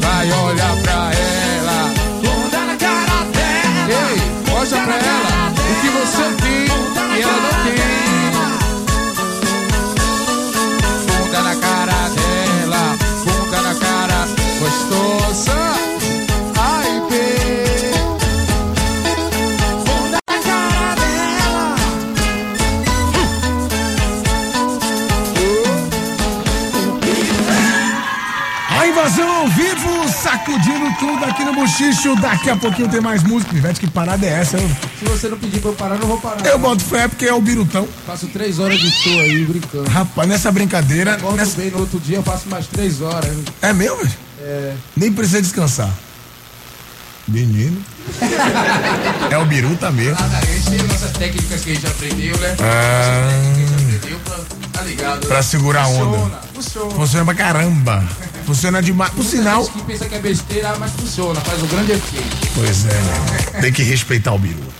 Vai 0.00 0.32
olhar 0.32 0.76
pra 0.82 1.10
ela. 1.12 1.90
Bunda 2.22 2.60
na 2.66 2.76
cara 2.76 3.24
dela. 3.32 3.88
Ei, 3.88 4.16
mostra 4.50 4.80
pra 4.80 4.94
ela 4.94 5.52
o 5.52 5.80
que 5.80 5.88
você 5.88 6.24
tem 6.42 6.64
e 7.18 7.22
ela 7.22 7.32
não 7.32 7.54
tem. 7.64 8.21
Sacudindo 30.46 30.92
tudo 30.98 31.24
aqui 31.24 31.44
no 31.44 31.54
Bochicho. 31.54 32.16
Daqui 32.20 32.50
a 32.50 32.56
pouquinho 32.56 32.88
tem 32.88 33.00
mais 33.00 33.22
música. 33.22 33.52
Pivete, 33.52 33.80
que 33.80 33.86
parada 33.86 34.26
é 34.26 34.30
essa? 34.40 34.56
Eu, 34.58 34.68
Se 34.98 35.04
você 35.04 35.28
não 35.28 35.38
pedir 35.38 35.60
pra 35.60 35.70
eu 35.70 35.74
parar, 35.74 35.94
eu 35.94 36.00
não 36.00 36.08
vou 36.08 36.18
parar. 36.20 36.44
eu 36.44 36.58
boto 36.58 36.82
fé 36.84 37.08
porque 37.08 37.26
é 37.26 37.32
o 37.32 37.40
Birutão. 37.40 37.86
Faço 38.06 38.26
três 38.28 38.58
horas 38.58 38.78
de 38.78 38.90
show 38.90 39.20
aí, 39.20 39.44
brincando. 39.44 39.88
Rapaz, 39.90 40.28
nessa 40.28 40.50
brincadeira. 40.50 41.16
Volto 41.18 41.36
nessa- 41.36 41.56
bem 41.60 41.70
no 41.70 41.78
outro 41.80 41.98
dia, 42.00 42.16
eu 42.16 42.22
faço 42.22 42.48
mais 42.48 42.66
três 42.66 43.00
horas. 43.00 43.30
É 43.60 43.72
meu, 43.72 43.96
velho? 43.96 44.10
É. 44.40 44.74
Nem 44.96 45.12
precisa 45.12 45.40
descansar. 45.40 45.90
Menino. 47.28 47.80
é 49.30 49.38
o 49.38 49.46
Biruta 49.46 49.90
mesmo. 49.92 50.20
Nada, 50.20 50.40
esse 50.44 50.74
é 50.74 50.82
nossas 50.82 51.12
técnicas 51.12 51.60
que 51.62 51.70
a 51.70 51.74
gente 51.74 51.86
aprendeu, 51.86 52.36
né? 52.38 52.56
Ah, 52.60 53.94
Aprendeu 53.96 54.18
pra. 54.24 54.36
Tá 54.72 54.82
ligado? 54.82 55.26
pra 55.28 55.42
segurar 55.42 55.82
a 55.84 55.88
onda. 55.88 56.04
Funciona, 56.16 56.40
funciona. 56.54 56.90
Funciona 56.94 57.24
pra 57.26 57.34
caramba. 57.34 58.04
Funciona 58.52 58.82
demais. 58.82 59.10
Por 59.14 59.24
sinal. 59.24 59.64
Que 59.64 59.82
pensa 59.82 60.06
que 60.06 60.14
é 60.14 60.18
besteira, 60.18 60.76
mas 60.78 60.92
funciona, 60.92 61.40
faz 61.40 61.62
um 61.62 61.66
grande 61.68 61.92
efeito. 61.92 62.48
Pois 62.54 62.84
é, 62.84 62.88
né? 62.88 63.60
Tem 63.62 63.72
que 63.72 63.82
respeitar 63.82 64.30
o 64.34 64.38
Biruta. 64.38 64.70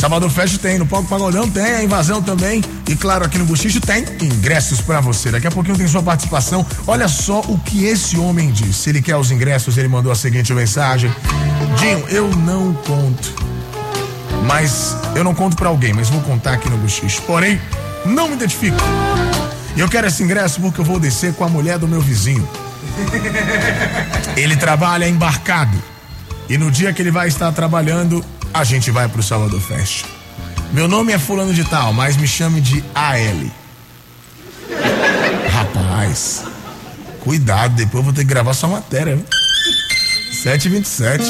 Salvador 0.00 0.30
Fest 0.30 0.56
tem, 0.56 0.78
no 0.78 0.86
Palco 0.86 1.06
Pagodão 1.06 1.46
tem, 1.50 1.74
a 1.74 1.84
invasão 1.84 2.22
também. 2.22 2.64
E 2.88 2.96
claro, 2.96 3.26
aqui 3.26 3.36
no 3.36 3.44
Buchicho 3.44 3.78
tem 3.78 4.06
ingressos 4.22 4.80
pra 4.80 5.02
você. 5.02 5.30
Daqui 5.30 5.46
a 5.46 5.50
pouquinho 5.50 5.76
tem 5.76 5.86
sua 5.86 6.02
participação. 6.02 6.64
Olha 6.86 7.08
só 7.08 7.40
o 7.40 7.58
que 7.58 7.84
esse 7.84 8.16
homem 8.16 8.50
disse. 8.50 8.88
Ele 8.88 9.02
quer 9.02 9.16
os 9.16 9.30
ingressos, 9.30 9.76
ele 9.76 9.88
mandou 9.88 10.10
a 10.10 10.14
seguinte 10.14 10.54
mensagem: 10.54 11.14
Dinho, 11.76 12.02
eu 12.08 12.30
não 12.36 12.72
conto. 12.72 13.34
Mas 14.46 14.96
eu 15.14 15.22
não 15.22 15.34
conto 15.34 15.56
pra 15.56 15.68
alguém, 15.68 15.92
mas 15.92 16.08
vou 16.08 16.22
contar 16.22 16.54
aqui 16.54 16.70
no 16.70 16.78
Buchicho. 16.78 17.20
Porém, 17.22 17.60
não 18.06 18.28
me 18.28 18.34
identifico. 18.34 18.78
E 19.76 19.80
eu 19.80 19.88
quero 19.90 20.06
esse 20.06 20.22
ingresso 20.22 20.58
porque 20.58 20.80
eu 20.80 20.84
vou 20.86 20.98
descer 20.98 21.34
com 21.34 21.44
a 21.44 21.48
mulher 21.50 21.78
do 21.78 21.86
meu 21.86 22.00
vizinho. 22.00 22.48
Ele 24.36 24.56
trabalha 24.56 25.08
embarcado. 25.08 25.82
E 26.48 26.58
no 26.58 26.70
dia 26.70 26.92
que 26.92 27.00
ele 27.00 27.10
vai 27.10 27.28
estar 27.28 27.50
trabalhando, 27.52 28.22
a 28.52 28.64
gente 28.64 28.90
vai 28.90 29.08
pro 29.08 29.22
Salvador 29.22 29.60
Fest. 29.60 30.04
Meu 30.72 30.88
nome 30.88 31.12
é 31.12 31.18
Fulano 31.18 31.54
de 31.54 31.64
Tal, 31.64 31.92
mas 31.92 32.16
me 32.16 32.26
chame 32.26 32.60
de 32.60 32.84
AL. 32.94 33.50
Rapaz, 35.52 36.44
cuidado, 37.20 37.74
depois 37.74 38.00
eu 38.00 38.02
vou 38.02 38.12
ter 38.12 38.22
que 38.22 38.28
gravar 38.28 38.54
sua 38.54 38.68
matéria. 38.68 39.16
viu? 39.16 39.24
727. 40.42 41.24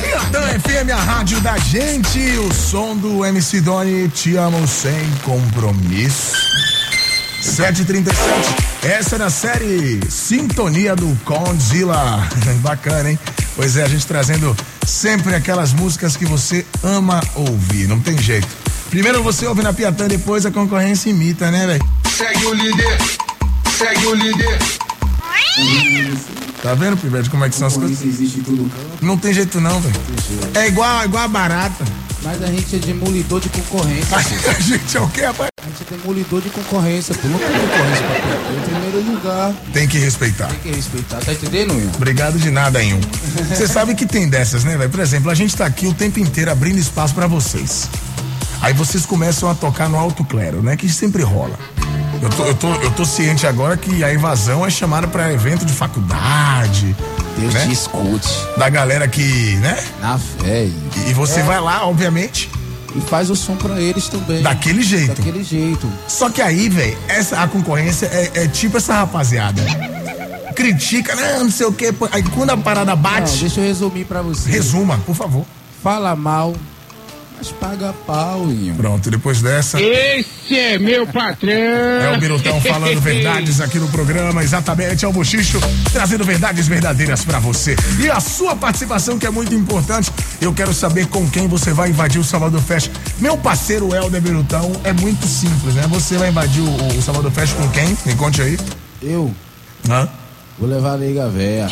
Piatã 0.00 0.40
FM, 0.60 0.90
a 0.92 1.02
rádio 1.02 1.40
da 1.40 1.58
gente. 1.58 2.18
O 2.38 2.52
som 2.54 2.96
do 2.96 3.24
MC 3.24 3.60
Doni, 3.60 4.08
te 4.08 4.36
amo 4.36 4.66
sem 4.68 5.10
compromisso. 5.24 6.39
737. 7.40 8.16
Essa 8.82 9.16
é 9.16 9.18
na 9.18 9.30
série 9.30 10.00
Sintonia 10.08 10.94
do 10.94 11.18
Condzilla. 11.24 12.28
Bacana, 12.60 13.10
hein? 13.10 13.18
Pois 13.56 13.76
é, 13.76 13.82
a 13.82 13.88
gente 13.88 14.06
trazendo 14.06 14.56
sempre 14.86 15.34
aquelas 15.34 15.72
músicas 15.72 16.16
que 16.16 16.24
você 16.24 16.64
ama 16.82 17.20
ouvir, 17.34 17.86
não 17.88 18.00
tem 18.00 18.16
jeito. 18.18 18.48
Primeiro 18.90 19.22
você 19.22 19.46
ouve 19.46 19.62
na 19.62 19.72
Piatã, 19.72 20.08
depois 20.08 20.44
a 20.44 20.50
concorrência 20.50 21.10
imita, 21.10 21.50
né, 21.50 21.66
velho? 21.66 21.88
Segue 22.16 22.46
o 22.46 22.54
líder. 22.54 22.98
Segue 23.78 24.06
o 24.06 24.14
líder. 24.14 24.58
Tá 26.62 26.74
vendo, 26.74 26.96
Pivete, 26.96 27.30
como 27.30 27.44
é 27.44 27.48
que 27.48 27.54
são 27.56 27.68
as 27.68 27.76
coisas? 27.76 28.02
existe. 28.04 28.42
Não 29.00 29.16
tem 29.16 29.32
jeito 29.32 29.60
não, 29.60 29.80
velho. 29.80 29.94
É 30.54 30.68
igual, 30.68 31.04
igual 31.04 31.24
a 31.24 31.28
barata. 31.28 31.84
Mas 32.22 32.42
a 32.42 32.46
gente 32.48 32.76
é 32.76 32.78
demolidor 32.78 33.40
de 33.40 33.48
concorrência. 33.48 34.14
A 34.14 34.60
gente 34.60 34.94
é 34.94 35.00
o 35.00 35.08
quê, 35.08 35.22
rapaz? 35.24 35.48
A 35.62 35.66
gente 35.66 35.82
é 35.90 35.96
demolidor 35.96 36.42
de 36.42 36.50
concorrência, 36.50 37.14
pô. 37.14 37.26
Não 37.28 37.38
tem 37.38 37.48
concorrência 37.48 38.06
pra 38.06 38.14
Piatã. 38.16 38.52
Em 38.52 38.60
primeiro 38.60 39.12
lugar, 39.12 39.54
Tem 39.72 39.88
que 39.88 39.96
respeitar. 39.98 40.48
tem 40.48 40.58
que 40.58 40.68
respeitar. 40.76 41.18
Tá 41.20 41.32
entendendo, 41.32 41.72
Ian? 41.72 41.90
Obrigado 41.96 42.38
de 42.38 42.50
nada, 42.50 42.78
um. 42.80 43.00
Você 43.48 43.66
sabe 43.66 43.94
que 43.94 44.04
tem 44.04 44.28
dessas, 44.28 44.64
né, 44.64 44.76
velho? 44.76 44.90
Por 44.90 45.00
exemplo, 45.00 45.30
a 45.30 45.34
gente 45.34 45.56
tá 45.56 45.64
aqui 45.64 45.86
o 45.86 45.94
tempo 45.94 46.20
inteiro 46.20 46.50
abrindo 46.50 46.76
espaço 46.78 47.14
pra 47.14 47.26
vocês. 47.26 47.88
Aí 48.60 48.74
vocês 48.74 49.06
começam 49.06 49.48
a 49.48 49.54
tocar 49.54 49.88
no 49.88 49.96
alto 49.96 50.22
clero, 50.22 50.62
né? 50.62 50.76
Que 50.76 50.90
sempre 50.90 51.22
rola. 51.22 51.58
Eu 52.22 52.28
tô, 52.30 52.44
eu 52.44 52.54
tô, 52.54 52.74
eu 52.74 52.90
tô 52.90 53.04
ciente 53.04 53.46
agora 53.46 53.76
que 53.76 54.04
a 54.04 54.12
invasão 54.12 54.64
é 54.66 54.70
chamada 54.70 55.06
pra 55.08 55.32
evento 55.32 55.64
de 55.64 55.72
faculdade. 55.72 56.94
Deus 57.38 57.54
né? 57.54 57.66
te 57.66 57.72
escute. 57.72 58.28
Da 58.58 58.68
galera 58.68 59.08
que, 59.08 59.54
né? 59.56 59.82
Na 60.02 60.18
fé. 60.18 60.68
E 61.08 61.14
você 61.14 61.40
É. 61.40 61.42
vai 61.42 61.60
lá, 61.60 61.86
obviamente, 61.86 62.50
E 62.94 63.00
faz 63.02 63.30
o 63.30 63.36
som 63.36 63.54
pra 63.56 63.80
eles 63.80 64.08
também. 64.08 64.42
daquele 64.42 64.82
jeito. 64.82 65.14
Daquele 65.14 65.42
jeito. 65.44 65.90
Só 66.08 66.28
que 66.28 66.42
aí, 66.42 66.68
velho, 66.68 66.98
essa 67.08 67.40
a 67.40 67.46
concorrência 67.48 68.06
é, 68.06 68.30
é 68.44 68.48
tipo 68.48 68.76
essa 68.76 68.94
rapaziada. 68.94 69.62
Critica, 70.54 71.14
não, 71.14 71.44
não 71.44 71.50
sei 71.50 71.66
o 71.66 71.72
quê. 71.72 71.94
Aí 72.12 72.22
quando 72.22 72.50
a 72.50 72.56
parada 72.56 72.90
Não, 72.94 73.00
bate, 73.00 73.38
deixa 73.38 73.60
eu 73.60 73.64
resumir 73.64 74.04
pra 74.04 74.20
você. 74.20 74.50
resuma, 74.50 74.98
por 75.06 75.14
favor. 75.14 75.44
Fala 75.82 76.14
mal, 76.16 76.54
mas 77.40 77.50
paga 77.52 77.94
pau, 78.06 78.52
Ian. 78.52 78.74
Pronto, 78.74 79.10
depois 79.10 79.40
dessa. 79.40 79.80
Esse 79.80 80.58
é 80.58 80.78
meu 80.78 81.06
patrão. 81.06 81.50
É 81.50 82.14
o 82.14 82.20
Birutão 82.20 82.60
falando 82.60 83.00
verdades 83.00 83.62
aqui 83.62 83.78
no 83.78 83.88
programa, 83.88 84.42
exatamente, 84.44 85.06
é 85.06 85.08
o 85.08 85.12
Bochicho, 85.12 85.58
trazendo 85.90 86.22
verdades 86.22 86.68
verdadeiras 86.68 87.24
pra 87.24 87.38
você. 87.38 87.74
E 87.98 88.10
a 88.10 88.20
sua 88.20 88.54
participação, 88.54 89.18
que 89.18 89.26
é 89.26 89.30
muito 89.30 89.54
importante, 89.54 90.12
eu 90.38 90.52
quero 90.52 90.74
saber 90.74 91.06
com 91.06 91.28
quem 91.30 91.48
você 91.48 91.72
vai 91.72 91.88
invadir 91.88 92.20
o 92.20 92.24
Salvador 92.24 92.60
Fest. 92.60 92.90
Meu 93.18 93.38
parceiro 93.38 93.94
Helder 93.94 94.20
Birutão, 94.20 94.70
é 94.84 94.92
muito 94.92 95.26
simples, 95.26 95.74
né? 95.74 95.86
Você 95.88 96.18
vai 96.18 96.28
invadir 96.28 96.60
o, 96.60 96.98
o 96.98 97.00
Salvador 97.02 97.32
Fest 97.32 97.54
com 97.54 97.66
quem? 97.70 97.96
Me 98.04 98.14
conte 98.16 98.42
aí. 98.42 98.58
Eu 99.00 99.34
Hã? 99.88 100.06
vou 100.58 100.68
levar 100.68 100.92
a 100.92 100.96
nega 100.98 101.26
véia. 101.30 101.70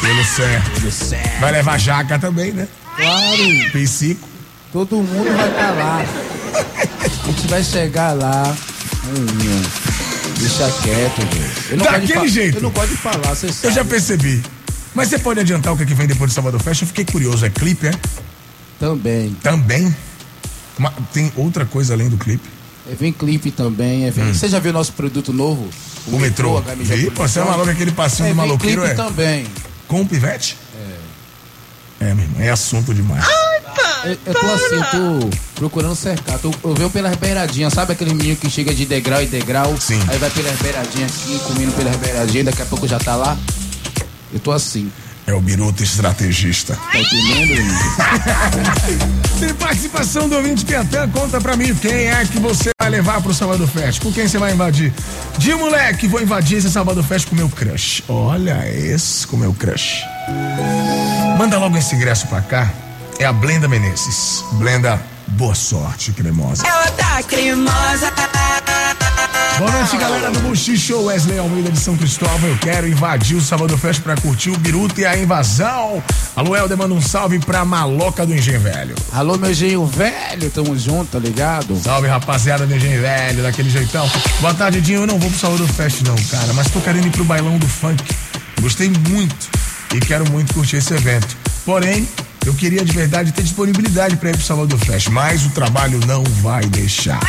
Pelo 0.00 0.24
certo. 0.24 0.70
Tudo 0.74 0.92
certo. 0.92 1.40
Vai 1.40 1.50
levar 1.50 1.76
jaca 1.76 2.20
também, 2.20 2.52
né? 2.52 2.68
Claro, 2.96 3.42
Psico. 3.72 4.33
Todo 4.74 4.96
mundo 4.96 5.36
vai 5.36 5.48
estar 5.48 5.70
lá. 5.70 6.04
A 7.24 7.28
gente 7.28 7.46
vai 7.46 7.62
chegar 7.62 8.12
lá. 8.12 8.56
Deixa 10.38 10.68
quieto, 10.82 11.20
velho. 11.20 11.52
Eu 11.70 11.76
Daquele 11.78 12.28
jeito. 12.28 12.58
Eu 12.58 12.62
não 12.62 12.70
gosto 12.70 12.90
de 12.90 12.96
falar, 12.96 13.34
você 13.34 13.46
Eu 13.46 13.52
sabe. 13.52 13.74
já 13.74 13.84
percebi. 13.84 14.42
Mas 14.92 15.08
você 15.08 15.18
pode 15.20 15.38
adiantar 15.38 15.72
o 15.72 15.76
que, 15.76 15.84
é 15.84 15.86
que 15.86 15.94
vem 15.94 16.08
depois 16.08 16.32
do 16.32 16.34
Salvador 16.34 16.60
Fest? 16.60 16.82
Eu 16.82 16.88
fiquei 16.88 17.04
curioso. 17.04 17.46
É 17.46 17.50
clipe, 17.50 17.86
é? 17.86 17.92
Também. 18.80 19.36
Também? 19.42 19.94
Tem 21.12 21.32
outra 21.36 21.64
coisa 21.64 21.94
além 21.94 22.08
do 22.08 22.16
clipe? 22.18 22.48
É, 22.90 22.96
vem 22.96 23.12
clipe 23.12 23.52
também. 23.52 24.06
É, 24.06 24.10
vem... 24.10 24.34
Você 24.34 24.48
já 24.48 24.58
viu 24.58 24.72
nosso 24.72 24.92
produto 24.92 25.32
novo? 25.32 25.68
O, 26.08 26.18
metrô. 26.18 26.58
a 26.58 26.62
camisa 26.62 26.96
Vi, 26.96 27.10
produção? 27.12 27.28
você 27.28 27.40
é 27.40 27.44
maluco 27.44 27.70
aquele 27.70 27.92
passinho 27.92 28.26
É, 28.26 28.30
do 28.32 28.36
maloqueiro, 28.36 28.82
clipe 28.82 28.92
é? 28.92 28.96
também. 28.96 29.46
Com 29.86 30.00
o 30.02 30.06
pivete? 30.06 30.58
É. 32.00 32.06
É, 32.10 32.14
meu 32.14 32.24
irmão, 32.24 32.40
é 32.42 32.50
assunto 32.50 32.92
demais. 32.92 33.24
Eu, 34.04 34.18
eu 34.26 34.34
tô 34.34 34.46
assim, 34.50 34.74
eu 34.74 34.84
tô 34.84 35.30
procurando 35.54 35.94
cercar. 35.94 36.38
Tô, 36.38 36.52
eu 36.62 36.74
venho 36.74 36.90
pelas 36.90 37.16
beiradinhas, 37.16 37.72
sabe 37.72 37.92
aquele 37.92 38.14
menino 38.14 38.36
que 38.36 38.50
chega 38.50 38.74
de 38.74 38.84
degrau 38.84 39.22
em 39.22 39.26
degrau? 39.26 39.74
Sim. 39.80 40.00
Aí 40.08 40.18
vai 40.18 40.30
pelas 40.30 40.58
beiradinhas 40.58 41.10
assim, 41.10 41.38
comendo 41.38 41.72
pelas 41.72 41.96
beiradinhas, 41.96 42.46
daqui 42.46 42.62
a 42.62 42.66
pouco 42.66 42.86
já 42.86 42.98
tá 42.98 43.16
lá. 43.16 43.36
Eu 44.32 44.40
tô 44.40 44.52
assim. 44.52 44.90
É 45.26 45.32
o 45.32 45.40
Biruta 45.40 45.82
estrategista. 45.82 46.78
Tá 46.92 46.98
entendendo? 46.98 47.62
Tem 49.40 49.54
participação 49.54 50.28
do 50.28 50.36
ouvinte 50.36 50.66
Piatã, 50.66 51.08
conta 51.08 51.40
pra 51.40 51.56
mim 51.56 51.74
quem 51.74 52.08
é 52.08 52.24
que 52.26 52.38
você 52.38 52.70
vai 52.78 52.90
levar 52.90 53.22
pro 53.22 53.32
Sábado 53.32 53.66
Fest. 53.66 54.02
Com 54.02 54.12
quem 54.12 54.28
você 54.28 54.36
vai 54.36 54.52
invadir? 54.52 54.92
De 55.38 55.54
moleque, 55.54 56.06
vou 56.06 56.20
invadir 56.20 56.58
esse 56.58 56.70
Sábado 56.70 57.02
Fest 57.02 57.26
com 57.26 57.34
meu 57.34 57.48
crush. 57.48 58.04
Olha 58.06 58.68
esse 58.68 59.26
com 59.26 59.38
meu 59.38 59.54
crush. 59.54 60.04
Manda 61.38 61.58
logo 61.58 61.78
esse 61.78 61.94
ingresso 61.94 62.26
pra 62.26 62.42
cá. 62.42 62.70
É 63.18 63.24
a 63.24 63.32
Blenda 63.32 63.68
Menezes. 63.68 64.44
Blenda, 64.52 65.00
boa 65.28 65.54
sorte, 65.54 66.12
cremosa. 66.12 66.66
Ela 66.66 66.90
tá 66.92 67.22
cremosa. 67.22 68.12
Boa 69.58 69.70
noite, 69.70 69.96
galera 69.96 70.32
do 70.32 70.40
Buchicho, 70.40 71.00
Wesley 71.04 71.38
Almeida 71.38 71.70
de 71.70 71.78
São 71.78 71.96
Cristóvão. 71.96 72.50
Eu 72.50 72.58
quero 72.58 72.88
invadir 72.88 73.36
o 73.36 73.40
Sábado 73.40 73.78
Fest 73.78 74.00
pra 74.02 74.16
curtir 74.16 74.50
o 74.50 74.58
Biruta 74.58 75.00
e 75.00 75.06
a 75.06 75.16
invasão. 75.16 76.02
Alô, 76.34 76.56
Helder, 76.56 76.76
manda 76.76 76.92
um 76.92 77.00
salve 77.00 77.38
pra 77.38 77.64
Maloca 77.64 78.26
do 78.26 78.34
Engenho 78.34 78.58
Velho. 78.60 78.96
Alô, 79.12 79.38
meu 79.38 79.54
genho 79.54 79.86
velho, 79.86 80.50
tamo 80.50 80.76
junto, 80.76 81.12
tá 81.12 81.18
ligado? 81.20 81.80
Salve, 81.80 82.08
rapaziada 82.08 82.66
do 82.66 82.74
Engenho 82.74 83.00
Velho, 83.00 83.44
daquele 83.44 83.70
jeitão. 83.70 84.10
Boa 84.40 84.54
tarde, 84.54 84.80
Dinho. 84.80 85.02
Eu 85.02 85.06
não 85.06 85.20
vou 85.20 85.30
pro 85.30 85.38
Sábado 85.38 85.68
Fest, 85.68 86.00
não, 86.02 86.16
cara, 86.16 86.52
mas 86.52 86.68
tô 86.68 86.80
querendo 86.80 87.06
ir 87.06 87.10
pro 87.10 87.24
bailão 87.24 87.56
do 87.56 87.68
funk. 87.68 88.02
Gostei 88.60 88.90
muito 89.08 89.48
e 89.94 90.00
quero 90.00 90.28
muito 90.30 90.52
curtir 90.52 90.78
esse 90.78 90.92
evento. 90.92 91.36
Porém, 91.64 92.08
eu 92.46 92.54
queria 92.54 92.84
de 92.84 92.92
verdade 92.92 93.32
ter 93.32 93.42
disponibilidade 93.42 94.16
pra 94.16 94.30
ir 94.30 94.36
pro 94.36 94.44
Sábado 94.44 94.76
Fest, 94.78 95.08
mas 95.08 95.46
o 95.46 95.50
trabalho 95.50 95.98
não 96.06 96.22
vai 96.42 96.64
deixar. 96.66 97.20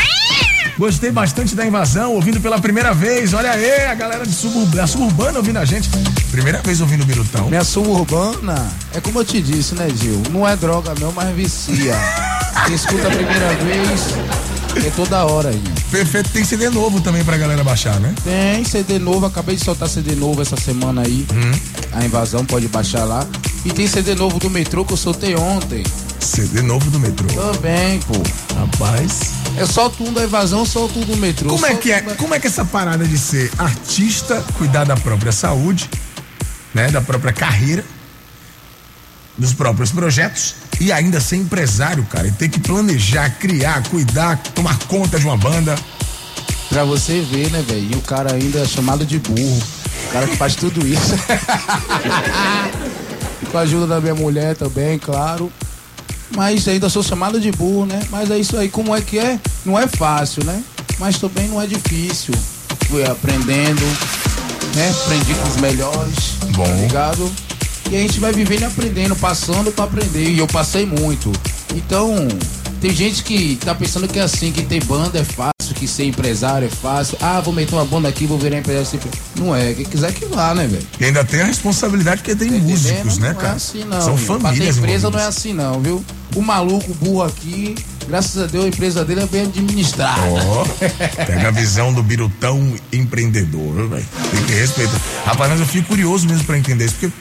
Gostei 0.78 1.10
bastante 1.10 1.56
da 1.56 1.66
invasão, 1.66 2.14
ouvindo 2.14 2.42
pela 2.42 2.60
primeira 2.60 2.94
vez. 2.94 3.34
Olha 3.34 3.52
aí, 3.52 3.86
a 3.86 3.96
galera 3.96 4.26
de 4.26 4.34
suburb... 4.34 4.78
a 4.78 4.86
suburbana 4.86 5.38
ouvindo 5.38 5.58
a 5.58 5.64
gente. 5.64 5.90
Primeira 6.32 6.62
vez 6.62 6.82
ouvindo 6.82 7.04
o 7.04 7.06
Birutão. 7.06 7.48
Minha 7.48 7.64
suburbana, 7.64 8.70
é 8.94 9.00
como 9.00 9.20
eu 9.20 9.26
te 9.26 9.42
disse, 9.42 9.74
né, 9.74 9.88
Gil? 9.90 10.22
Não 10.32 10.46
é 10.46 10.56
droga 10.58 10.94
não, 11.00 11.14
mas 11.14 11.34
vicia. 11.34 11.96
Quem 12.66 12.76
escuta 12.76 13.08
a 13.08 13.12
primeira 13.12 13.54
vez 13.56 14.55
é 14.76 14.90
toda 14.96 15.24
hora 15.26 15.50
aí. 15.50 15.62
Perfeito, 15.92 16.30
tem 16.32 16.44
CD 16.44 16.70
novo 16.70 17.00
também 17.02 17.24
pra 17.24 17.38
galera 17.38 17.64
baixar, 17.64 18.00
né? 18.00 18.14
Tem 18.24 18.64
CD 18.66 19.00
novo, 19.00 19.26
acabei 19.26 19.56
de 19.56 19.64
soltar 19.64 19.88
CD 19.90 20.16
novo 20.16 20.42
essa 20.42 20.58
semana 20.58 21.02
aí. 21.02 21.26
A 21.94 22.04
invasão 22.06 22.46
pode 22.46 22.68
baixar 22.68 23.04
lá. 23.06 23.26
E 23.64 23.72
tem 23.72 23.88
CD 23.88 24.14
novo 24.16 24.38
do 24.40 24.50
metrô 24.50 24.84
que 24.86 24.94
eu 24.94 24.98
soltei 24.98 25.36
ontem. 25.36 25.84
CD 26.20 26.62
novo 26.62 26.90
do 26.92 27.00
metrô. 27.00 27.28
Também, 27.28 28.00
pô. 28.02 28.14
Rapaz. 28.56 29.34
Eu 29.58 29.66
solto 29.68 30.04
um 30.04 30.12
da 30.12 30.24
invasão, 30.24 30.66
solto 30.66 31.00
um 31.00 31.04
do 31.04 31.16
metrô. 31.18 31.50
Como 31.50 31.66
é 31.66 31.76
que 31.76 31.92
é? 31.92 32.04
um- 32.08 32.16
Como 32.16 32.34
é 32.34 32.40
que 32.40 32.48
é 32.48 32.50
essa 32.50 32.66
parada 32.66 33.06
de 33.06 33.18
ser 33.18 33.52
artista, 33.58 34.44
cuidar 34.58 34.84
da 34.84 34.96
própria 34.98 35.32
saúde, 35.32 35.90
né, 36.74 36.90
da 36.92 37.00
própria 37.02 37.32
carreira, 37.32 37.84
dos 39.38 39.54
próprios 39.54 39.92
projetos 39.92 40.56
e 40.80 40.92
ainda 40.92 41.20
ser 41.20 41.38
empresário, 41.38 42.04
cara, 42.06 42.28
e 42.28 42.32
ter 42.32 42.50
que 42.50 42.60
planejar, 42.60 43.30
criar, 43.40 43.82
cuidar, 43.90 44.38
tomar 44.54 44.78
conta 44.88 45.20
de 45.20 45.26
uma 45.26 45.38
banda. 45.38 45.76
Pra 46.70 46.84
você 46.84 47.22
ver, 47.22 47.50
né, 47.52 47.64
velho? 47.68 47.94
E 47.94 47.96
o 47.96 48.02
cara 48.02 48.34
ainda 48.34 48.60
é 48.60 48.66
chamado 48.66 49.06
de 49.06 49.20
burro. 49.20 49.64
O 50.08 50.12
cara 50.12 50.28
que 50.28 50.36
faz 50.36 50.56
tudo 50.56 50.86
isso. 50.86 51.16
Com 53.52 53.58
a 53.58 53.62
ajuda 53.62 53.88
da 53.88 54.02
minha 54.02 54.16
mulher 54.16 54.56
também, 54.56 55.00
claro. 55.00 55.52
Mas 56.36 56.68
ainda 56.68 56.90
sou 56.90 57.04
chamado 57.04 57.40
de 57.40 57.52
burro, 57.52 57.86
né? 57.86 58.02
Mas 58.10 58.32
é 58.32 58.38
isso 58.38 58.58
aí, 58.58 58.68
como 58.68 58.94
é 58.96 59.02
que 59.02 59.18
é? 59.18 59.40
Não 59.64 59.80
é 59.80 59.88
fácil, 59.88 60.44
né? 60.44 60.62
Mas 61.00 61.18
também 61.18 61.48
não 61.48 61.62
é 61.62 61.68
difícil. 61.68 62.34
Fui 62.88 63.06
aprendendo, 63.06 63.86
né? 64.76 64.94
Aprendi 65.04 65.34
com 65.36 65.48
os 65.48 65.56
melhores. 65.58 66.34
Bom. 66.56 66.66
Tá 66.66 66.74
ligado? 66.74 67.32
E 67.92 67.96
a 67.96 68.00
gente 68.00 68.20
vai 68.20 68.34
vivendo 68.34 68.62
e 68.62 68.66
aprendendo, 68.66 69.16
passando 69.16 69.72
pra 69.72 69.86
aprender. 69.86 70.30
E 70.30 70.40
eu 70.40 70.48
passei 70.48 70.86
muito. 70.86 71.32
Então, 71.76 72.28
tem 72.82 72.94
gente 72.94 73.24
que 73.24 73.58
tá 73.58 73.74
pensando 73.76 74.08
que 74.08 74.20
é 74.20 74.22
assim, 74.22 74.52
que 74.52 74.64
ter 74.64 74.84
banda 74.84 75.20
é 75.20 75.24
fácil, 75.24 75.76
que 75.76 75.88
ser 75.88 76.06
empresário 76.06 76.68
é 76.68 76.70
fácil. 76.70 77.18
Ah, 77.22 77.40
vou 77.42 77.54
meter 77.54 77.76
uma 77.76 77.86
banda 77.86 78.08
aqui, 78.08 78.26
vou 78.26 78.38
virar 78.38 78.58
empresário. 78.58 79.00
Não 79.36 79.56
é, 79.56 79.74
quem 79.74 79.86
quiser 79.86 80.14
que 80.14 80.26
vá, 80.26 80.54
né, 80.54 80.68
velho? 80.68 80.86
E 81.00 81.06
ainda 81.06 81.24
tem 81.24 81.42
a 81.42 81.46
responsabilidade 81.46 82.22
porque 82.22 82.36
tem 82.36 82.52
músicos, 82.52 83.18
né, 83.18 83.30
não 83.30 83.36
cara? 83.36 83.54
é 83.54 83.56
assim 83.56 83.84
não. 83.84 84.02
São 84.02 84.16
viu? 84.16 84.28
Pra 84.28 84.36
ter 84.36 84.42
famílias. 84.44 84.78
empresa 84.78 85.10
não 85.10 85.20
é 85.20 85.26
assim 85.26 85.54
não, 85.54 85.80
viu? 85.80 86.06
O 86.36 86.42
maluco, 86.42 86.94
burro 86.96 87.24
aqui, 87.24 87.76
graças 88.08 88.42
a 88.42 88.46
Deus 88.46 88.66
a 88.66 88.68
empresa 88.68 89.06
dele 89.06 89.22
é 89.22 89.26
bem 89.26 89.44
administrada. 89.44 90.22
Ó, 90.22 90.66
pega 91.26 91.48
a 91.48 91.52
visão 91.52 91.94
do 91.94 92.04
birutão 92.04 92.74
empreendedor, 92.92 93.88
velho. 93.88 94.06
Tem 94.32 94.44
que 94.44 94.54
respeitar. 94.54 95.00
Rapaz, 95.26 95.52
mas 95.52 95.60
eu 95.60 95.66
fico 95.66 95.88
curioso 95.88 96.28
mesmo 96.28 96.44
pra 96.44 96.58
entender 96.58 96.86
isso, 96.86 96.96
porque 97.00 97.14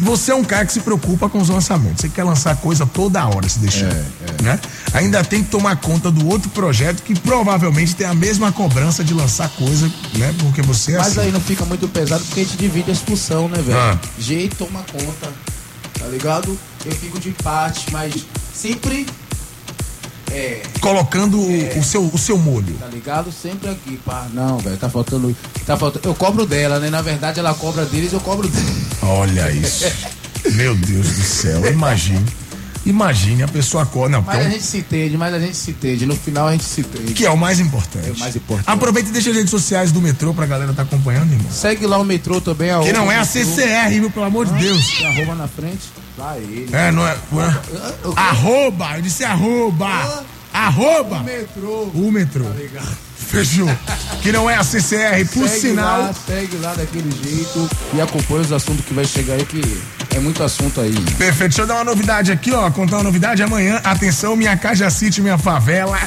você 0.00 0.32
é 0.32 0.34
um 0.34 0.44
cara 0.44 0.64
que 0.66 0.72
se 0.72 0.80
preocupa 0.80 1.28
com 1.28 1.38
os 1.38 1.48
lançamentos. 1.48 2.00
Você 2.00 2.08
quer 2.08 2.24
lançar 2.24 2.56
coisa 2.56 2.86
toda 2.86 3.24
hora, 3.26 3.48
se 3.48 3.58
deixar. 3.58 3.92
Né? 4.42 4.58
Ainda 4.92 5.22
tem 5.22 5.42
que 5.42 5.50
tomar 5.50 5.76
conta 5.76 6.10
do 6.10 6.26
outro 6.26 6.48
projeto 6.50 7.02
que 7.02 7.18
provavelmente 7.18 7.94
tem 7.94 8.06
a 8.06 8.14
mesma 8.14 8.50
cobrança 8.52 9.04
de 9.04 9.14
lançar 9.14 9.48
coisa, 9.50 9.90
né? 10.14 10.34
Porque 10.38 10.62
você 10.62 10.92
é 10.92 10.98
Mas 10.98 11.08
assim. 11.08 11.20
aí 11.20 11.32
não 11.32 11.40
fica 11.40 11.64
muito 11.64 11.86
pesado 11.88 12.24
porque 12.24 12.40
a 12.40 12.44
gente 12.44 12.56
divide 12.56 12.90
a 12.90 12.94
expulsão, 12.94 13.48
né, 13.48 13.60
velho? 13.60 13.78
Ah. 13.78 13.98
Jeito 14.18 14.56
toma 14.56 14.84
conta, 14.90 15.32
tá 15.98 16.06
ligado? 16.06 16.58
Eu 16.84 16.92
fico 16.92 17.18
de 17.18 17.30
parte, 17.30 17.92
mas 17.92 18.14
sempre, 18.54 19.06
é, 20.30 20.62
Colocando 20.80 21.38
o, 21.40 21.78
o 21.78 21.84
seu, 21.84 22.02
o 22.04 22.18
seu 22.18 22.38
molho. 22.38 22.74
tá 22.78 22.86
ligado? 22.86 23.32
Sempre 23.32 23.70
aqui, 23.70 23.98
pá. 24.04 24.26
Não, 24.32 24.58
velho, 24.58 24.76
tá 24.76 24.88
faltando. 24.88 25.34
Tá 25.66 25.76
faltando. 25.76 26.08
Eu 26.08 26.14
cobro 26.14 26.46
dela, 26.46 26.78
né? 26.78 26.90
Na 26.90 27.02
verdade, 27.02 27.40
ela 27.40 27.54
cobra 27.54 27.84
deles, 27.84 28.12
eu 28.12 28.20
cobro. 28.20 28.50
Olha 29.02 29.50
isso. 29.50 29.84
Meu 30.54 30.74
Deus 30.74 31.06
do 31.06 31.22
céu, 31.22 31.66
imagine. 31.70 32.24
Imagine 32.88 33.42
a 33.42 33.48
pessoa 33.48 33.82
acorda. 33.82 34.16
Não, 34.16 34.22
Mas 34.22 34.36
então, 34.36 34.48
a 34.48 34.50
gente 34.50 34.64
se 34.64 34.78
entende, 34.78 35.16
mas 35.18 35.34
a 35.34 35.38
gente 35.38 35.56
se 35.56 35.70
entende. 35.72 36.06
No 36.06 36.16
final 36.16 36.48
a 36.48 36.52
gente 36.52 36.64
se 36.64 36.80
entende. 36.80 37.12
que 37.12 37.26
é 37.26 37.30
o 37.30 37.36
mais 37.36 37.60
importante. 37.60 38.08
É 38.08 38.12
o 38.12 38.18
mais 38.18 38.34
importante. 38.34 38.66
Aproveita 38.66 39.10
e 39.10 39.12
deixa 39.12 39.28
as 39.28 39.36
redes 39.36 39.50
sociais 39.50 39.92
do 39.92 40.00
metrô 40.00 40.32
pra 40.32 40.46
galera 40.46 40.72
tá 40.72 40.82
acompanhando, 40.82 41.30
irmão. 41.32 41.50
Segue 41.52 41.86
lá 41.86 41.98
o 41.98 42.04
metrô 42.04 42.40
também. 42.40 42.70
Que 42.82 42.92
não 42.92 43.12
é 43.12 43.18
a. 43.18 43.24
CCR, 43.26 43.90
viu? 43.90 44.10
Pelo 44.10 44.24
amor 44.24 44.46
de 44.46 44.54
Deus. 44.54 44.90
Tem 44.96 45.06
arroba 45.06 45.34
na 45.34 45.46
frente. 45.46 45.82
Lá 46.16 46.38
ele. 46.38 46.68
É, 46.72 46.90
não 46.90 47.06
é. 47.06 47.12
É. 47.12 48.10
Arroba, 48.16 48.96
eu 48.96 49.02
disse 49.02 49.22
arroba. 49.22 50.24
Arroba. 50.52 51.18
O 51.18 51.24
metrô. 51.24 51.82
O 51.94 52.10
metrô. 52.10 52.44
Fechou. 53.16 53.68
Que 54.22 54.32
não 54.32 54.48
é 54.48 54.54
a 54.56 54.64
CCR, 54.64 55.28
por 55.32 55.46
segue 55.46 55.60
sinal. 55.60 56.00
Lá, 56.00 56.14
segue 56.26 56.56
lá 56.56 56.74
daquele 56.74 57.10
jeito 57.22 57.68
e 57.92 58.00
acompanha 58.00 58.40
os 58.40 58.52
assuntos 58.52 58.84
que 58.86 58.94
vai 58.94 59.04
chegar 59.04 59.34
aí, 59.34 59.44
que 59.44 59.60
é 60.14 60.18
muito 60.20 60.42
assunto 60.42 60.80
aí. 60.80 60.92
Perfeito, 61.16 61.50
deixa 61.50 61.62
eu 61.62 61.66
dar 61.66 61.74
uma 61.76 61.84
novidade 61.84 62.32
aqui, 62.32 62.52
ó. 62.52 62.70
Contar 62.70 62.96
uma 62.96 63.04
novidade 63.04 63.42
amanhã. 63.42 63.80
Atenção, 63.84 64.36
minha 64.36 64.56
Caja 64.56 64.90
City, 64.90 65.20
minha 65.20 65.38
favela. 65.38 65.98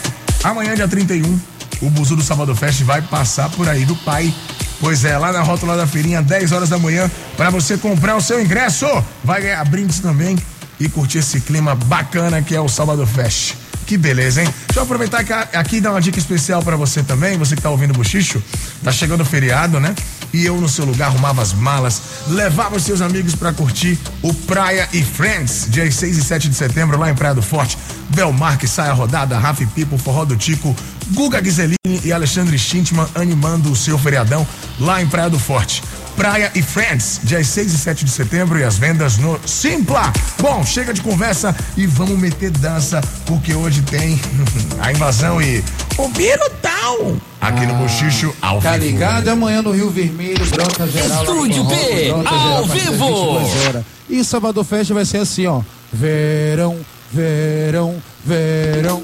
Amanhã, 0.43 0.75
dia 0.75 0.87
31, 0.87 1.39
o 1.81 1.89
Buzu 1.89 2.15
do 2.15 2.23
Sábado 2.23 2.55
Fest 2.55 2.81
vai 2.81 3.01
passar 3.01 3.49
por 3.49 3.69
aí 3.69 3.85
do 3.85 3.95
pai. 3.97 4.33
Pois 4.79 5.05
é, 5.05 5.15
lá 5.17 5.31
na 5.31 5.41
rótula 5.41 5.77
da 5.77 5.85
feirinha, 5.85 6.21
10 6.21 6.51
horas 6.51 6.69
da 6.69 6.79
manhã, 6.79 7.09
para 7.37 7.51
você 7.51 7.77
comprar 7.77 8.15
o 8.15 8.21
seu 8.21 8.41
ingresso. 8.41 8.87
Vai 9.23 9.43
ganhar 9.43 9.63
brindes 9.65 9.99
também 9.99 10.37
e 10.79 10.89
curtir 10.89 11.19
esse 11.19 11.39
clima 11.41 11.75
bacana 11.75 12.41
que 12.41 12.55
é 12.55 12.59
o 12.59 12.67
Sábado 12.67 13.05
Fest. 13.05 13.53
Que 13.85 13.97
beleza, 13.97 14.41
hein? 14.41 14.53
Deixa 14.67 14.79
eu 14.79 14.83
aproveitar 14.83 15.19
aqui 15.53 15.75
e 15.75 15.81
dar 15.81 15.91
uma 15.91 16.01
dica 16.01 16.17
especial 16.17 16.63
pra 16.63 16.75
você 16.75 17.03
também, 17.03 17.37
você 17.37 17.55
que 17.55 17.61
tá 17.61 17.69
ouvindo 17.69 17.91
o 17.91 17.93
Buchicho. 17.93 18.41
Tá 18.83 18.91
chegando 18.91 19.21
o 19.21 19.25
feriado, 19.25 19.79
né? 19.79 19.93
E 20.33 20.45
eu 20.45 20.59
no 20.59 20.69
seu 20.69 20.85
lugar 20.85 21.07
arrumava 21.07 21.41
as 21.41 21.53
malas, 21.53 22.01
levava 22.27 22.77
os 22.77 22.83
seus 22.83 23.01
amigos 23.01 23.35
pra 23.35 23.53
curtir 23.53 23.99
o 24.21 24.33
Praia 24.33 24.87
e 24.93 25.03
Friends, 25.03 25.67
dias 25.69 25.95
6 25.95 26.17
e 26.17 26.23
7 26.23 26.49
de 26.49 26.55
setembro, 26.55 26.97
lá 26.97 27.09
em 27.09 27.15
Praia 27.15 27.35
do 27.35 27.41
Forte. 27.41 27.77
Belmarque, 28.09 28.67
Saia 28.67 28.93
Rodada, 28.93 29.37
Rafa 29.37 29.65
Pipo, 29.67 29.97
Forró 29.97 30.25
do 30.25 30.35
Tico, 30.35 30.75
Guga 31.13 31.39
Ghiselini 31.39 32.01
e 32.03 32.11
Alexandre 32.11 32.57
Schintman 32.57 33.07
animando 33.15 33.71
o 33.71 33.75
seu 33.75 33.97
feriadão 33.97 34.47
lá 34.79 35.01
em 35.01 35.07
Praia 35.07 35.29
do 35.29 35.39
Forte. 35.39 35.83
Praia 36.15 36.51
e 36.53 36.61
Friends, 36.61 37.19
dias 37.23 37.47
6 37.47 37.73
e 37.73 37.77
7 37.77 38.05
de 38.05 38.11
setembro 38.11 38.59
e 38.59 38.63
as 38.63 38.77
vendas 38.77 39.17
no 39.17 39.39
Simpla. 39.45 40.11
Bom, 40.39 40.63
chega 40.65 40.93
de 40.93 41.01
conversa 41.01 41.55
e 41.75 41.85
vamos 41.87 42.19
meter 42.19 42.51
dança, 42.51 43.01
porque 43.25 43.53
hoje 43.53 43.81
tem 43.83 44.19
a 44.79 44.91
invasão 44.91 45.41
e 45.41 45.63
o 45.97 46.07
Birutão 46.09 47.19
aqui 47.39 47.65
no 47.65 47.73
Bochicho 47.75 48.33
ao 48.41 48.61
Tá 48.61 48.73
vivo. 48.73 48.85
ligado? 48.85 49.27
Amanhã 49.29 49.61
no 49.61 49.71
Rio 49.71 49.89
Vermelho, 49.89 50.45
Bronca 50.47 50.85
Geral. 50.87 51.23
Estúdio 51.23 51.63
B, 51.63 51.75
ao 52.11 52.21
Geral, 52.23 52.65
vivo. 52.67 52.91
22 52.91 53.65
horas. 53.67 53.83
E 54.09 54.23
Salvador 54.23 54.63
Fest 54.65 54.91
vai 54.91 55.05
ser 55.05 55.17
assim, 55.19 55.47
ó. 55.47 55.61
Verão, 55.91 56.77
verão, 57.11 57.95
verão. 58.25 59.01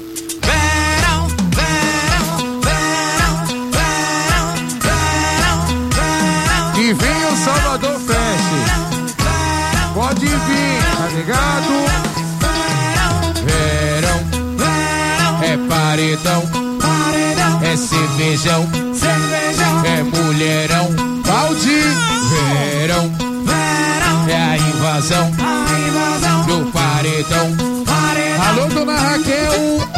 cervejão, 18.18 18.68
Cervejão. 18.94 19.84
é 19.84 20.02
mulherão, 20.02 20.88
balde, 21.24 21.80
verão, 22.28 23.12
Verão. 23.44 24.28
é 24.28 24.34
a 24.36 24.58
invasão 24.58 25.32
A 25.38 25.78
invasão. 25.78 26.46
do 26.46 26.72
paredão. 26.72 27.56
Paredão. 27.86 28.48
Alô, 28.48 28.66
dona 28.74 28.96
Raquel. 28.98 29.88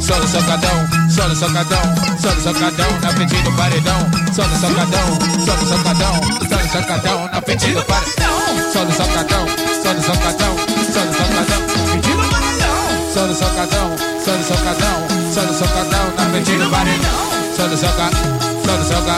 Só 0.00 0.16
no 0.18 0.26
socadão, 0.26 0.88
só 1.10 1.28
no 1.28 1.36
socadão, 1.36 1.82
só 2.18 2.30
no 2.34 2.40
socadão, 2.40 3.00
na 3.02 3.10
frente 3.12 3.34
do 3.42 3.52
paredão. 3.52 3.98
Só 4.34 4.42
no 4.48 4.56
socadão, 4.58 5.18
só 5.44 5.54
no 5.54 5.66
socadão, 5.68 6.20
só 6.48 6.56
no 6.56 6.68
socadão, 6.72 7.28
na 7.30 7.42
frente 7.42 7.66
do 7.72 7.84
paredão. 7.84 8.40
Só 8.72 8.84
no 8.84 8.92
socadão, 8.92 9.46
só 9.82 9.92
no 9.92 10.02
socadão, 10.02 10.56
só 10.92 11.04
no 11.04 11.12
socadão, 11.12 11.62
Pedindo 11.92 12.30
paredão. 12.30 13.12
só 13.14 13.26
no 13.26 13.34
socadão, 13.34 13.96
só 14.24 14.32
no 14.32 14.44
socadão, 14.44 15.06
só 15.34 15.42
no 15.42 15.54
socadão, 15.54 16.12
na 16.16 16.30
frente 16.30 16.52
do 16.52 16.70
paredão. 16.70 17.30
Só 17.56 17.66
no 17.66 17.76
soca, 17.76 18.10
só 18.64 18.72
no 18.76 18.84
soca, 18.84 19.16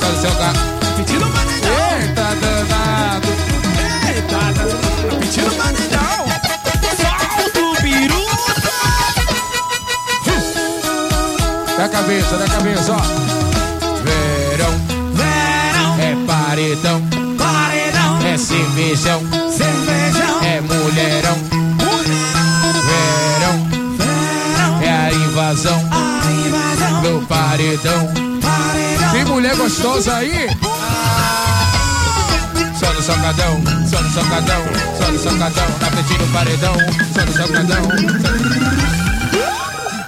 só 0.00 0.08
no 0.08 0.20
soca. 0.20 0.52
Pedindo 0.96 1.26
paredão. 1.32 1.72
Eita 2.00 2.34
danado, 2.40 3.28
Eita, 4.08 4.38
tá 5.10 5.16
pedindo 5.20 5.50
paredão. 5.56 6.28
Solta 6.96 7.60
o 7.60 7.82
biruta. 7.82 8.28
da 11.76 11.88
cabeça, 11.88 12.36
da 12.36 12.46
cabeça, 12.46 12.92
ó. 12.92 13.00
Verão, 14.02 14.74
Verão. 15.14 15.98
é 16.00 16.26
paredão, 16.26 17.02
Paredão. 17.38 18.18
é 18.26 18.36
cervejão, 18.36 19.22
Cervejão. 19.50 20.42
é 20.42 20.60
mulherão. 20.60 21.57
Paredão. 27.48 28.12
Paredão. 28.42 29.12
Tem 29.12 29.24
mulher 29.24 29.56
gostosa 29.56 30.14
aí? 30.16 30.48
Só 32.78 32.92
no 32.92 33.02
socadão, 33.02 33.62
só 33.88 34.02
no 34.02 34.10
socadão, 34.10 34.62
só 34.98 35.10
no 35.10 35.18
socadão, 35.18 35.66
na 35.80 35.90
frente 35.90 36.14
do 36.18 36.26
paredão. 36.32 36.74
Só 37.14 37.24
no 37.24 37.32
socadão, 37.32 37.82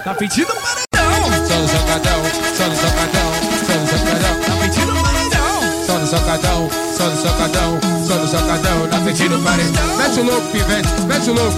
Tá 0.03 0.13
pedindo 0.13 0.53
paredão. 0.53 1.11
só 1.47 1.55
no 1.55 1.67
socadão, 1.67 2.21
só 2.57 2.67
no 2.67 2.75
socadão, 2.75 3.31
só 3.65 3.73
no 3.73 3.87
socadão. 3.87 4.35
Tá 4.45 4.53
pedindo 4.61 4.93
paredão. 5.03 5.85
Só 5.87 5.93
no 5.97 6.07
socadão, 6.07 6.69
só 6.97 7.03
no 7.05 7.21
socadão, 7.21 7.79
só 8.07 8.15
no 8.15 8.27
socadão, 8.27 8.87
na 8.87 9.01
frente 9.01 9.27
do 9.27 9.39
paredão. 9.39 9.97
Mete 9.97 10.19
o 10.19 10.23
louco, 10.23 10.47
pivete, 10.51 11.01
mete 11.07 11.29
o 11.29 11.33
louco, 11.33 11.57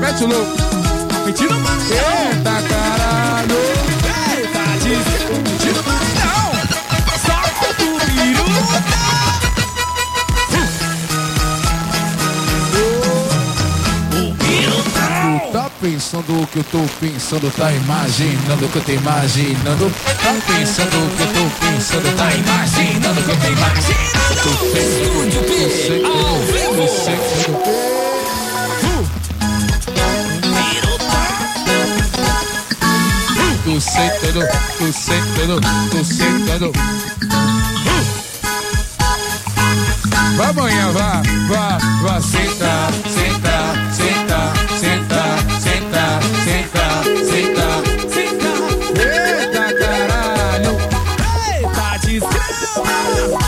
mete 0.00 0.24
o 0.24 0.26
louco. 0.26 0.56
Tá 1.08 1.20
pedindo 1.24 1.54
paredão. 1.62 2.30
Eita 2.32 2.68
caralho! 2.68 2.89
Pensando 15.80 16.42
o 16.42 16.46
que 16.46 16.58
eu 16.58 16.64
tô 16.64 16.78
pensando, 17.00 17.50
tá 17.56 17.72
imaginando 17.72 18.66
o 18.66 18.68
que 18.68 18.76
eu 18.76 18.82
tô 18.82 18.92
imaginando. 18.92 19.90
Tá 20.22 20.34
pensando 20.46 20.96
o 20.96 21.10
que 21.16 21.22
eu 21.22 21.26
tô 21.28 21.44
pensando, 21.66 22.16
tá 22.16 22.32
imaginando 22.34 23.20
o 23.20 23.24
que 23.24 23.30
eu 23.30 23.36
tô 23.36 23.46
imaginando. 23.46 24.10
Sei, 25.70 26.04
ao 26.04 26.40
vivo. 26.40 26.86
tu 27.64 28.09
tu 34.78 34.92
sei 34.92 35.20
tudo, 35.34 35.60
tu 35.90 36.04
sei 36.04 36.32
tudo. 36.46 36.72
Vá 40.36 40.48
amanhã, 40.48 40.92
vá, 40.92 41.22
vá, 41.48 41.78
vá, 42.02 42.20
senta, 42.20 42.88
senta, 43.06 43.74
senta, 43.92 44.52
senta, 44.80 45.22
senta, 45.60 46.04
senta, 46.40 46.86
senta, 47.26 47.68
senta. 48.08 48.50
Eita 49.00 49.64
caralho! 49.74 50.72
Eita, 51.46 51.86
desgrama. 52.06 53.38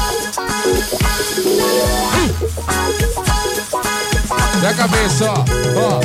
Da 4.60 4.70
cabeça, 4.74 5.24
ó, 5.30 5.34
ó. 5.76 6.00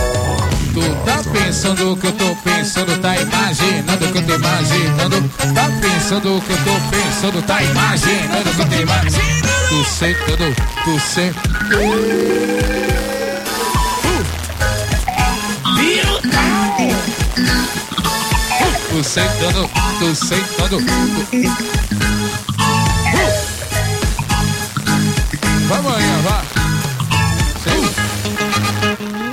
Tu 0.73 0.81
tá 1.05 1.17
pensando 1.33 1.93
o 1.93 1.97
que 1.97 2.05
eu 2.05 2.11
tô 2.11 2.35
pensando, 2.43 3.01
tá 3.01 3.15
imaginando 3.17 4.05
o 4.05 4.11
que 4.11 4.16
tô 4.27 4.35
imaginando. 4.35 5.29
Tá 5.55 5.69
pensando 5.81 6.37
o 6.37 6.41
que 6.41 6.51
eu 6.51 6.57
tô 6.57 6.71
pensando, 6.91 7.41
tá 7.43 7.63
imaginando 7.63 8.49
o 8.49 8.53
que 8.53 8.61
eu 8.61 8.67
tô 8.67 8.75
imaginando. 8.75 9.47
Tu 9.69 9.85
sei 9.85 10.13
tudo, 10.15 10.55
tu 10.83 10.99
sei. 10.99 11.33
Tu 18.89 19.03
sei 19.03 19.27
tudo, 19.39 19.69
tu 19.99 20.15
sei 20.15 20.41
tudo. 20.57 20.77
Vá 25.67 25.77
amanhã, 25.77 26.17
vá. 26.23 26.43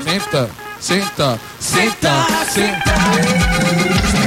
Senta, 0.05 0.51
senta, 0.81 1.41
senta, 1.59 2.27
senta. 2.53 2.95
Estúdio 4.05 4.24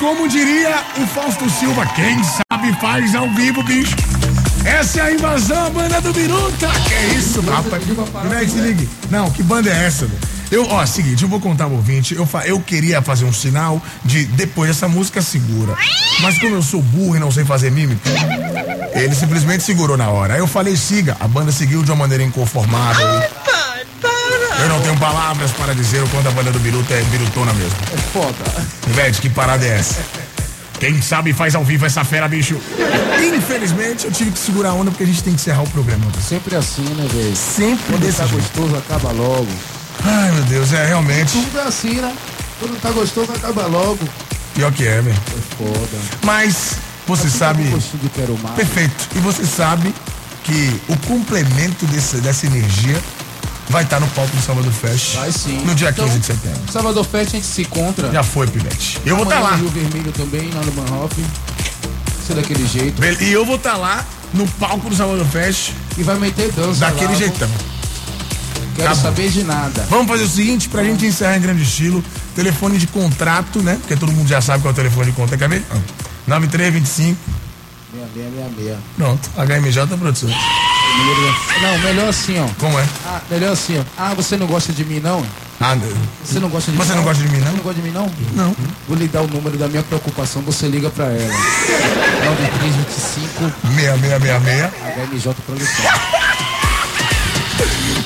como 0.00 0.28
diria 0.28 0.82
o 0.96 1.06
Fausto 1.06 1.48
Silva, 1.50 1.86
quem 1.94 2.16
sabe 2.24 2.72
faz 2.80 3.14
ao 3.14 3.28
vivo, 3.30 3.62
bicho. 3.62 3.94
Essa 4.64 5.00
é 5.00 5.02
a 5.02 5.12
invasão, 5.12 5.66
a 5.66 5.70
banda 5.70 6.00
do 6.00 6.12
Biruta. 6.12 6.68
Que 6.88 7.16
isso, 7.16 7.40
rapaz? 7.42 7.82
Peraí, 8.28 8.48
se 8.48 8.58
ligue. 8.58 8.88
Não, 9.10 9.30
que 9.30 9.42
banda 9.42 9.70
é 9.70 9.86
essa? 9.86 10.06
velho? 10.06 10.18
Eu, 10.50 10.66
ó, 10.68 10.84
seguinte, 10.84 11.22
eu 11.22 11.28
vou 11.28 11.38
contar 11.40 11.66
pro 11.66 11.76
ouvinte. 11.76 12.14
Eu, 12.14 12.26
fa- 12.26 12.44
eu 12.44 12.58
queria 12.60 13.00
fazer 13.00 13.24
um 13.24 13.32
sinal 13.32 13.80
de 14.04 14.24
depois 14.24 14.68
dessa 14.68 14.88
música 14.88 15.22
segura. 15.22 15.76
Mas 16.20 16.38
como 16.38 16.54
eu 16.56 16.62
sou 16.62 16.82
burro 16.82 17.16
e 17.16 17.20
não 17.20 17.30
sei 17.30 17.44
fazer 17.44 17.70
mímica, 17.70 18.10
ele 18.94 19.14
simplesmente 19.14 19.62
segurou 19.62 19.96
na 19.96 20.08
hora. 20.08 20.34
Aí 20.34 20.40
eu 20.40 20.46
falei, 20.48 20.76
siga. 20.76 21.16
A 21.20 21.28
banda 21.28 21.52
seguiu 21.52 21.82
de 21.82 21.90
uma 21.90 21.96
maneira 21.98 22.24
inconformável. 22.24 23.06
Eu 24.62 24.68
não 24.68 24.80
tenho 24.80 24.96
palavras 24.98 25.50
para 25.52 25.74
dizer 25.74 26.02
o 26.02 26.08
quanto 26.08 26.28
a 26.28 26.30
banda 26.32 26.50
do 26.52 26.58
Biruta 26.58 26.92
é 26.94 27.02
birutona 27.04 27.52
mesmo. 27.54 27.76
É 27.94 27.96
foda. 28.12 28.66
Ivete, 28.88 29.20
que 29.20 29.28
parada 29.30 29.64
é 29.64 29.78
essa? 29.78 30.00
Quem 30.78 31.00
sabe 31.02 31.32
faz 31.32 31.54
ao 31.54 31.64
vivo 31.64 31.84
essa 31.86 32.04
fera, 32.04 32.26
bicho. 32.28 32.58
Infelizmente, 33.36 34.06
eu 34.06 34.12
tive 34.12 34.30
que 34.30 34.38
segurar 34.38 34.70
a 34.70 34.72
onda 34.74 34.90
porque 34.90 35.04
a 35.04 35.06
gente 35.06 35.22
tem 35.22 35.34
que 35.34 35.40
encerrar 35.40 35.62
o 35.62 35.68
programa. 35.70 36.04
Sempre 36.26 36.56
assim, 36.56 36.82
né, 36.82 37.06
velho? 37.12 37.36
Sempre 37.36 37.84
Quando 37.88 38.00
desse 38.02 38.18
tá 38.18 38.26
jeito. 38.26 38.40
gostoso, 38.42 38.76
acaba 38.76 39.12
logo. 39.12 39.48
Ai, 40.04 40.30
meu 40.32 40.44
Deus, 40.44 40.72
é 40.72 40.86
realmente. 40.86 41.32
Tudo 41.32 41.58
é 41.58 41.62
assim, 41.62 41.94
né? 42.00 42.14
Quando 42.58 42.80
tá 42.80 42.90
gostoso, 42.90 43.30
acaba 43.32 43.66
logo. 43.66 43.98
Pior 44.54 44.72
que 44.72 44.86
é, 44.86 45.00
velho. 45.02 45.16
É 45.16 45.56
foda. 45.56 45.98
Mas 46.22 46.76
você 47.06 47.24
Tá 47.24 47.28
sabe. 47.30 47.64
Perfeito. 48.56 49.08
E 49.14 49.18
você 49.18 49.44
sabe 49.44 49.94
que 50.44 50.80
o 50.88 50.96
complemento 51.06 51.84
desse, 51.86 52.16
dessa 52.18 52.46
energia 52.46 52.98
vai 53.70 53.84
estar 53.84 54.00
no 54.00 54.06
palco 54.08 54.34
do 54.36 54.42
Salvador 54.42 54.72
Fest. 54.72 55.14
Vai 55.16 55.32
sim. 55.32 55.62
No 55.64 55.74
dia 55.74 55.90
Então, 55.90 56.04
15 56.06 56.18
de 56.18 56.26
setembro. 56.26 56.60
Salvador 56.70 57.04
Fest 57.04 57.28
a 57.28 57.36
gente 57.36 57.46
se 57.46 57.62
encontra. 57.62 58.10
Já 58.12 58.22
foi, 58.22 58.46
Pivete. 58.46 58.98
Eu 59.06 59.16
vou 59.16 59.24
estar 59.24 59.36
Amanhã 59.38 59.50
lá. 59.52 59.56
no 59.56 59.68
Rio 59.68 59.70
Vermelho 59.82 60.12
também, 60.12 60.50
lá 60.52 60.60
no 60.62 60.72
Manhoff. 60.72 61.24
Ser 62.26 62.34
daquele 62.34 62.66
jeito. 62.66 63.02
E 63.22 63.32
eu 63.32 63.44
vou 63.46 63.56
estar 63.56 63.76
lá 63.76 64.04
no 64.34 64.46
palco 64.46 64.88
do 64.90 64.96
Salvador 64.96 65.24
Fest. 65.26 65.70
E 65.96 66.02
vai 66.02 66.16
meter 66.18 66.50
dança 66.52 66.80
Daquele 66.80 67.12
lá. 67.12 67.14
jeitão. 67.18 67.48
Quero 68.76 68.88
Tá 68.88 68.94
saber 68.94 69.30
de 69.30 69.42
nada. 69.44 69.86
Vamos 69.90 70.06
fazer 70.06 70.24
o 70.24 70.28
seguinte, 70.28 70.68
pra 70.68 70.82
gente 70.82 71.04
encerrar 71.04 71.36
em 71.36 71.40
grande 71.40 71.62
estilo, 71.62 72.02
telefone 72.34 72.78
de 72.78 72.86
contrato, 72.86 73.60
né? 73.62 73.76
Porque 73.80 73.96
todo 73.96 74.10
mundo 74.12 74.28
já 74.28 74.40
sabe 74.40 74.62
qual 74.62 74.70
é 74.70 74.72
o 74.72 74.76
telefone 74.76 75.06
de 75.06 75.12
contrato. 75.12 75.38
Quer 75.38 75.48
ver? 75.48 75.62
Ah, 75.70 75.76
9325. 76.26 77.18
6666. 77.92 78.78
Pronto. 78.96 79.30
HMJ 79.36 79.96
produção. 79.98 80.30
Não, 81.62 81.78
melhor 81.78 82.08
assim, 82.08 82.38
ó. 82.40 82.46
Como 82.58 82.78
é? 82.78 82.84
Ah, 83.06 83.20
melhor 83.30 83.52
assim, 83.52 83.78
ó. 83.78 83.82
Ah, 83.96 84.14
você 84.14 84.36
não 84.36 84.46
gosta 84.46 84.72
de 84.72 84.84
mim, 84.84 85.00
não? 85.00 85.24
Ah, 85.60 85.76
Você 86.24 86.40
não 86.40 86.48
gosta 86.48 86.70
de 86.72 86.76
Você 86.78 86.90
mim? 86.92 86.96
não 86.96 87.04
gosta 87.04 87.22
de 87.22 87.28
mim, 87.28 87.38
não? 87.38 87.46
Você 87.50 87.56
não 87.56 87.62
gosta 87.62 87.80
de 87.82 87.86
mim, 87.88 87.92
não? 87.94 88.10
Não. 88.34 88.56
Vou 88.88 88.96
lhe 88.96 89.06
dar 89.08 89.20
o 89.22 89.26
número 89.28 89.58
da 89.58 89.68
minha 89.68 89.82
preocupação, 89.82 90.40
você 90.42 90.66
liga 90.68 90.88
pra 90.90 91.04
ela. 91.04 91.34
9325 92.24 93.52
6666. 93.76 94.70
HMJ 95.10 95.34
Produção. 95.46 95.84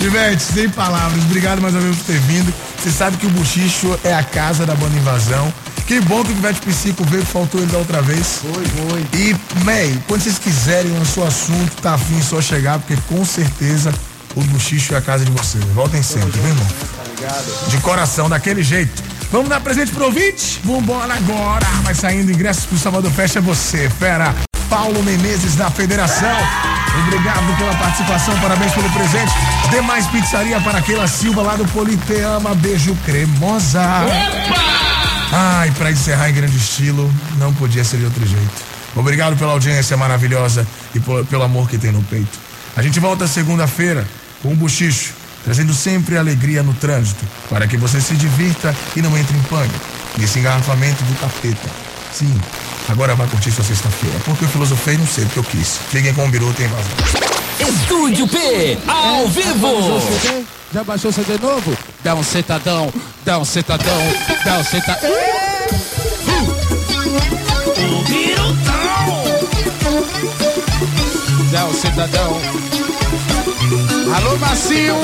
Ivete, 0.00 0.42
sem 0.42 0.68
palavras. 0.68 1.22
Obrigado 1.24 1.62
mais 1.62 1.74
uma 1.74 1.82
vez 1.82 1.96
por 1.96 2.04
ter 2.06 2.18
vindo. 2.20 2.52
Você 2.78 2.90
sabe 2.90 3.16
que 3.16 3.26
o 3.26 3.30
Buchicho 3.30 3.98
é 4.04 4.12
a 4.14 4.22
casa 4.22 4.66
da 4.66 4.74
banda 4.74 4.96
Invasão. 4.98 5.52
Que 5.86 6.00
bom 6.00 6.24
que 6.24 6.32
o 6.32 6.36
Ivete 6.36 6.60
Psico 6.60 7.04
veio, 7.04 7.24
que 7.24 7.30
faltou 7.30 7.60
ele 7.60 7.70
da 7.70 7.78
outra 7.78 8.00
vez. 8.00 8.40
Foi, 8.40 8.64
foi. 8.64 9.06
E, 9.12 9.36
May, 9.64 9.98
quando 10.08 10.22
vocês 10.22 10.38
quiserem 10.38 10.96
o 10.98 11.04
seu 11.04 11.26
assunto, 11.26 11.76
tá 11.82 11.94
afim, 11.94 12.20
só 12.22 12.40
chegar, 12.40 12.78
porque 12.78 12.96
com 13.08 13.24
certeza 13.24 13.92
o 14.34 14.40
Buchicho 14.42 14.94
é 14.94 14.98
a 14.98 15.02
casa 15.02 15.24
de 15.24 15.30
vocês. 15.30 15.62
Voltem 15.74 16.02
sempre, 16.02 16.40
viu, 16.40 16.48
irmão? 16.48 16.66
De 17.68 17.78
coração, 17.78 18.28
daquele 18.28 18.62
jeito. 18.62 19.02
Vamos 19.30 19.48
dar 19.48 19.60
presente 19.60 19.92
pro 19.92 20.06
ouvinte? 20.06 20.60
Vambora 20.64 21.14
agora! 21.14 21.66
Vai 21.82 21.94
saindo 21.94 22.30
ingressos 22.32 22.64
pro 22.66 22.78
Salvador 22.78 23.10
Fest, 23.10 23.36
é 23.36 23.40
você, 23.40 23.90
fera. 23.90 24.34
Paulo 24.70 25.02
Menezes 25.02 25.54
da 25.54 25.70
Federação. 25.70 26.36
Obrigado 27.06 27.56
pela 27.58 27.74
participação, 27.74 28.38
parabéns 28.40 28.72
pelo 28.72 28.88
presente. 28.90 29.32
Demais 29.70 30.06
pizzaria 30.06 30.60
para 30.60 30.80
Keila 30.80 31.08
Silva 31.08 31.42
lá 31.42 31.56
do 31.56 31.64
Politeama. 31.66 32.54
Beijo 32.54 32.96
cremosa. 33.04 33.82
Ai, 35.36 35.70
pra 35.72 35.90
encerrar 35.90 36.30
em 36.30 36.34
grande 36.34 36.56
estilo, 36.56 37.12
não 37.38 37.52
podia 37.54 37.82
ser 37.82 37.96
de 37.96 38.04
outro 38.04 38.24
jeito. 38.24 38.62
Obrigado 38.94 39.36
pela 39.36 39.50
audiência 39.50 39.96
maravilhosa 39.96 40.64
e 40.94 41.00
po- 41.00 41.24
pelo 41.24 41.42
amor 41.42 41.68
que 41.68 41.76
tem 41.76 41.90
no 41.90 42.02
peito. 42.04 42.38
A 42.76 42.82
gente 42.82 43.00
volta 43.00 43.26
segunda-feira 43.26 44.06
com 44.40 44.50
um 44.50 44.54
buchicho, 44.54 45.12
trazendo 45.42 45.74
sempre 45.74 46.16
alegria 46.16 46.62
no 46.62 46.72
trânsito, 46.74 47.24
para 47.50 47.66
que 47.66 47.76
você 47.76 48.00
se 48.00 48.14
divirta 48.14 48.74
e 48.94 49.02
não 49.02 49.16
entre 49.18 49.36
em 49.36 49.42
pânico. 49.42 49.74
Nesse 50.16 50.38
engarrafamento 50.38 51.02
do 51.02 51.18
capeta. 51.18 51.68
Sim, 52.12 52.40
agora 52.88 53.16
vai 53.16 53.26
curtir 53.26 53.50
sua 53.50 53.64
sexta-feira. 53.64 54.16
Porque 54.24 54.44
eu 54.44 54.48
filosofei, 54.48 54.96
não 54.96 55.06
sei 55.08 55.24
porque 55.24 55.40
eu 55.40 55.44
quis. 55.44 55.78
Fiquem 55.90 56.14
com 56.14 56.24
o 56.26 56.30
Biruta 56.30 56.62
e 56.62 56.66
invasão. 56.66 56.92
Estúdio 57.58 58.28
P, 58.28 58.78
ao 58.86 59.28
vivo. 59.28 60.00
Já 60.72 60.84
baixou 60.84 61.10
o 61.10 61.14
CD 61.14 61.36
novo? 61.38 61.76
Dá 62.04 62.14
um 62.14 62.22
sentadão, 62.22 62.92
dá 63.24 63.38
um 63.38 63.46
sentadão, 63.46 63.98
dá 64.44 64.58
um 64.58 64.64
sentadão. 64.64 65.10
Dá 71.50 71.64
um 71.64 71.72
sentadão. 71.72 72.40
Alô, 74.14 74.36
macio. 74.36 74.94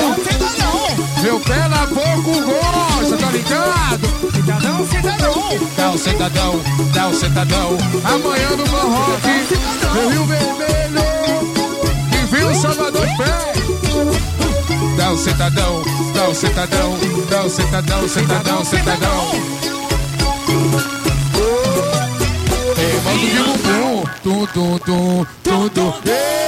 Meu 1.23 1.39
pé 1.39 1.67
na 1.69 1.87
pouco 1.87 2.39
gosta, 2.39 3.17
tá 3.17 3.31
ligado? 3.31 4.31
Cidadão, 4.35 4.87
cidadão. 4.87 5.33
Dá 5.75 5.89
um 5.89 5.97
sentadão, 5.97 6.61
dá 6.93 7.07
um 7.07 7.13
sentadão. 7.15 7.77
Amanhã 8.05 8.49
no 8.51 8.65
Van 8.65 8.89
Rock, 8.89 9.27
meu 9.91 10.09
Rio 10.09 10.25
Vermelho. 10.25 11.01
E 12.13 12.35
viu 12.35 12.47
o 12.47 12.55
Salvador 12.55 13.07
Pé. 13.17 13.50
Dá 14.97 15.11
um 15.11 15.17
sentadão, 15.17 15.83
dá 16.13 16.29
um 16.29 16.33
sentadão, 16.33 16.97
dá 17.29 17.43
um 17.43 17.49
sentadão, 17.49 18.07
sentadão, 18.07 18.65
sentadão. 18.65 19.31
Ei, 22.77 23.01
manda 23.03 23.19
de 23.19 23.39
bumbum. 23.43 24.03
Tum, 24.23 24.45
tum, 24.47 24.77
tum, 24.79 25.25
tum, 25.43 25.69
tum. 25.69 26.40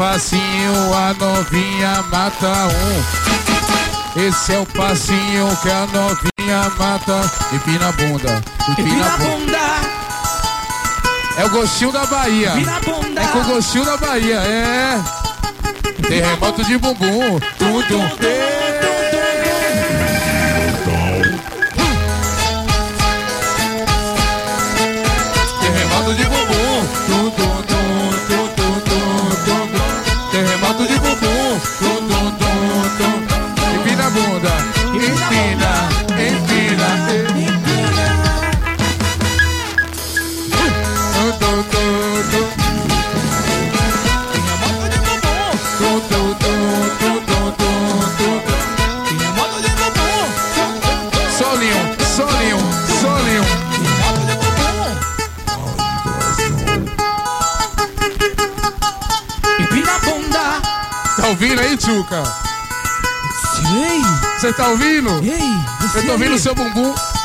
Passinho 0.00 0.94
a 0.94 1.12
novinha 1.12 2.02
mata 2.10 2.48
um. 2.48 4.18
Esse 4.18 4.54
é 4.54 4.58
o 4.58 4.64
passinho 4.64 5.54
que 5.60 5.68
a 5.68 5.86
novinha 5.88 6.70
mata. 6.78 7.30
Empina 7.52 7.90
a 7.90 7.92
bunda, 7.92 8.42
empina 8.66 9.04
a 9.04 9.18
bunda. 9.18 9.58
É 11.36 11.44
o 11.44 11.50
gostinho 11.50 11.92
da 11.92 12.06
Bahia. 12.06 12.54
É 13.14 13.26
com 13.26 13.40
o 13.40 13.44
gostinho 13.44 13.84
da 13.84 13.98
Bahia, 13.98 14.36
é. 14.36 14.98
Terremoto 16.08 16.64
de 16.64 16.78
bumbum. 16.78 17.38
Tum, 17.58 18.08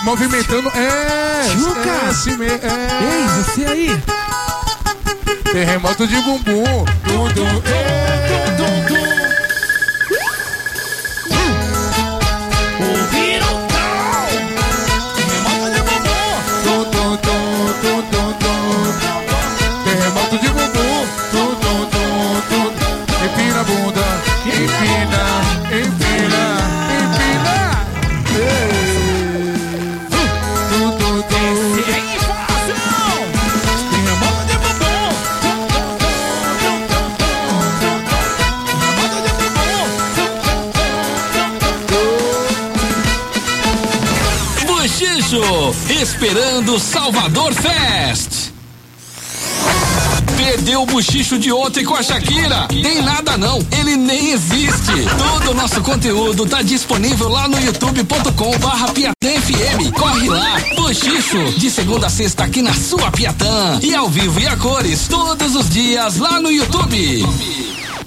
movimentando. 0.06 0.69
É, 0.69 1.49
Tchuca. 1.49 1.90
é 1.90 2.10
assim 2.10 2.38
mesmo. 2.38 2.60
É. 2.64 3.03
Ei, 3.03 3.44
você 3.44 3.65
aí? 3.65 4.03
Terremoto 5.52 6.07
de 6.07 6.15
bumbum. 6.22 6.86
Tum, 7.03 7.61
é. 7.65 8.35
Esperando 46.16 46.80
Salvador 46.80 47.54
Fest. 47.54 48.54
Perdeu 50.38 50.84
o 50.84 50.86
buchicho 50.86 51.38
de 51.38 51.52
ontem 51.52 51.84
com 51.84 51.94
a 51.94 52.02
Shakira? 52.02 52.68
Tem 52.70 53.02
nada 53.02 53.38
não, 53.38 53.60
ele 53.78 53.98
nem 53.98 54.32
existe. 54.32 54.94
Todo 55.18 55.52
o 55.52 55.54
nosso 55.54 55.82
conteúdo 55.82 56.46
tá 56.46 56.62
disponível 56.62 57.28
lá 57.28 57.50
no 57.50 57.60
youtube.com 57.60 58.58
barra 58.60 58.88
FM. 58.88 59.92
Corre 59.94 60.30
lá, 60.30 60.56
buchicho, 60.78 61.44
de 61.58 61.70
segunda 61.70 62.08
a 62.08 62.10
sexta 62.10 62.46
aqui 62.46 62.62
na 62.62 62.74
sua 62.74 63.12
Piatã. 63.12 63.80
E 63.82 63.94
ao 63.94 64.08
vivo 64.08 64.40
e 64.40 64.48
a 64.48 64.56
cores, 64.56 65.10
todos 65.10 65.54
os 65.54 65.70
dias 65.70 66.16
lá 66.16 66.40
no 66.40 66.50
YouTube. 66.50 67.26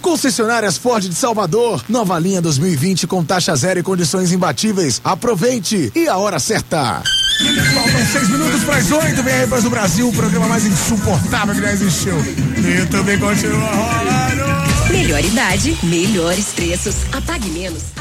Concessionárias 0.01 0.79
Ford 0.79 1.07
de 1.07 1.15
Salvador, 1.15 1.85
nova 1.87 2.19
linha 2.19 2.41
2020 2.41 3.07
com 3.07 3.23
taxa 3.23 3.55
zero 3.55 3.81
e 3.81 3.83
condições 3.83 4.33
imbatíveis. 4.33 4.99
Aproveite 5.05 5.93
e 5.95 6.09
a 6.09 6.17
hora 6.17 6.39
certa. 6.39 7.03
Faltam 7.39 8.07
seis 8.13 8.29
minutos 8.31 8.65
para 8.65 8.77
as 8.77 8.91
oito, 8.91 9.23
vem 9.23 9.35
aí 9.35 9.47
para 9.47 9.61
o 9.61 9.71
Brasil, 9.71 10.09
o 10.09 10.13
programa 10.13 10.49
mais 10.49 10.67
insuportável 10.67 11.55
que 11.55 11.61
já 11.61 11.73
existiu. 11.73 12.15
E 12.19 12.87
também 12.87 13.19
continua 13.19 13.71
rolando. 13.71 14.93
Melhor 14.93 15.25
idade, 15.25 15.79
melhores 15.85 16.47
preços. 16.47 16.97
Apague 17.13 17.49
menos. 17.51 17.98